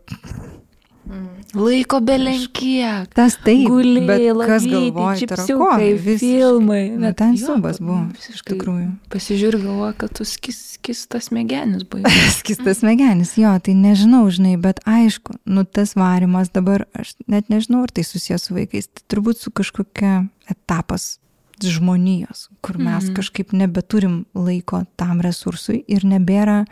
[1.01, 1.41] Mm.
[1.57, 3.09] Laiko belenkiek.
[3.17, 6.83] Tas taip, gulėjai, bet kas galvoja, tarakonai, vis, filmai.
[6.93, 8.85] Bet nu, ten subas buvo, iš tikrųjų.
[9.11, 12.13] Pasižiūrė, galvoja, kad tu skis, skistas smegenis buvai.
[12.39, 17.83] skistas smegenis, jo, tai nežinau, žinai, bet aišku, nu tas varimas dabar, aš net nežinau,
[17.87, 20.21] ar tai susijęs su vaikais, tai turbūt su kažkokia
[20.53, 21.17] etapas
[21.67, 23.15] žmonijos, kur mes mm.
[23.17, 26.63] kažkaip nebeturim laiko tam resursui ir nebėra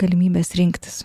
[0.00, 1.02] galimybės rinktis.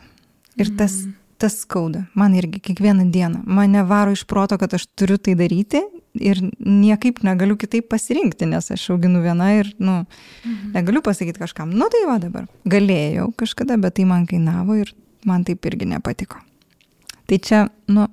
[0.58, 1.16] Ir tas, mm.
[1.42, 2.06] tas skauda.
[2.18, 3.44] Man irgi kiekvieną dieną.
[3.46, 5.84] Mane varo iš proto, kad aš turiu tai daryti
[6.18, 10.72] ir niekaip negaliu kitaip pasirinkti, nes aš auginu viena ir, nu, mm.
[10.74, 12.48] negaliu pasakyti kažkam, nu tai va dabar.
[12.70, 14.94] Galėjau kažkada, bet tai man kainavo ir
[15.28, 16.42] man taip irgi nepatiko.
[17.28, 18.08] Tai čia, nu,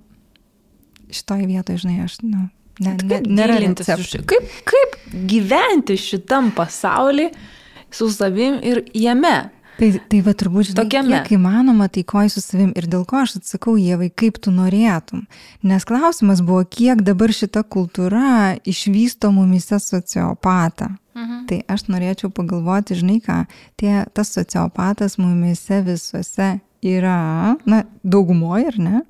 [1.15, 2.49] šitoje vietoje, žinai, aš, nu,
[2.83, 4.25] Ne, ne, nėra receptų.
[4.27, 4.97] Kaip, kaip
[5.31, 7.31] gyventi šitam pasaulyje
[7.95, 9.37] su savim ir jame?
[9.75, 11.15] Tai, tai va turbūt žinai, Tokiame.
[11.17, 15.25] kiek įmanoma taikoj su savim ir dėl ko aš atsakau, Jėvai, kaip tu norėtum.
[15.67, 20.93] Nes klausimas buvo, kiek dabar šita kultūra išvysto mumise sociopatą.
[21.15, 21.41] Mhm.
[21.51, 23.41] Tai aš norėčiau pagalvoti, žinai ką,
[23.79, 29.03] tie, tas sociopatas mumise visuose yra, na, daugumoje, ar ne?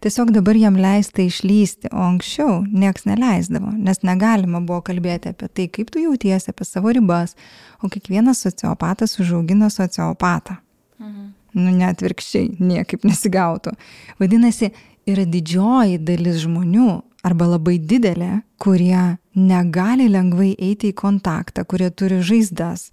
[0.00, 5.66] Tiesiog dabar jam leista išlysti, o anksčiau nieks neleisdavo, nes negalima buvo kalbėti apie tai,
[5.72, 7.36] kaip tu jautiesi, apie savo ribas,
[7.84, 10.56] o kiekvienas sociopatas užaugina sociopatą.
[11.00, 11.28] Mhm.
[11.58, 13.74] Nu, net virkščiai, niekaip nesigautų.
[14.22, 14.70] Vadinasi,
[15.10, 22.20] yra didžioji dalis žmonių, arba labai didelė, kurie negali lengvai eiti į kontaktą, kurie turi
[22.24, 22.88] žaizdas,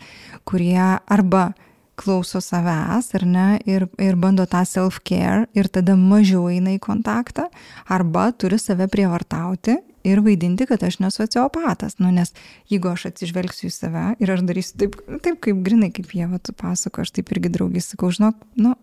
[0.48, 1.52] kurie arba
[1.98, 7.48] klauso savęs, ar ne, ir, ir bando tą self-care ir tada mažiau eina į kontaktą,
[7.90, 11.98] arba turi save prievartauti ir vaidinti, kad aš nesu sociopatas.
[12.00, 12.34] Nu, nes
[12.72, 16.40] jeigu aš atsižvelgsiu į save ir aš darysiu taip, taip kaip grinai, kaip jie, va,
[16.40, 18.76] tu pasako, aš taip irgi draugiai sakau, žinok, nu,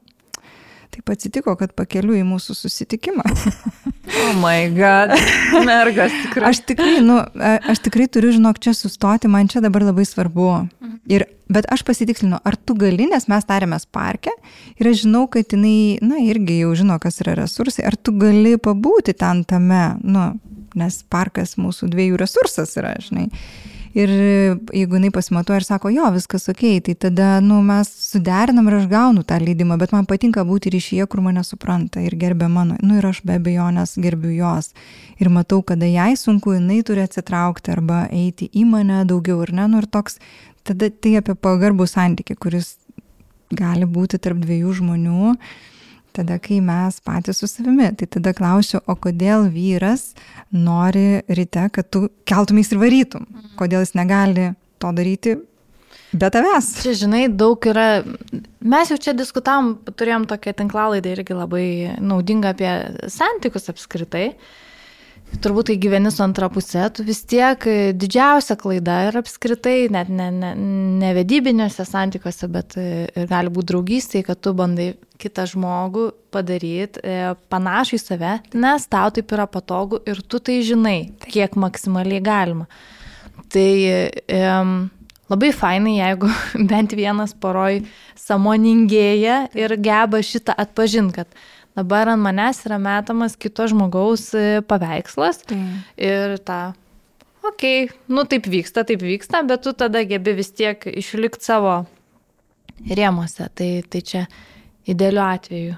[0.95, 3.25] Taip atsitiko, kad pakeliu į mūsų susitikimą.
[3.27, 5.15] oh my god,
[5.67, 6.53] mergas tikrai.
[6.53, 10.47] Aš tikrai, nu, aš tikrai turiu, žinok, čia sustoti, man čia dabar labai svarbu.
[10.79, 10.95] Mhm.
[11.11, 14.31] Ir, bet aš pasitikslinu, ar tu gali, nes mes tarėmės parke
[14.79, 18.55] ir aš žinau, kad jinai, na, irgi jau žino, kas yra resursai, ar tu gali
[18.63, 20.31] pabūti ten tame, nu,
[20.79, 23.29] nes parkas mūsų dviejų resursas yra, žinai.
[23.95, 24.11] Ir
[24.75, 28.89] jeigu jinai pasimatuoja ir sako, jo, viskas ok, tai tada, nu, mes suderinam ir aš
[28.91, 32.75] gaunu tą leidimą, bet man patinka būti ryšyje, kur mane supranta ir gerbė mano.
[32.83, 34.73] Nu, ir aš be abejonės gerbiu jos.
[35.23, 39.69] Ir matau, kada jai sunku, jinai turi atsitraukti arba eiti į mane daugiau ir ne,
[39.71, 40.19] nu, ir toks,
[40.67, 42.75] tada tai apie pagarbų santykį, kuris
[43.55, 45.37] gali būti tarp dviejų žmonių
[46.15, 47.91] tada, kai mes patys su savimi.
[47.99, 50.13] Tai tada klausiu, o kodėl vyras
[50.53, 53.27] nori ryte, kad tu keltumės ir varytum?
[53.59, 55.37] Kodėl jis negali to daryti
[56.15, 56.75] be tavęs?
[56.83, 58.05] Čia, žinai, daug yra.
[58.65, 61.67] Mes jau čia diskutavom, turėjom tokią tinklalaidą irgi labai
[62.01, 62.75] naudingą apie
[63.13, 64.29] santykius apskritai.
[64.35, 64.53] Uh,
[65.43, 70.11] turbūt kai gyveni su antra pusė, tu vis tiek e, didžiausia klaida ir apskritai, net
[70.13, 70.53] ne, ne,
[71.01, 77.03] ne vedybiniuose santykiuose, bet e, ir gali būti draugystėje, kad tu bandai kitą žmogų padaryti
[77.03, 82.23] e, panašų į save, nes tau taip yra patogu ir tu tai žinai, kiek maksimaliai
[82.25, 82.69] galima.
[83.55, 84.43] Tai e,
[85.31, 86.31] labai fainai, jeigu
[86.71, 87.83] bent vienas poroj
[88.25, 91.45] samoningėja ir geba šitą atpažinti, kad
[91.77, 95.61] dabar ant manęs yra metamas kito žmogaus e, paveikslas tai.
[95.99, 96.61] ir ta,
[97.43, 101.83] okei, okay, nu taip vyksta, taip vyksta, bet tu tada gebi vis tiek išlikti savo
[102.91, 103.49] rėmose.
[103.55, 104.25] Tai, tai čia
[104.85, 105.75] Idealiu atveju.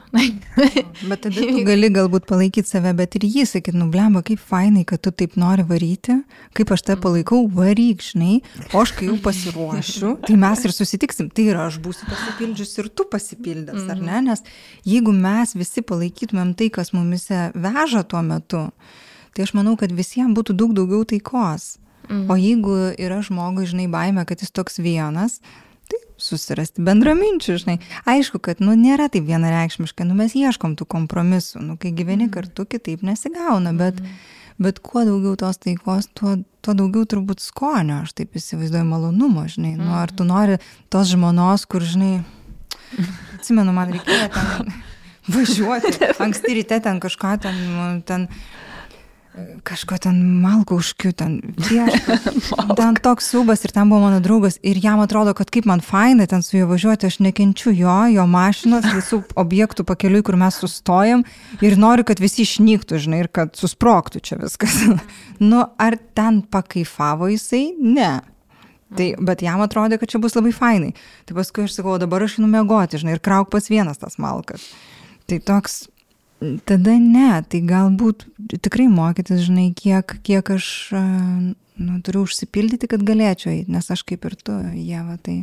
[1.08, 5.04] bet tada tu gali galbūt palaikyti save, bet ir jį sakyti, nublemba, kaip fainai, kad
[5.04, 6.16] tu taip nori varyti,
[6.58, 8.40] kaip aš tave palaikau, varyk, žinai,
[8.72, 12.90] o aš kai jau pasiruošiu, tai mes ir susitiksim, tai yra aš būsiu pasipildžius ir
[12.90, 14.24] tu pasipildęs, ar ne?
[14.26, 14.42] Nes
[14.82, 18.64] jeigu mes visi palaikytumėm tai, kas mumise veža tuo metu,
[19.38, 21.76] tai aš manau, kad visiems būtų daug daugiau taikos.
[22.08, 22.26] Mhm.
[22.30, 25.38] O jeigu yra žmogui, žinai, baime, kad jis toks vienas,
[26.20, 27.76] susirasti bendraminčių, žinai.
[28.08, 32.34] Aišku, kad, nu, nėra taip vienareikšmiškai, nu, mes ieškom tų kompromisų, nu, kai gyveni mhm.
[32.36, 34.16] kartu, kitaip nesigauna, bet, mm.
[34.68, 39.76] bet kuo daugiau tos taikos, tuo, tuo daugiau turbūt skonio, aš taip įsivaizduoju malonumo, žinai.
[39.80, 40.32] Nu, ar tu mhm.
[40.32, 40.60] nori
[40.92, 42.20] tos žmonos, kur, žinai,
[43.36, 44.72] atsimenu, man reikėjo ten
[45.36, 47.60] važiuoti, anksti ryte ten kažką ten,
[48.08, 48.30] ten
[49.66, 51.40] kažko ten malko užkiu, ten
[52.78, 56.26] ten toks subas ir ten buvo mano draugas ir jam atrodo, kad kaip man fainai
[56.30, 61.24] ten su juo važiuoti, aš nekenčiu jo, jo mašinos, visų objektų pakeliui, kur mes sustojam
[61.64, 64.78] ir noriu, kad visi išnyktų, žinai, ir kad susproktų čia viskas.
[65.50, 67.68] nu, ar ten pakaifavo jisai?
[67.80, 68.14] Ne.
[68.96, 70.92] Tai, bet jam atrodė, kad čia bus labai fainai.
[71.26, 74.68] Tai paskui aš sakau, dabar aš einu mėgoti, žinai, ir krauk pats vienas tas malkas.
[75.26, 75.88] Tai toks
[76.68, 78.26] tada ne, tai galbūt
[78.64, 80.66] tikrai mokytis, žinai, kiek, kiek aš
[81.76, 85.42] nu, turiu užsipildyti, kad galėčiau eiti, nes aš kaip ir tu, Jeva, tai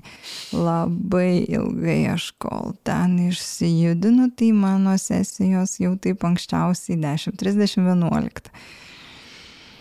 [0.54, 8.50] labai ilgai aš kol ten išsijudinu, tai mano sesijos jau taip anksčiausiai 10.30.11.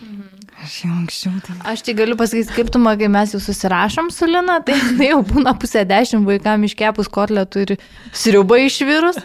[0.03, 0.43] Mhm.
[0.63, 1.33] Aš jau anksčiau.
[1.43, 1.55] Tai...
[1.73, 5.55] Aš tai galiu pasakyti skirtumą, kai mes jau susirašom su Lina, tai, tai jau būna
[5.59, 7.75] pusė dešimt vaikam iškepus kotletų ir
[8.11, 9.19] sriubai išvirus.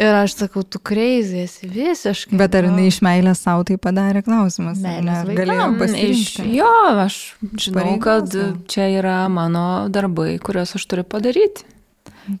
[0.00, 2.38] Ir aš sakau, tu kreizėsi visiškai.
[2.40, 4.80] Bet ar jinai iš meilės savo tai padarė klausimas?
[4.80, 5.00] Ne,
[5.36, 6.46] galėjau pasirinkti.
[6.56, 6.70] Jo,
[7.04, 7.18] aš
[7.60, 8.32] žinau, kad
[8.70, 11.68] čia yra mano darbai, kuriuos aš turiu padaryti.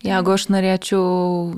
[0.06, 1.04] Jeigu aš norėčiau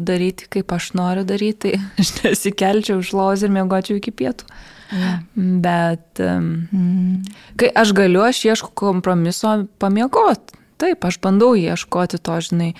[0.02, 4.48] daryti, kaip aš noriu daryti, tai aš nesikelčiau iš lovos ir mėgočiau iki pietų.
[4.92, 5.22] Yeah.
[5.36, 7.22] Bet mm.
[7.60, 10.58] kai aš galiu, aš ieškau kompromiso pamiegoti.
[10.82, 12.72] Taip, aš bandau ieškoti to, žinai.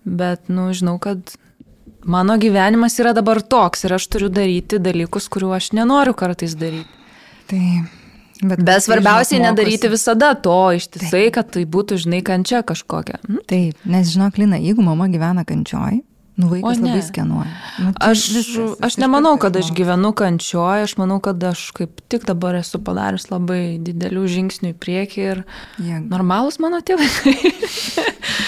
[0.00, 1.36] Bet, nu, žinau, kad
[2.04, 6.88] mano gyvenimas yra dabar toks ir aš turiu daryti dalykus, kuriuo aš nenoriu kartais daryti.
[7.50, 7.64] Tai.
[8.40, 13.18] Bet, bet svarbiausiai nedaryti visada to ištisai, kad tai būtų, žinai, kančia kažkokia.
[13.26, 13.42] Hm?
[13.50, 16.00] Taip, nes žinok, Lina, jeigu mama gyvena kančioj,
[16.40, 17.50] Nu, vaikas o, labai skenuoja.
[17.78, 22.24] Nu, aš, viskas, aš nemanau, kad aš gyvenu kančioje, aš manau, kad aš kaip tik
[22.28, 25.42] dabar esu padaręs labai didelių žingsnių į priekį ir
[25.82, 26.06] Jėg.
[26.08, 27.08] normalus mano tėvai.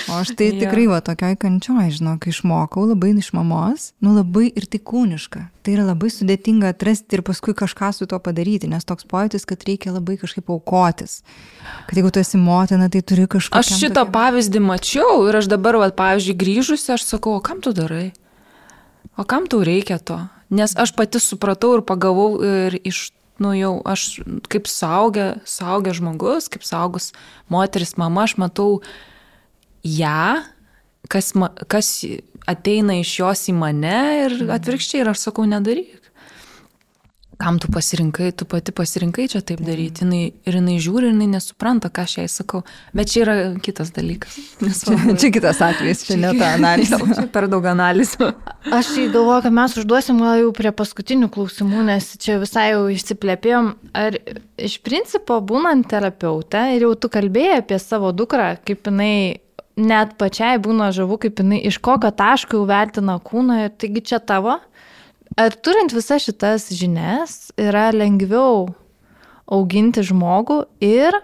[0.08, 4.68] o aš tai tikrai va tokioj kančioj, žinok, išmokau labai iš mamos, nu labai ir
[4.70, 5.48] tai kūniška.
[5.62, 9.62] Tai yra labai sudėtinga atrasti ir paskui kažką su to padaryti, nes toks pojūtis, kad
[9.68, 11.20] reikia labai kažkaip aukotis.
[11.86, 13.60] Kad jeigu tu esi motina, tai turi kažką.
[13.60, 14.14] Aš šitą tokia...
[14.16, 17.81] pavyzdį mačiau ir aš dabar, va, pavyzdžiui, grįžusi, aš sakau, kam tu darai?
[19.16, 20.18] O kam tau reikia to?
[20.52, 23.10] Nes aš pati supratau ir pagavau ir iš,
[23.40, 24.20] nu jau aš
[24.52, 27.12] kaip saugę, saugę žmogus, kaip saugus
[27.52, 28.82] moteris, mama, aš matau
[29.84, 30.42] ją,
[31.08, 31.94] kas, ma, kas
[32.48, 36.01] ateina iš jos į mane ir atvirkščiai ir aš sakau, nedaryk.
[37.38, 40.04] Kam tu pasirinkai, tu pati pasirinkai čia taip daryti.
[40.04, 42.62] Jinai, ir jinai žiūri, ir jinai nesupranta, ką aš jai sakau.
[42.96, 44.36] Bet čia yra kitas dalykas.
[44.82, 46.98] Čia, čia kitas atvejis, čia ne ta analizė.
[47.16, 48.30] Čia per daug analizų.
[48.72, 53.70] Aš galvoju, kad mes užduosim gal jau prie paskutinių klausimų, nes čia visai jau išsiplėpėjom.
[53.98, 54.18] Ar
[54.60, 59.42] iš principo, būnant terapeutė ir jau tu kalbėjai apie savo dukrą, kaip jinai
[59.76, 64.58] net pačiai būna žavu, kaip jinai iš kokio taško jau vertina kūną, taigi čia tavo.
[65.36, 68.66] Ar turint visas šitas žinias yra lengviau
[69.48, 71.16] auginti žmogų ir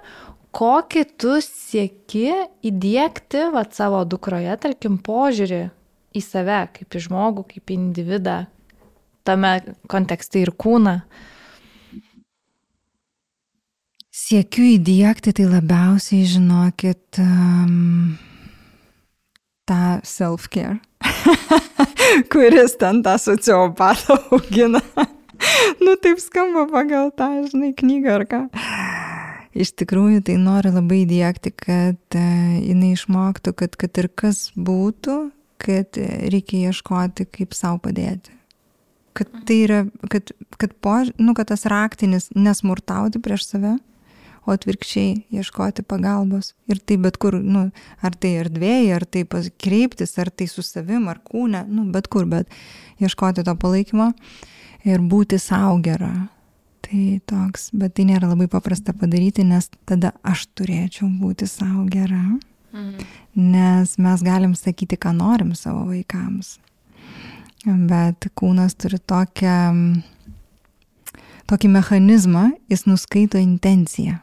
[0.56, 2.30] kokį tu sieki
[2.64, 5.66] įdėkti vat, savo dukroje, tarkim, požiūrį
[6.16, 8.38] į save, kaip į žmogų, kaip į individą,
[9.28, 9.52] tame
[9.92, 11.02] kontekste ir kūną.
[14.08, 18.16] Siekiu įdėkti tai labiausiai, žinokit, um,
[19.68, 20.80] tą self-care,
[22.32, 24.80] kuris ten tą sociopatą augina.
[25.84, 28.42] nu, taip skamba pagal tą, žinai, knygą ar ką.
[29.58, 35.16] Iš tikrųjų, tai noriu labai įdėkti, kad uh, jinai išmoktų, kad, kad ir kas būtų,
[35.58, 35.98] kad
[36.30, 38.34] reikia ieškoti, kaip savo padėti.
[39.18, 39.80] Kad tai yra,
[40.12, 40.30] kad,
[40.60, 43.74] kad, po, nu, kad tas raktinis nesmurtauti prieš save,
[44.46, 46.54] o atvirkščiai ieškoti pagalbos.
[46.70, 47.68] Ir tai bet kur, nu,
[48.04, 49.24] ar tai erdvėje, ar tai
[49.58, 52.50] kreiptis, ar tai su savim, ar kūne, nu, bet kur, bet
[53.02, 54.12] ieškoti to palaikymo
[54.88, 56.28] ir būti savo gera.
[56.88, 62.38] Tai toks, bet tai nėra labai paprasta padaryti, nes tada aš turėčiau būti savo gera.
[62.72, 63.04] Mhm.
[63.34, 66.58] Nes mes galim sakyti, ką norim savo vaikams.
[67.66, 69.58] Bet kūnas turi tokią,
[71.50, 74.20] tokį mechanizmą, jis nuskaito intenciją.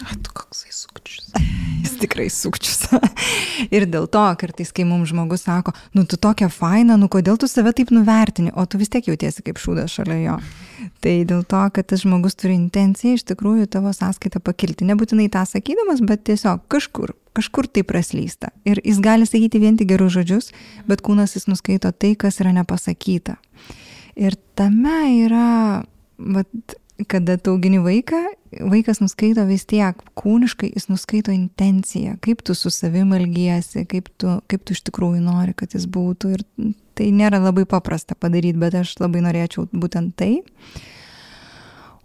[0.00, 1.28] A, tu koksai sukčius.
[1.84, 2.86] Jis tikrai sukčius.
[3.76, 7.48] ir dėl to kartais, kai mums žmogus sako, nu tu tokia faina, nu kodėl tu
[7.50, 10.38] save taip nuvertini, o tu vis tiek jautiesi kaip šūdas šalia jo.
[11.04, 14.88] Tai dėl to, kad tas žmogus turi intenciją iš tikrųjų tavo sąskaitą pakilti.
[14.88, 18.54] Nebūtinai tą sakydamas, bet tiesiog kažkur, kažkur tai praslysta.
[18.68, 20.50] Ir jis gali sakyti vien tik gerus žodžius,
[20.88, 23.36] bet kūnas jis nuskaito tai, kas yra nepasakyta.
[24.20, 25.50] Ir tame yra,
[26.18, 26.78] vat,
[27.08, 28.20] kada tu augini vaiką,
[28.70, 34.38] vaikas nuskaito vis tiek kūniškai, jis nuskaito intenciją, kaip tu su savim elgiesi, kaip tu,
[34.50, 36.32] kaip tu iš tikrųjų nori, kad jis būtų.
[36.36, 40.40] Ir tai nėra labai paprasta padaryti, bet aš labai norėčiau būtent tai.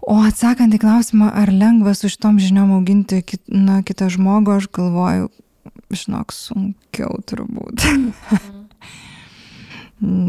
[0.05, 4.67] O atsakant į klausimą, ar lengva su šitom žiniom auginti kit, na, kitą žmogų, aš
[4.77, 5.31] galvoju,
[5.89, 7.81] žinok, sunkiau turbūt.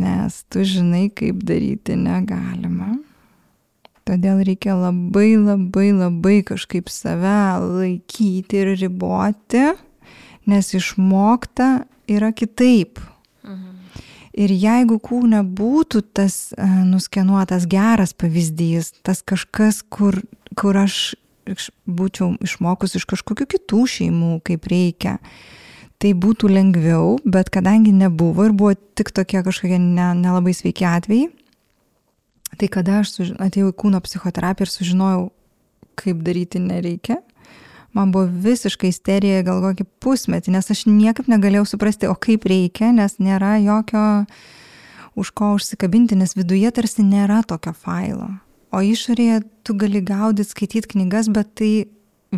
[0.00, 2.94] Nes tu žinai, kaip daryti negalima.
[4.06, 9.64] Todėl reikia labai labai labai kažkaip save laikyti ir riboti,
[10.46, 13.00] nes išmokta yra kitaip.
[13.42, 13.72] Mhm.
[14.36, 20.20] Ir jeigu kūne būtų tas uh, nuskenuotas geras pavyzdys, tas kažkas, kur,
[20.54, 21.16] kur aš
[21.86, 25.16] būčiau išmokus iš kažkokių kitų šeimų, kaip reikia,
[26.02, 31.30] tai būtų lengviau, bet kadangi nebuvo ir buvo tik tokie kažkokie nelabai ne sveiki atvejai,
[32.56, 33.32] Tai kada aš suž...
[33.42, 35.24] atėjau į kūno psichoterapiją ir sužinojau,
[35.96, 37.20] kaip daryti nereikia,
[37.96, 42.92] man buvo visiškai isterija gal kokį pusmetį, nes aš niekaip negalėjau suprasti, o kaip reikia,
[42.96, 44.04] nes nėra jokio
[45.16, 48.28] už ko užsikabinti, nes viduje tarsi nėra tokio failo.
[48.74, 51.70] O išorėje tu gali gaudyti, skaityti knygas, bet tai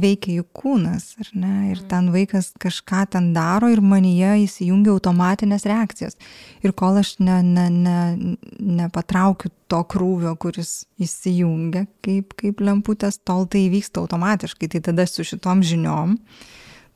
[0.02, 1.52] veikia jų kūnas, ar ne?
[1.72, 6.18] Ir ten vaikas kažką ten daro ir manyje įsijungia automatinės reakcijos.
[6.64, 8.36] Ir kol aš ne, ne, ne,
[8.80, 14.70] nepatraukiu to krūvio, kuris įsijungia kaip, kaip lemputės, tol tai vyksta automatiškai.
[14.74, 16.18] Tai tada su šitom žiniom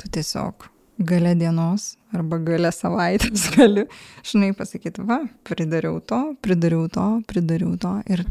[0.00, 0.68] tu tiesiog
[0.98, 3.86] gale dienos arba gale savaitės gali,
[4.26, 7.96] žinai, pasakyti, va, pridariau to, pridariau to, pridariau to.
[8.12, 8.24] Ir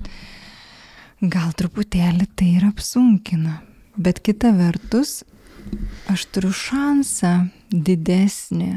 [1.21, 3.59] gal truputėlį tai ir apsunkina
[3.95, 5.21] Bet kita vertus,
[6.11, 7.33] aš turiu šansą
[7.71, 8.73] didesnį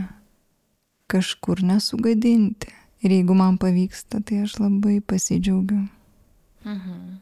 [1.10, 2.72] kažkur nesugadinti.
[3.04, 5.84] Ir jeigu man pavyksta, tai aš labai pasidžiaugiu.
[6.64, 7.20] Mhm.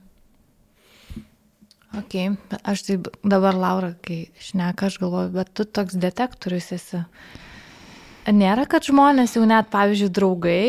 [1.98, 2.14] Ok,
[2.64, 7.02] aš tai dabar, Laura, kai šneka, aš galvoju, bet tu toks detektorius esi.
[8.32, 10.64] Nėra, kad žmonės jau net, pavyzdžiui, draugai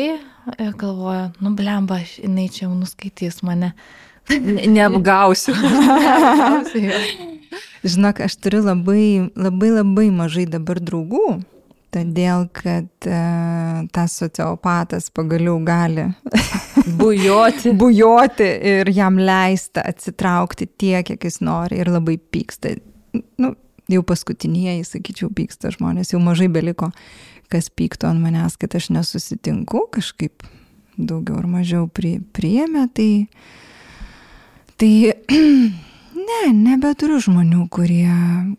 [0.76, 3.72] galvoja, nu blemba, jinai čia jau nuskaitys mane.
[4.66, 5.54] Neapgausiu.
[7.84, 11.42] Žinok, aš turiu labai, labai, labai mažai dabar draugų,
[11.92, 16.06] todėl kad uh, tas sociopatas pagaliau gali
[17.00, 17.74] bujoti.
[17.76, 22.78] bujoti ir jam leista atsitraukti tiek, kiek jis nori ir labai pyksta.
[23.36, 23.52] Nu,
[23.92, 26.88] jau paskutinieji, sakyčiau, pyksta žmonės, jau mažai beliko,
[27.52, 30.48] kas pyktų ant manęs, kad aš nesusitinku, kažkaip
[30.96, 33.60] daugiau ar mažiau pri, priėmė, tai uh,
[34.80, 34.92] Tai
[36.28, 38.10] ne, nebeturiu žmonių, kurie,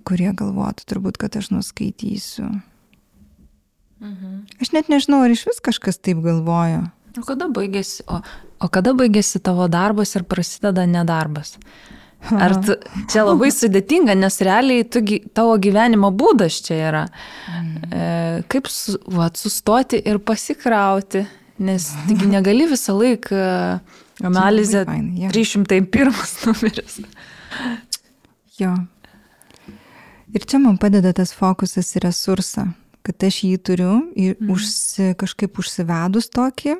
[0.07, 2.49] kurie galvotų turbūt, kad aš nuskaitysiu.
[4.03, 4.37] Mhm.
[4.61, 6.89] Aš net nežinau, ar iš vis kažkas taip galvoja.
[7.15, 8.19] O kada baigėsi, o,
[8.59, 11.55] o kada baigėsi tavo darbas ir prasideda nedarbas?
[12.33, 12.73] Ar tu,
[13.11, 15.01] čia labai sudėtinga, nes realiai tu,
[15.37, 17.03] tavo gyvenimo būdas čia yra.
[17.51, 17.75] Mm.
[17.85, 18.07] E,
[18.49, 21.25] kaip su, va, sustoti ir pasikrauti,
[21.61, 21.91] nes
[22.25, 23.43] negali visą laiką
[24.23, 24.85] analizę
[25.31, 26.13] 301
[26.45, 27.01] numeris.
[28.59, 28.75] Jo.
[30.35, 32.69] Ir čia man padeda tas fokusas į resursą
[33.05, 34.51] kad aš jį turiu ir mhm.
[34.55, 36.79] užsi, kažkaip užsivedus tokį.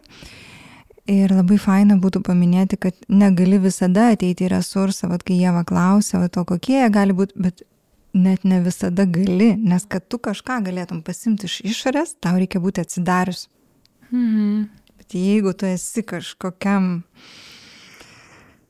[1.12, 5.62] Ir labai faina būtų paminėti, kad negali visada ateiti į resursą, vad kai jie va
[5.68, 7.62] klausia, va to kokie jie gali būti, bet
[8.18, 12.82] net ne visada gali, nes kad tu kažką galėtum pasimti iš išorės, tau reikia būti
[12.82, 13.46] atsidarius.
[14.10, 14.66] Mhm.
[15.06, 17.04] Bet jeigu tu esi kažkokiam,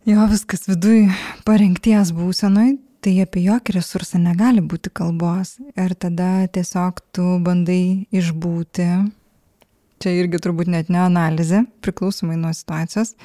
[0.03, 1.05] jo viskas viduj
[1.47, 5.53] parengties būsenoj, tai apie jokį resursą negali būti kalbos.
[5.79, 8.89] Ir tada tiesiog tu bandai išbūti.
[10.03, 13.15] Čia irgi turbūt net ne analizė, priklausomai nuo situacijos.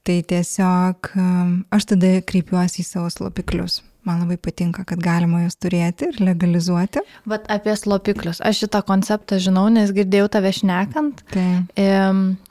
[0.00, 3.82] Tai tiesiog um, aš tada kreipiuosi į savo slopiklius.
[4.06, 7.02] Man labai patinka, kad galima juos turėti ir legalizuoti.
[7.28, 8.38] Bet apie slopiklius.
[8.38, 11.24] Aš šitą konceptą žinau, nes girdėjau tave šnekant.
[11.34, 11.46] Tai.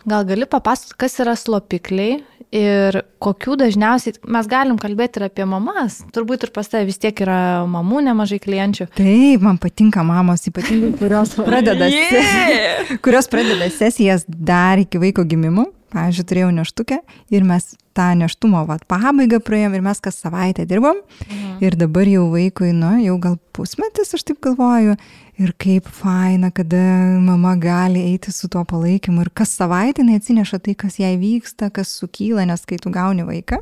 [0.06, 2.20] Gal gali papasakoti, kas yra slopikliai
[2.56, 7.18] Ir kokių dažniausiai, mes galim kalbėti ir apie mamas, turbūt ir pas tave vis tiek
[7.26, 8.88] yra mamų nemažai klienčių.
[8.96, 12.96] Taip, man patinka mamos, ypatingai kurios pradeda, yeah!
[13.04, 15.68] kurios pradeda sesijas dar iki vaiko gimimo.
[15.96, 17.00] Pavyzdžiui, turėjau neštukę
[17.32, 21.00] ir mes tą neštumo vat, pabaigą praėjom ir mes kas savaitę dirbom.
[21.24, 21.54] Mhm.
[21.64, 24.98] Ir dabar jau vaikui, nu, jau gal pusmetis, aš taip galvoju,
[25.40, 26.82] ir kaip faina, kada
[27.24, 31.72] mama gali eiti su tuo palaikymu ir kas savaitę jinai atsineša tai, kas jai vyksta,
[31.72, 33.62] kas sukyla, nes kai tu gauni vaiką.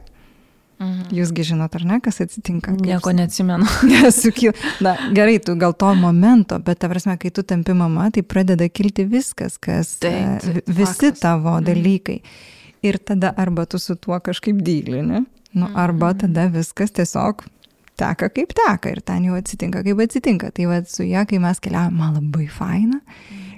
[0.84, 1.14] Mhm.
[1.16, 2.74] Jūsgi žinot, ar ne, kas atsitinka?
[2.78, 3.68] Nieko neatsimenu.
[3.92, 4.54] Nesukyla.
[4.86, 8.68] Na, gerai, tu gal to momento, bet ta prasme, kai tu tampi mama, tai pradeda
[8.70, 11.24] kilti viskas, kas taip, taip, visi fakas.
[11.24, 11.70] tavo mhm.
[11.70, 12.20] dalykai.
[12.84, 15.24] Ir tada arba tu su tuo kažkaip dylini,
[15.54, 16.26] nu, arba mhm.
[16.26, 17.46] tada viskas tiesiog
[18.00, 20.52] teka kaip teka ir ten jau atsitinka kaip atsitinka.
[20.52, 23.00] Tai va su ja, kai mes keliavom, man labai faina,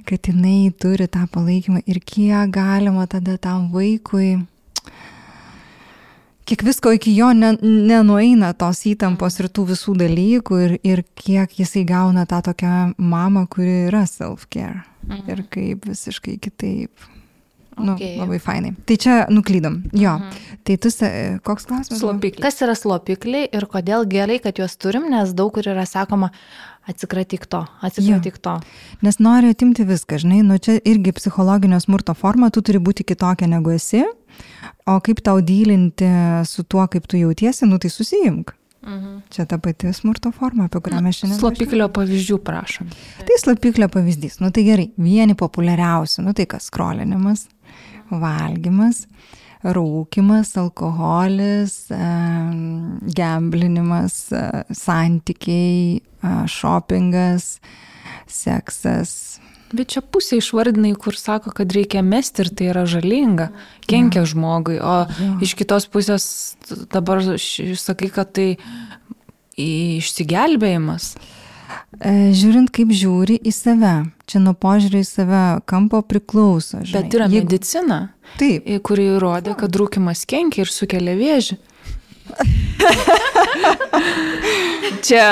[0.06, 4.46] kad jinai turi tą palaikymą ir kiek galima tada tam vaikui,
[6.46, 11.58] kiek visko iki jo ne, nenueina tos įtampos ir tų visų dalykų ir, ir kiek
[11.60, 14.86] jisai gauna tą tokią mamą, kuri yra self-care.
[15.06, 15.28] Mhm.
[15.30, 17.12] Ir kaip visiškai kitaip
[17.76, 18.16] Nu, okay.
[18.16, 18.72] Labai fainai.
[18.88, 19.82] Tai čia nuklydom.
[19.92, 20.14] Jo.
[20.16, 20.60] Mhm.
[20.64, 20.92] Tai tu,
[21.44, 22.00] koks klausimas?
[22.00, 22.44] Slopikliai.
[22.46, 26.32] Kas yra slopikliai ir kodėl gerai, kad juos turim, nes daug kur yra sakoma,
[26.88, 28.56] atsikratyk to, atsikratyk to.
[29.04, 33.50] Nes nori atimti viską, žinai, nu čia irgi psichologinio smurto forma, tu turi būti kitokia
[33.52, 34.06] negu esi,
[34.86, 36.10] o kaip tau dylinti
[36.46, 38.54] su tuo, kaip tu jautiesi, nu tai susijimk.
[38.86, 39.22] Mhm.
[39.34, 41.40] Čia ta pati smurto forma, apie kurią mes šiandien.
[41.40, 42.92] Slopiklio pavyzdžių prašom.
[43.26, 44.38] Tai slopiklio pavyzdys.
[44.44, 47.48] Nu tai gerai, vieni populiariausių, nu tai kas skrolinimas,
[48.14, 49.08] valgymas,
[49.66, 51.80] rūkimas, alkoholis,
[53.18, 54.20] gemblinimas,
[54.86, 56.04] santykiai,
[56.54, 57.56] šopingas,
[58.30, 59.16] seksas.
[59.76, 63.50] Bet čia pusė išvardinai, kur sako, kad reikia mesti ir tai yra žalinga,
[63.90, 64.30] kenkia ja.
[64.32, 65.32] žmogui, o ja.
[65.44, 66.28] iš kitos pusės
[66.94, 68.50] dabar sakai, kad tai
[69.60, 71.16] išsigelbėjimas.
[71.96, 73.94] E, žiūrint, kaip žiūri į save.
[74.30, 76.82] Čia nuo požiūrį į save kampo priklauso.
[76.82, 76.96] Žinai.
[76.98, 77.46] Bet yra Jeigu...
[77.46, 78.00] medicina,
[78.40, 78.68] Taip.
[78.86, 81.60] kuri įrodė, kad rūkimas kenkia ir sukelia vėžį.
[85.06, 85.28] Čia.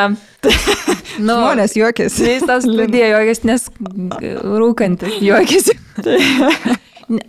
[1.24, 2.26] Nu, Žmonės juokiasi.
[2.36, 3.68] Jis tas liūdėjo juokis, nes
[4.44, 5.78] rūkantis juokiasi.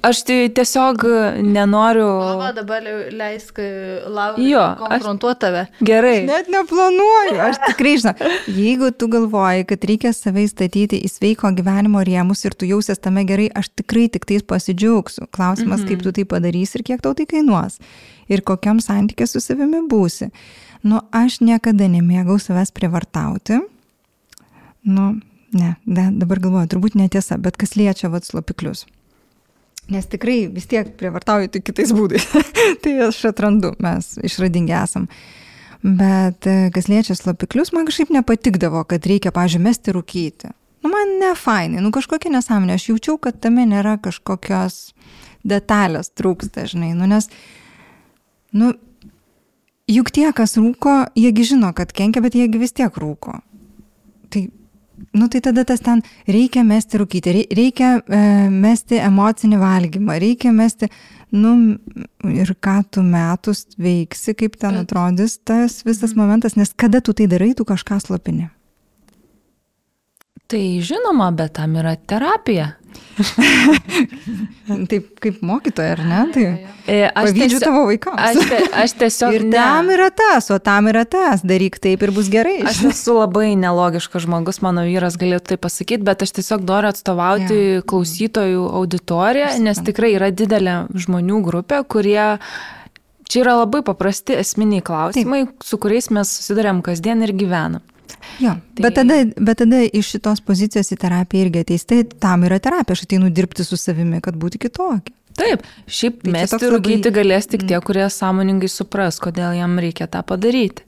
[0.07, 1.03] Aš tai tiesiog
[1.43, 2.07] nenoriu.
[2.07, 3.59] O dabar leisk
[4.07, 4.47] laukti.
[4.53, 4.63] Jo.
[4.79, 5.65] Konfrontuoti tave.
[5.85, 6.21] Gerai.
[6.23, 7.41] Aš net neplanuoju.
[7.43, 8.31] Aš tikrai žinau.
[8.47, 13.27] Jeigu tu galvoji, kad reikia save įstatyti į sveiko gyvenimo rėmus ir tu jausies tame
[13.29, 15.27] gerai, aš tikrai tik tais pasidžiaugsiu.
[15.35, 15.89] Klausimas, mm -hmm.
[15.91, 17.81] kaip tu tai padarysi ir kiek tau tai kainuos.
[18.33, 20.31] Ir kokiam santykė su savimi būsi.
[20.85, 23.61] Nu, aš niekada nemėgau savęs privartauti.
[24.85, 25.15] Nu,
[25.57, 28.85] ne, ne, dabar galvoju, turbūt netiesa, bet kas liečia vad slopiklius.
[29.93, 32.27] Nes tikrai vis tiek prievartauju tik kitais būdais.
[32.85, 35.09] tai aš atrandu, mes išradingi esam.
[35.85, 40.53] Bet e, kas liečia slapiklius, man kažkaip nepatikdavo, kad reikia, pažiūrėjau, mesti rūkyti.
[40.85, 44.95] Nu, man ne fainai, nu kažkokia nesąmonė, aš jaučiau, kad tame nėra kažkokios
[45.45, 47.31] detalės trūksta, žinai, nu nes,
[48.55, 48.73] nu,
[49.91, 53.41] juk tie, kas rūko, jiegi žino, kad kenkia, bet jiegi vis tiek rūko.
[54.33, 54.47] Tai
[55.13, 58.21] Nu tai tada tas ten reikia mesti rūkyti, reikia e,
[58.51, 60.89] mesti emocinį valgymą, reikia mesti,
[61.35, 61.55] nu,
[62.31, 67.27] ir ką tu metus veiksi, kaip ten atrodys tas visas momentas, nes kada tu tai
[67.31, 68.49] darai, tu kažką slopini.
[70.51, 72.75] Tai žinoma, bet tam yra terapija.
[74.91, 76.23] Taip kaip mokytoja, ar ne?
[76.35, 76.47] Tai
[76.85, 78.21] E, Aš pavydžiu tavo vaikams.
[78.21, 79.35] Aš, te, aš tiesiog...
[79.39, 79.57] ir ne.
[79.57, 82.59] tam yra tas, o tam yra tas, daryk taip ir bus gerai.
[82.69, 87.57] Aš esu labai nelogiškas žmogus, mano vyras galėtų tai pasakyti, bet aš tiesiog noriu atstovauti
[87.57, 87.87] yeah.
[87.89, 92.35] klausytojų auditoriją, nes tikrai yra didelė žmonių grupė, kurie...
[93.25, 95.65] Čia yra labai paprasti esminiai klausimai, Taip.
[95.65, 97.81] su kuriais mes susidurėm kasdien ir gyvenam.
[98.41, 101.85] Jo, Tai- bet, tada, bet tada iš šitos pozicijos į terapiją irgi ateis.
[101.87, 105.15] Tai tam yra terapija, aš ateinu dirbti su savimi, kad būti kitokia.
[105.35, 109.79] Taip, šiaip Tai mesti toks labai- rūkyti galės tik tie, kurie sąmoningai supras, kodėl jam
[109.79, 110.83] reikia tą padaryti.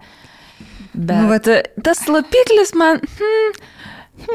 [0.95, 3.53] Bet Nu, nu, vat- tas lapiklis man, hmm,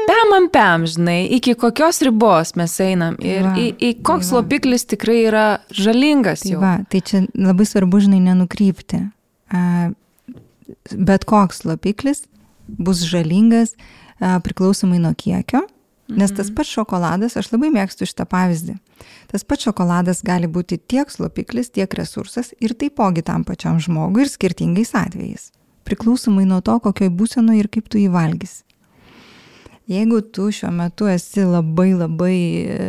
[0.06, 4.36] pem ant pem, žinai, iki kokios ribos mes einam ir Va, į, į koks tai
[4.36, 4.42] va.
[4.42, 6.60] lapiklis tikrai yra žalingas Tai, jau.
[6.60, 9.00] va, tai čia labai svarbu, žinai, nenukrypti.
[10.92, 12.24] Bet koks slopiklis
[12.78, 13.76] bus žalingas
[14.18, 15.64] a, priklausomai nuo kiekio,
[16.12, 18.76] nes tas pats šokoladas, aš labai mėgstu šitą pavyzdį.
[19.32, 24.32] Tas pats šokoladas gali būti tiek slopiklis, tiek resursas ir taipogi tam pačiam žmogui ir
[24.32, 25.50] skirtingais atvejais.
[25.88, 28.62] Priklausomai nuo to, kokioj būsenoje ir kaip tu jį valgysi.
[29.90, 32.36] Jeigu tu šiuo metu esi labai labai,
[32.70, 32.84] e,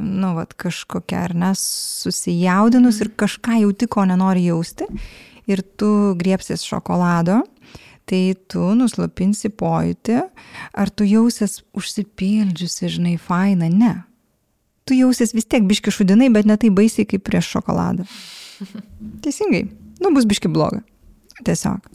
[0.00, 4.88] nu, vat, kažkokia ar ne, susijaudinus ir kažką jauti, ko nenori jausti,
[5.50, 7.42] ir tu griepsies šokolado,
[8.10, 10.20] tai tu nuslopinsi pojūtį,
[10.74, 13.94] ar tu jausies užsipildžiusi, žinai, faina, ne.
[14.88, 18.06] Tu jausies vis tiek biški šudinai, bet ne tai baisiai kaip prieš šokoladą.
[19.24, 19.68] Teisingai.
[20.00, 20.82] Nu, bus biški bloga.
[21.46, 21.86] Tiesiog.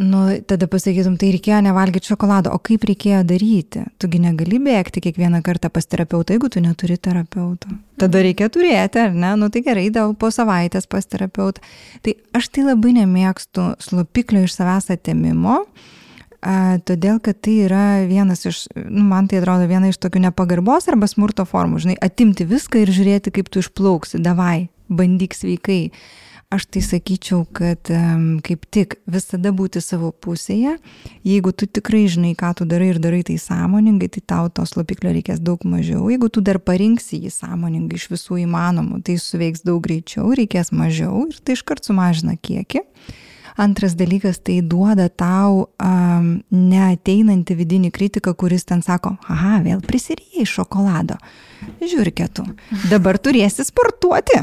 [0.00, 3.84] Nu, tada pasakytum, tai reikėjo nevalgyti šokolado, o kaip reikėjo daryti?
[4.02, 7.72] Tugi negali bėgti kiekvieną kartą pas terapeutą, jeigu tu neturi terapeuto.
[8.00, 9.34] Tada reikia turėti, ar ne?
[9.40, 11.64] Nu tai gerai, dėl po savaitės pas terapeutą.
[12.04, 15.62] Tai aš tai labai nemėgstu slopiklio iš savęs atėmimo,
[16.40, 20.88] a, todėl kad tai yra vienas iš, nu, man tai atrodo viena iš tokių nepagarbos
[20.92, 25.90] arba smurto formų, žinai, atimti viską ir žiūrėti, kaip tu išplauksi, davai, bandyk sveikai.
[26.46, 27.90] Aš tai sakyčiau, kad
[28.46, 30.76] kaip tik visada būti savo pusėje.
[31.26, 35.10] Jeigu tu tikrai žinai, ką tu darai ir darai tai sąmoningai, tai tau to slopiklio
[35.16, 36.06] reikės daug mažiau.
[36.12, 41.26] Jeigu tu dar parinksi jį sąmoningai iš visų įmanomų, tai suveiks daug greičiau, reikės mažiau
[41.26, 42.86] ir tai iškart sumažina kiekį.
[43.56, 50.44] Antras dalykas, tai duoda tau um, neateinantį vidinį kritiką, kuris ten sako, aha, vėl prisirijai
[50.48, 51.16] šokolado.
[51.80, 52.44] Žiūrėkėtų,
[52.90, 54.42] dabar turėsi sportuoti.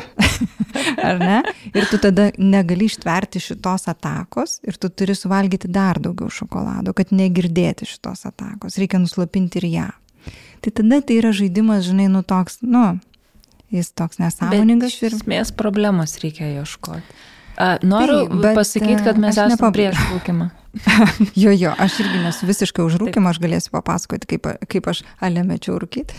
[1.07, 1.39] Ar ne?
[1.77, 7.13] Ir tu tada negali ištverti šitos atakos ir tu turi suvalgyti dar daugiau šokolado, kad
[7.13, 8.79] negirdėti šitos atakos.
[8.81, 9.89] Reikia nuslopinti ir ją.
[10.63, 12.95] Tai tada tai yra žaidimas, žinai, nu toks, nu,
[13.73, 15.13] jis toks nesąmoningas Bet ir...
[15.13, 17.21] iš esmės problemos reikia ieškoti.
[17.63, 20.49] A, noriu bet, pasakyti, kad mes aš esame nepab- prieš rūkimą.
[21.43, 25.77] Jo, jo, aš irgi nesu visiškai už rūkimą, aš galėsiu papasakoti, kaip, kaip aš alemečiau
[25.81, 26.17] rūkyti.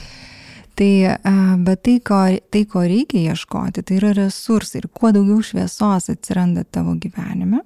[0.78, 1.34] Tai, a,
[1.66, 2.20] bet tai ko,
[2.54, 4.80] tai, ko reikia ieškoti, tai yra resursai.
[4.82, 7.60] Ir kuo daugiau šviesos atsiranda tavo gyvenime,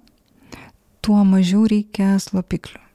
[1.04, 2.87] tuo mažiau reikia slopiklių.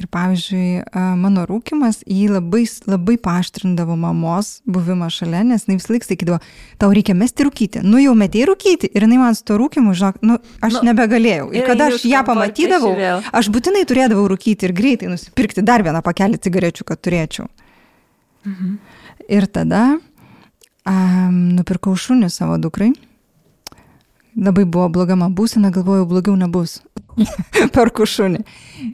[0.00, 0.80] Ir pavyzdžiui,
[1.20, 6.38] mano rūkimas jį labai, labai paaštrindavo mamos buvimą šalia, nes jis vis laik sakydavo,
[6.80, 7.82] tau reikia mesti rūkyti.
[7.84, 8.88] Nu jau metėjai rūkyti.
[8.96, 11.50] Ir jinai man su to rūkimu, žinok, nu, aš Nu, nebegalėjau.
[11.52, 12.94] Ir ir kada aš ją pamatydavau,
[13.36, 17.50] aš būtinai turėdavau rūkyti ir greitai nusipirkti dar vieną pakelį cigarečių, kad turėčiau.
[18.48, 18.78] Mhm.
[19.30, 19.84] Ir tada
[20.88, 22.92] um, nupirkau šunį savo dukrai.
[24.38, 26.78] Labai buvo bloga man būsena, galvojau, blogiau nebus.
[27.74, 28.42] Perku šunį.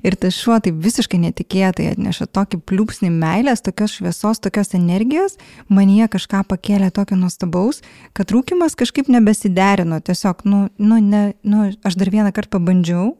[0.06, 5.36] Ir tas šuo taip visiškai netikėtai atneša tokį pliūpsnį meilės, tokios šviesos, tokios energijos,
[5.68, 7.82] man jie kažką pakėlė tokio nuostabaus,
[8.16, 10.00] kad rūkimas kažkaip nebesiderino.
[10.04, 13.14] Tiesiog, nu, nu, ne, nu aš dar vieną kartą pabandžiau,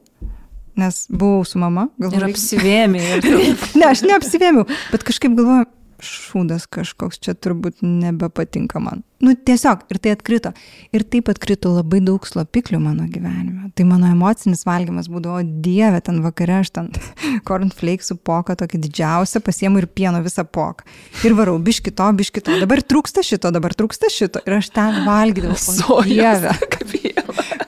[0.76, 1.88] nes buvau su mama.
[1.96, 3.06] Ir galvoju, apsivėmė.
[3.16, 3.30] Ir.
[3.78, 5.68] Ne, aš neapsivėmiau, bet kažkaip galvoju,
[6.06, 9.02] šūdas kažkoks čia turbūt nebepatinka man.
[9.24, 10.50] Nu tiesiog, ir tai atkrito.
[10.92, 13.70] Ir taip atkrito labai daug slopiklių mano gyvenime.
[13.76, 16.90] Tai mano emocinis valgymas būdavo, dieve, ten vakare aš ten
[17.48, 20.84] cornflakesų poką, tokį didžiausią, pasiemu ir pieno visą poką.
[21.24, 24.44] Ir varau, biški to, biški to, dabar trūksta šito, dabar trūksta šito.
[24.44, 25.56] Ir aš ten valgydavau.
[25.56, 26.12] Sojos.
[26.12, 26.52] Dieve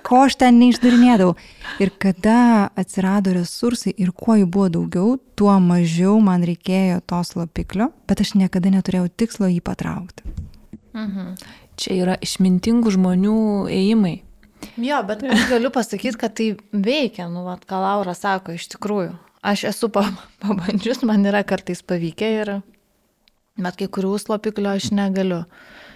[0.09, 1.37] ko aš ten neišdarinėdavau.
[1.79, 7.93] Ir kada atsirado resursai ir kuo jų buvo daugiau, tuo mažiau man reikėjo to slopiklio,
[8.11, 10.27] bet aš niekada neturėjau tikslo jį patraukti.
[10.99, 11.37] Mhm.
[11.79, 13.37] Čia yra išmintingų žmonių
[13.71, 14.17] ėjimai.
[14.83, 19.13] Jo, bet aš galiu pasakyti, kad tai veikia, nu, vat, ką Laura sako, iš tikrųjų.
[19.47, 20.11] Aš esu pa-
[20.43, 22.51] pabandžius, man yra kartais pavykę ir,
[23.55, 25.45] bet kai kurių slopiklio aš negaliu.
[25.45, 25.88] Jo.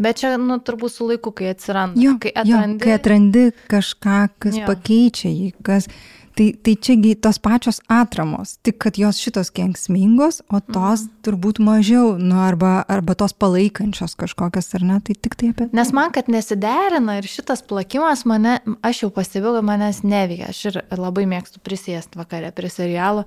[0.00, 2.00] Bet čia, nu, turbūt su laiku, kai atsiranda.
[2.00, 2.82] Jo, kai jo, atrandi.
[2.84, 4.68] kai atrandi kažką, kas Jo.
[4.70, 5.90] pakeičia jį, kas...
[6.36, 12.18] Tai, tai čiagi tos pačios atramos, tik kad jos šitos kenksmingos, o tos turbūt mažiau,
[12.20, 15.70] nu, arba, arba tos palaikančios kažkokios, ar ne, tai tik tai apie...
[15.72, 20.52] Nes man, kad nesiderina ir šitas plakimas mane, aš jau pastebėjau, manęs neveikia.
[20.52, 23.24] Aš ir labai mėgstu prisėsti vakarė prie serialo,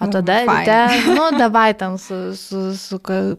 [0.00, 0.48] o tada Fain.
[0.48, 0.78] ryte,
[1.14, 3.36] nu, davai ten su, su, su, ka-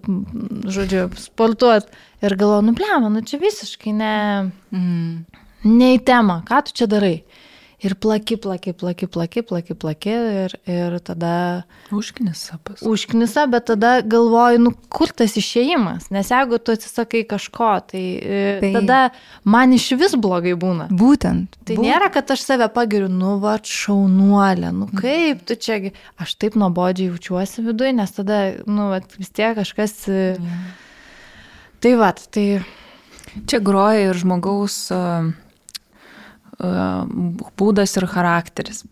[0.65, 1.88] žodžiu, sportuot.
[2.22, 4.14] Ir galvoju, nu, blema, nu čia visiškai ne,
[4.72, 5.26] Mm.
[5.64, 7.23] ne į temą, ką tu čia darai.
[7.86, 11.34] Ir plaki, plaki, plaki, plaki, plaki, plaki ir, ir tada
[11.94, 12.82] Užkinis sapas.
[12.82, 18.62] užknisa, bet tada galvoju, nu kur tas išėjimas, nes jeigu tu atsisakai kažko, tai, tai...
[18.64, 18.99] Tai- tada
[19.45, 20.88] man iš vis blogai būna.
[20.90, 21.60] Būtent.
[21.62, 21.86] Tai būtent.
[21.86, 25.78] nėra, kad aš save pagiriu, nu va, šaunuolė, nu kaip tu čia,
[26.22, 30.02] aš taip nuobodžiai jaučiuosi viduje, nes tada, nu, va, vis tiek kažkas...
[31.86, 32.48] Tai va, tai
[33.44, 35.28] Čia groja ir žmogaus uh,
[37.60, 38.84] būdas ir charakteris.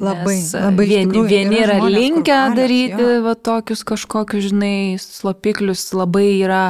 [0.00, 0.86] Labai, Nes, labai.
[0.86, 3.16] iš Vieni, tikrųjų, vieni yra, žmonės, kur linkę galios, daryti jo.
[3.26, 6.62] va, tokius kažkokius, žinai, slopiklius, labai yra,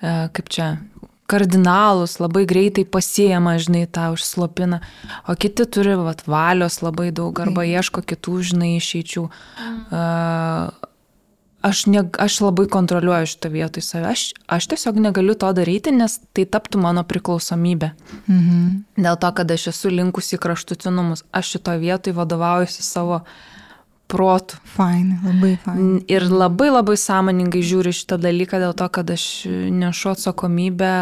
[0.00, 0.68] e, kaip čia,
[1.28, 4.80] kardinalus, labai greitai pasiema, žinai, tą užslopina,
[5.28, 9.26] o kiti turi vat, valios labai daug arba ieško kitų, žinai, išeičių.
[9.92, 10.72] Uh,
[11.62, 14.06] aš, ne, aš labai kontroliuoju šitą vietą į save.
[14.12, 17.92] Aš, aš tiesiog negaliu to daryti, nes tai taptų mano priklausomybė.
[18.28, 18.58] Mhm.
[18.96, 21.24] Dėl to, kad aš esu linkusi į kraštutinumus.
[21.32, 23.22] Aš šitoje vietoje vadovaujuosi savo
[24.08, 24.56] protų.
[24.64, 25.78] Fain, labai fain.
[25.98, 30.92] N- Ir labai labai sąmoningai žiūriu šitą dalyką dėl to, kad aš nešu atsakomybę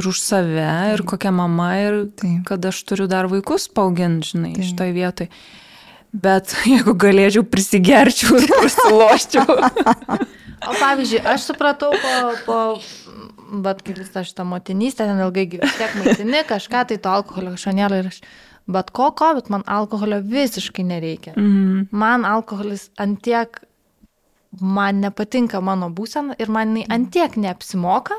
[0.00, 0.64] ir už save,
[0.96, 2.44] ir kokia mama, ir Taip.
[2.48, 4.64] kad aš turiu dar vaikus paauginti, žinai, Taip.
[4.70, 5.28] šitoje vietoje.
[6.12, 9.58] Bet jeigu galėčiau prisigerčiau ir prisiloščiau.
[10.62, 12.16] O pavyzdžiui, aš supratau po,
[12.46, 12.58] po
[13.64, 17.74] bet kaip visą šitą motinystę, ten ilgai gyveni, tiek maitini, kažką tai to alkoholio kažko
[17.76, 18.20] nėra ir aš,
[18.76, 21.34] bet ko, ko, bet man alkoholio visiškai nereikia.
[21.36, 21.88] Mm.
[21.90, 23.58] Man alkoholis antiek,
[24.60, 28.16] man nepatinka mano būsena ir man jinai antiek neapsimoka.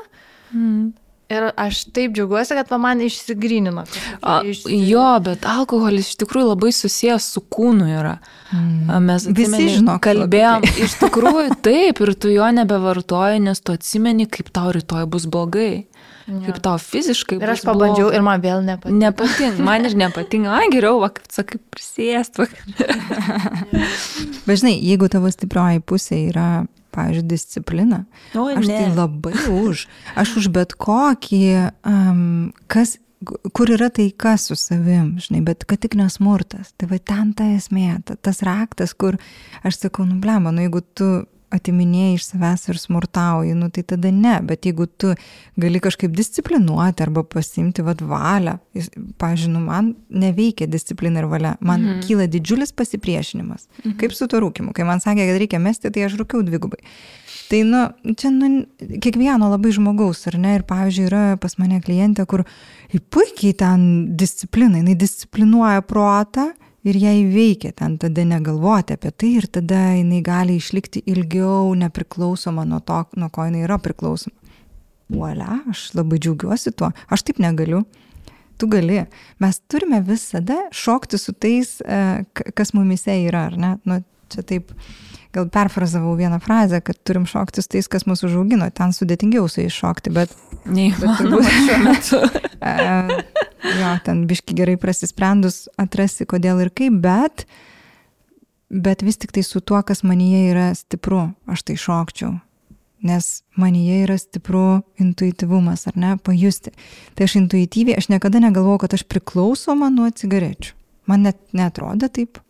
[0.52, 0.92] Mm.
[1.34, 3.84] Ir aš taip džiaugiuosi, kad man išsigrynino.
[4.22, 4.40] A,
[4.70, 8.16] jo, bet alkoholis iš tikrųjų labai susijęs su kūnu yra.
[8.54, 13.74] A, Mes Visi atsimeni, žino, kalbėjom, iš tikrųjų taip, ir tu jo nebevartoji, nes tu
[13.74, 15.86] atsimeni, kaip tau rytoj bus blogai.
[16.24, 18.16] Kaip tau fiziškai Ir aš pabandžiau bloga.
[18.16, 18.96] ir man vėl nepatinka.
[18.96, 20.54] Nepatinka, man ir nepatinka.
[20.56, 22.40] A, geriau, va, kaip sakai, prisėst.
[22.40, 22.46] Va.
[24.46, 26.46] Bet žinai, jeigu tavo stiprioji pusė yra,
[26.94, 28.04] pavyzdžiui, disciplina,
[28.34, 29.34] O, aš tai labai
[29.66, 29.86] už.
[30.18, 31.44] Aš už bet kokį,
[31.88, 32.96] um, kas,
[33.56, 36.72] kur yra taika su savim, žinai, bet kad tik nesmurtas.
[36.78, 39.18] Tai va ten ta esmė, ta, tas raktas, kur
[39.66, 41.10] aš sakau, nu blema, nu jeigu tu
[41.54, 45.12] atiminėjai iš savęs ir smurtauji, nu tai tada ne, bet jeigu tu
[45.60, 48.90] gali kažkaip disciplinuoti arba pasimti vad valią, jis-
[49.20, 52.06] pavyzdžiui, nu man neveikia disciplina ir valia, man mhm.
[52.06, 53.68] kyla didžiulis pasipriešinimas.
[53.84, 53.98] Mhm.
[54.00, 56.82] Kaip su to rūkimu, kai man sakė, kad reikia mesti, tai aš rūkiau dvigubai.
[57.48, 57.80] Tai, nu,
[58.16, 58.64] čia, nu,
[59.04, 60.54] kiekvieno labai žmogaus, ar ne?
[60.58, 62.46] Ir, pavyzdžiui, yra pas mane klientė, kur
[63.12, 63.82] puikiai ten
[64.16, 66.52] disciplina, jinai disciplinuoja protą
[66.84, 72.64] ir jai veikia ten tada negalvoti apie tai ir tada jinai gali išlikti ilgiau nepriklausoma
[72.68, 74.36] nuo to, nuo ko jinai yra priklausoma.
[75.14, 76.90] Uolia, aš labai džiaugiuosi tuo.
[77.12, 77.82] Aš taip negaliu.
[78.58, 79.02] Tu gali.
[79.42, 82.24] Mes turime visada šokti su tais, e,
[82.54, 83.74] kas mumise yra, ar ne?
[83.84, 83.98] Nu,
[84.32, 84.70] čia taip,
[85.34, 88.70] gal perfrazavau vieną frazę, kad turim šokti su tais, kas mūsų užaugino.
[88.74, 90.32] Ten sudėtingiau su jais šokti, bet
[90.64, 92.20] Neįmanoma šiuo metu.
[93.80, 97.44] jo, ten biški gerai prasisprendus atrasi, kodėl ir kaip, bet,
[98.72, 102.38] bet vis tik tai su tuo, kas manyje yra stipru, aš tai šokčiau.
[103.04, 106.72] Nes manyje yra stipru intuityvumas, ar ne, pajusti.
[107.12, 110.72] Tai aš intuityviai, aš niekada negalvojau, kad aš priklausoma nuo cigarečių.
[111.10, 112.40] Man net netrodė taip.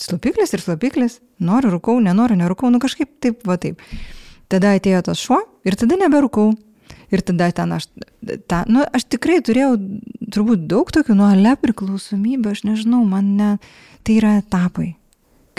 [0.00, 3.82] Slapiklis ir slapiklis, noriu rūkau, nenoriu nerūkau, nu kažkaip taip, va taip.
[4.50, 6.54] Tada atėjo tas šuo ir tada neberūkau.
[7.10, 7.88] Ir tada ten aš,
[8.46, 9.74] ta, nu, aš tikrai turėjau
[10.30, 13.50] turbūt daug tokių nuole priklausomybę, aš nežinau, man ne,
[14.06, 14.92] tai yra etapai.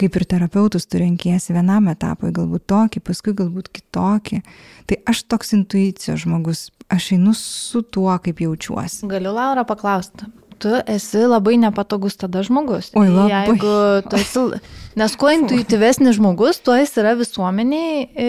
[0.00, 4.40] Kaip ir terapeutus tu renkiesi vienam etapui, galbūt tokį, paskui galbūt kitokį.
[4.88, 9.04] Tai aš toks intuicijos žmogus, aš einu su tuo, kaip jaučiuosi.
[9.12, 10.32] Galiu Laura paklausti.
[10.62, 12.92] Tu esi labai nepatogus tada žmogus.
[12.94, 13.24] Labai.
[13.32, 13.72] Jeigu
[14.06, 14.42] tu esi,
[15.00, 18.28] nes kuo intuityvesnis žmogus, tuo jis yra visuomeniai e,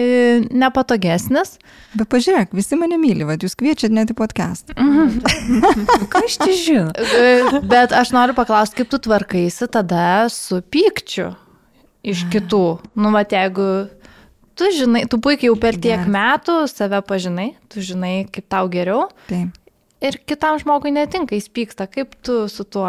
[0.50, 1.54] nepatogesnis.
[1.94, 4.74] Bet pažiūrėk, visi mane myli, vad jūs kviečiat net į podcast.
[6.12, 6.90] Ką aš čia žinau?
[6.98, 11.30] E, Bet aš noriu paklausti, kaip tu tvarkaisi tada su pykčiu
[12.04, 12.64] iš kitų.
[12.98, 13.68] Nu, va, jeigu
[14.58, 19.08] tu žinai, tu puikiai jau per tiek metų save pažinai, tu žinai, kaip tau geriau
[19.30, 19.54] Taip.
[20.02, 22.88] Ir kitam žmogui netinka, jis pyksta, kaip tu su tuo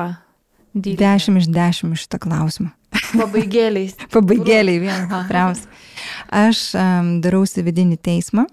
[0.75, 0.99] dydžiu.
[1.01, 2.71] Dešimt iš dešimt šitą klausimą.
[3.15, 3.95] Pabaigėliais.
[4.15, 5.67] Pabaigėliai vienas stipriausias.
[6.31, 8.47] Aš um, darausi vidinį teismą.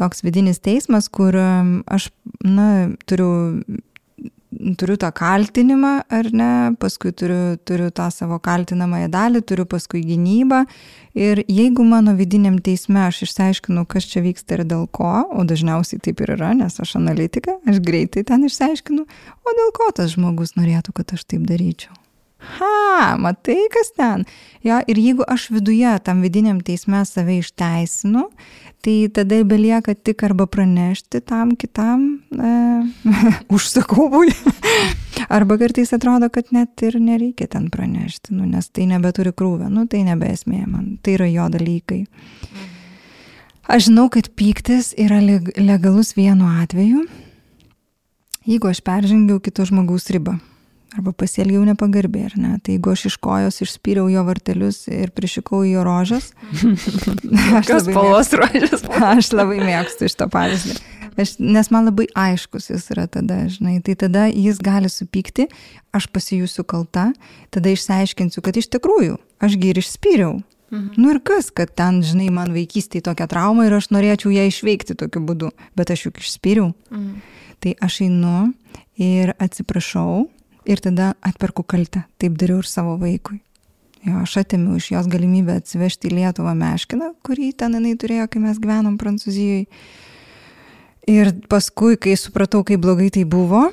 [0.00, 2.08] Toks vidinis teismas, kur um, aš,
[2.40, 3.60] na, turiu,
[4.78, 6.50] turiu tą kaltinimą, ar ne,
[6.80, 10.64] paskui turiu, turiu tą savo kaltinamąją dalį, turiu paskui gynybą.
[11.18, 16.00] Ir jeigu mano vidiniam teisme aš išsiaiškinu, kas čia vyksta ir dėl ko, o dažniausiai
[16.04, 19.08] taip ir yra, nes aš analitika, aš greitai ten išsiaiškinu,
[19.42, 21.96] o dėl ko tas žmogus norėtų, kad aš taip daryčiau.
[22.42, 24.24] Ha, matai, kas ten.
[24.66, 28.24] Jo, ir jeigu aš viduje, tam vidiniam teisme save išteisinu,
[28.82, 32.52] tai tada belieka tik arba pranešti tam kitam e,
[33.54, 34.32] užsakovui,
[35.36, 39.86] arba kartais atrodo, kad net ir nereikia ten pranešti, nu, nes tai nebeturi krūvę, nu,
[39.86, 42.02] tai nebeesmė man, tai yra jo dalykai.
[43.70, 47.06] Aš žinau, kad pyktis yra leg legalus vienu atveju,
[48.50, 50.40] jeigu aš peržengiau kito žmogaus ribą
[50.96, 52.52] arba pasielgiau nepagarbiai, ar ne?
[52.62, 56.32] Tai jeigu aš iš kojos išspyriau jo vartelius ir prišikau jo rožas.
[57.58, 58.84] aš Kas spalvos rožės?
[59.12, 60.76] Aš labai mėgstu iš to pavyzdį.
[61.20, 65.48] Aš, nes man labai aiškus jis yra tada, žinai, tai tada jis gali supykti,
[65.92, 67.10] aš pasijusiu kalta,
[67.52, 70.38] tada išsiaiškinsiu, kad iš tikrųjų ašgi ir išspyriau.
[70.72, 70.96] Mhm.
[70.96, 74.96] Nu ir kas, kad ten, žinai, man vaikystėje tokia trauma ir aš norėčiau ją išveikti
[74.96, 76.72] tokiu būdu, bet aš juk išspyriau.
[76.88, 77.20] Mhm.
[77.62, 78.38] Tai aš einu
[78.98, 80.30] ir atsiprašau
[80.68, 82.04] ir tada atperku kaltę.
[82.18, 83.40] Taip dariau ir savo vaikui.
[84.02, 88.42] Jo, aš atėmiau iš jos galimybę atsivežti į Lietuvą meškiną, kurį ten jinai turėjo, kai
[88.42, 89.68] mes gyvenom Prancūzijoje.
[91.10, 93.68] Ir paskui, kai supratau, kaip blogai tai buvo,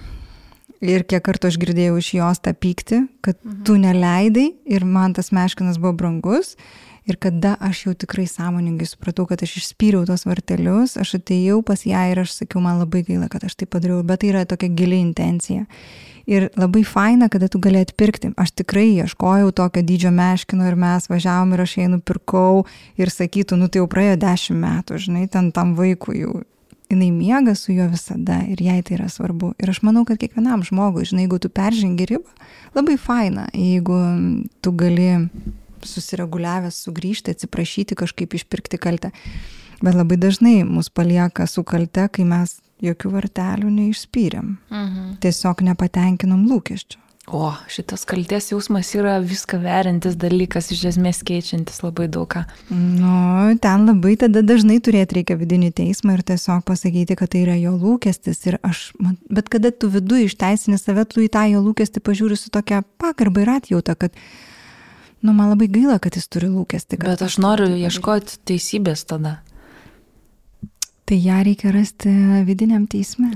[0.82, 3.64] ir kiek kartų aš girdėjau iš jos tą pyktį, kad mhm.
[3.68, 6.56] tu neleidai ir man tas meškinas buvo brangus.
[7.10, 11.82] Ir kada aš jau tikrai sąmoningai supratau, kad aš išspyriau tos vartelius, aš atėjau pas
[11.88, 14.70] ją ir aš sakiau, man labai gaila, kad aš tai padariau, bet tai yra tokia
[14.78, 15.66] gili intencija.
[16.30, 18.30] Ir labai faina, kada tu gali atpirkti.
[18.38, 22.68] Aš tikrai ieškojau tokio dydžio meškino ir mes važiavom ir aš jai nupirkau
[23.02, 26.42] ir sakytų, nu tai jau praėjo dešimt metų, žinai, ten tam vaikui jau.
[26.90, 29.52] Jinai miega su juo visada ir jai tai yra svarbu.
[29.62, 32.48] Ir aš manau, kad kiekvienam žmogui, žinai, jeigu tu peržengi ribą,
[32.78, 33.98] labai faina, jeigu
[34.62, 35.12] tu gali
[35.86, 39.14] susireguliavęs sugrįžti, atsiprašyti, kažkaip išpirkti kaltę.
[39.82, 44.58] Bet labai dažnai mus palieka su kalte, kai mes jokių vartelių neišspyrėm.
[44.72, 45.14] Mhm.
[45.24, 47.06] Tiesiog nepatenkinom lūkesčių.
[47.30, 52.42] O, šitas kalties jausmas yra viską verintis dalykas, iš esmės keičiantis labai daug ką.
[52.74, 57.58] Nu, ten labai tada dažnai turėti reikia vidinį teismą ir tiesiog pasakyti, kad tai yra
[57.60, 58.42] jo lūkestis.
[58.50, 62.40] Ir aš, man, bet kada tu viduje išteisini save, tu į tą jo lūkestį pažiūri
[62.40, 64.18] su tokia pagarba ir atjauta, kad,
[65.22, 67.04] nu, man labai gaila, kad jis turi lūkestį.
[67.06, 69.38] Bet aš noriu ieškoti teisybės tada.
[71.10, 72.10] Tai ją reikia rasti
[72.46, 73.32] vidiniam teisme.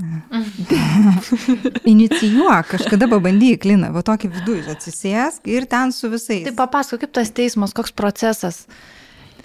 [1.94, 6.44] Inicijuok, kažkada pabandyk, Lina, va tokį viduje atsisėsk ir ten su visais.
[6.46, 8.60] Tai papasako, kaip tas teismas, koks procesas.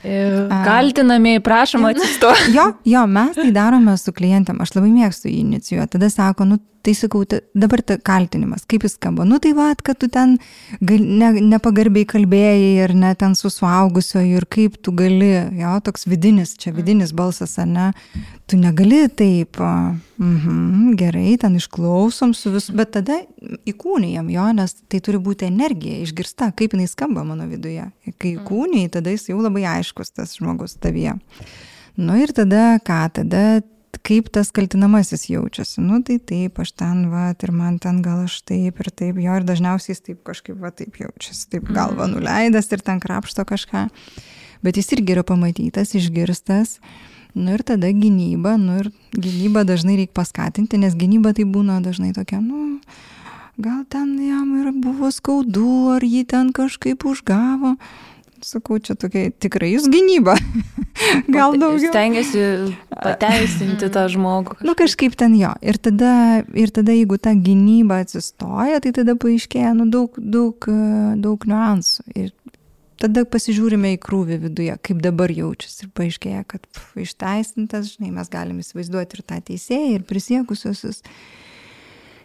[0.03, 0.45] Ir...
[0.67, 2.53] Kaltinamieji, prašom atsistoti.
[2.53, 5.95] Jo, jo, mes tai darome su klientėm, aš labai mėgstu jį inicijuoti.
[5.97, 9.25] Tada sako, nu, tai sakau, ta, dabar ta kaltinimas, kaip jis skamba.
[9.27, 10.37] Nu, tai va, kad tu ten
[10.79, 16.07] gal, ne, nepagarbiai kalbėjai ir ne ten su suaugusioju ir kaip tu gali, jo, toks
[16.09, 17.87] vidinis, čia vidinis balsas, ar ne,
[18.49, 23.21] tu negali taip, mhm, gerai, ten išklausom su visu, bet tada
[23.69, 27.89] įkūnijam jo, nes tai turi būti energija, išgirsta, kaip jinai skamba mano viduje.
[28.19, 31.17] Kai įkūnijai, tada jis jau labai aiškus tas žmogus tavyje.
[31.99, 33.43] Nu ir tada ką, tada
[34.05, 35.81] kaip tas kaltinamasis jaučiasi.
[35.83, 39.37] Nu tai taip, aš ten, va, ir man ten gal aš taip ir taip, jo
[39.39, 43.87] ir dažniausiai jis taip kažkaip, va, taip jaučiasi, taip galva nuleidęs ir ten krapšto kažką.
[44.65, 46.79] Bet jis irgi yra pamatytas, išgirstas.
[47.37, 52.09] Nu ir tada gynyba, nu ir gynyba dažnai reikia paskatinti, nes gynyba tai būna dažnai
[52.15, 52.79] tokia, nu,
[53.61, 57.75] gal ten jam ir buvo skaudu, ar jį ten kažkaip užgavo.
[58.45, 60.35] Sakau, čia tokia tikrai jūs gynyba.
[61.35, 61.91] Gal daugiau.
[61.91, 62.43] Stengiasi
[62.93, 64.59] pateisinti tą žmogų.
[64.67, 65.51] Nu kažkaip ten jo.
[65.65, 66.13] Ir tada,
[66.57, 70.69] ir tada jeigu ta gynyba atsistoja, tai tada paaiškėja nu, daug, daug,
[71.19, 72.05] daug niuansų.
[72.15, 72.31] Ir
[72.99, 75.87] tada pasižiūrime į krūvį viduje, kaip dabar jaučiasi.
[75.87, 81.03] Ir paaiškėja, kad pf, išteisintas, žinai, mes galime įsivaizduoti ir tą teisėją, ir prisiekusiosius.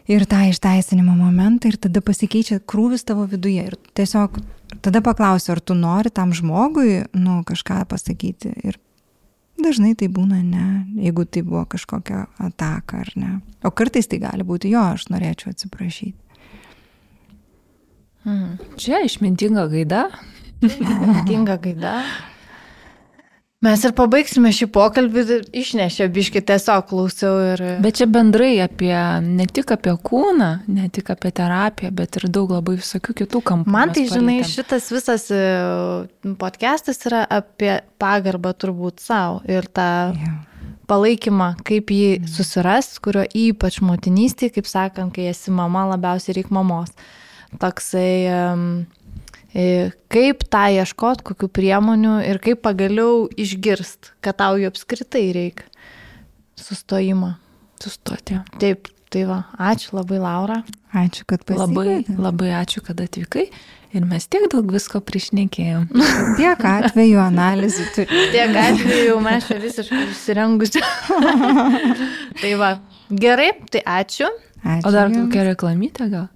[0.05, 3.63] Ir tą išteisinimo momentą, ir tada pasikeičia krūvis tavo viduje.
[3.71, 4.37] Ir tiesiog
[4.85, 8.53] tada paklausiu, ar tu nori tam žmogui, nu, kažką pasakyti.
[8.69, 8.77] Ir
[9.65, 10.67] dažnai tai būna ne,
[11.07, 13.33] jeigu tai buvo kažkokia ataka ar ne.
[13.65, 16.21] O kartais tai gali būti jo, aš norėčiau atsiprašyti.
[18.25, 18.61] Hmm.
[18.81, 20.07] Čia išmintinga gaida.
[20.65, 21.97] Išmintinga gaida.
[23.65, 25.23] Mes ir pabaigsime šį pokalbį,
[25.57, 27.63] išnešė biški tiesiog klausiau ir...
[27.85, 28.93] Bet čia bendrai apie,
[29.25, 33.73] ne tik apie kūną, ne tik apie terapiją, bet ir daug labai visokių kitų kampų.
[33.73, 35.41] Man tai, žinai, šitas visas e,
[36.41, 39.89] podcastas yra apie pagarbą turbūt savo ir tą
[40.19, 40.35] Jo.
[40.91, 46.93] palaikymą, kaip jį susiras, kurio ypač motinystėje, kaip sakant, kai esi mama, labiausiai reikia mamos.
[47.63, 48.45] Toksai, e,
[49.55, 55.69] kaip tą ieškot, kokiu priemonių ir kaip pagaliau išgirst, kad tau jų apskritai reikia.
[56.59, 57.35] Sustojimą.
[57.83, 58.39] Sustoti.
[58.63, 60.61] Taip, tai va, ačiū labai Laura.
[60.95, 62.21] Ačiū, kad Labai, pasikvietėt.
[62.23, 63.45] labai ačiū, kad atvykai
[63.95, 65.89] ir mes tiek daug visko priešnekėjom.
[66.39, 68.23] Tiek atvejų analizų turi.
[68.35, 70.83] Tiek atveju mes čia visiškai įsirengusi.
[72.43, 72.73] tai va,
[73.11, 74.31] gerai, tai ačiū.
[74.65, 74.85] Ačiū.
[74.89, 75.27] O dar jums.
[75.29, 76.29] kokia reklamytė gal?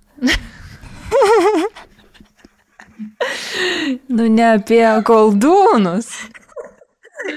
[4.17, 6.11] Nu ne apie koldūnus.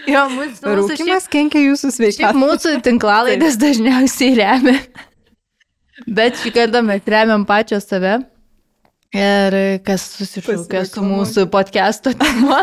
[0.07, 2.37] Jo, mūsų, mūsų šiaip, Rūkimas kenkia jūsų sveikatai.
[2.37, 4.77] mūsų tinklalaidės dažniausiai remia.
[6.07, 8.19] Bet šį kartą mes remiam pačią save.
[9.11, 12.61] Ir kas susišaukia su mūsų podcast'o tema.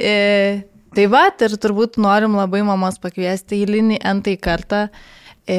[0.00, 0.64] E,
[0.96, 4.86] tai va, ir turbūt norim labai mamos pakviesti eilinį antai kartą
[5.44, 5.58] e,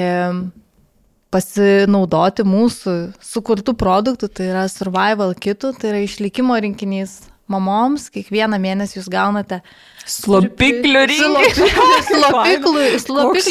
[1.36, 7.20] pasinaudoti mūsų sukurtų produktų, tai yra survival kitų, tai yra išlikimo rinkinys
[7.52, 9.62] mamoms, kiekvieną mėnesį jūs gaunate
[10.06, 11.48] Slopiklių rinkinį.
[12.12, 12.82] Slopiklų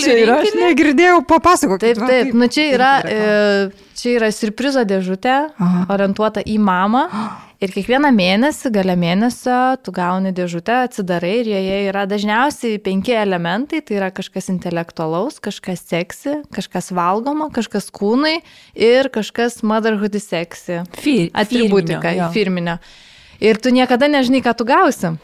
[0.04, 0.36] čia yra?
[0.38, 0.66] Aš rinkinį.
[0.68, 1.80] negirdėjau, papasakok.
[1.82, 5.86] Taip, taip, nu čia yra, e, čia yra surprizo dėžutė, Aha.
[5.94, 7.08] orientuota į mamą.
[7.64, 13.80] Ir kiekvieną mėnesį, gale mėnesio, tu gauni dėžutę, atsidarai ir joje yra dažniausiai penki elementai.
[13.80, 18.36] Tai yra kažkas intelektualaus, kažkas seksi, kažkas valgoma, kažkas kūnai
[18.76, 20.82] ir kažkas motherhood seksi.
[21.32, 22.78] Atributika, firminio, firminio.
[23.44, 25.14] Ir tu niekada nežinai, ką tu gausi.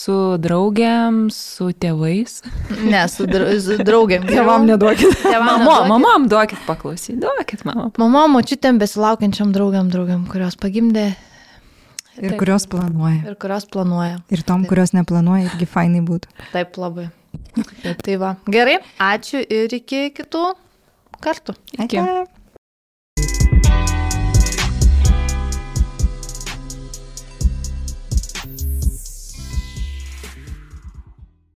[0.04, 0.14] su
[0.44, 2.38] draugiam, su tėvais.
[2.84, 4.26] Ne, su, dra su draugiam.
[4.30, 5.14] Tėvam neduokit.
[5.22, 5.92] Tėvam Mamo, neduokit.
[5.94, 7.92] mamam duokit paklausyti, duokit mamam.
[8.00, 11.12] Mama, močiutėm besilaukiančiam draugiam, draugiam, kurios pagimdė
[12.22, 13.24] Ir kurios planuoja.
[13.26, 14.20] ir kurios planuoja.
[14.30, 16.30] Ir tom, kurios neplanuoja, irgi fainai būtų.
[16.52, 17.08] Taip labai.
[17.82, 18.36] Taip, tai va.
[18.46, 20.44] Gerai, ačiū ir iki kitų
[21.24, 21.56] kartų.
[21.74, 21.98] Iki.
[21.98, 22.43] Ate.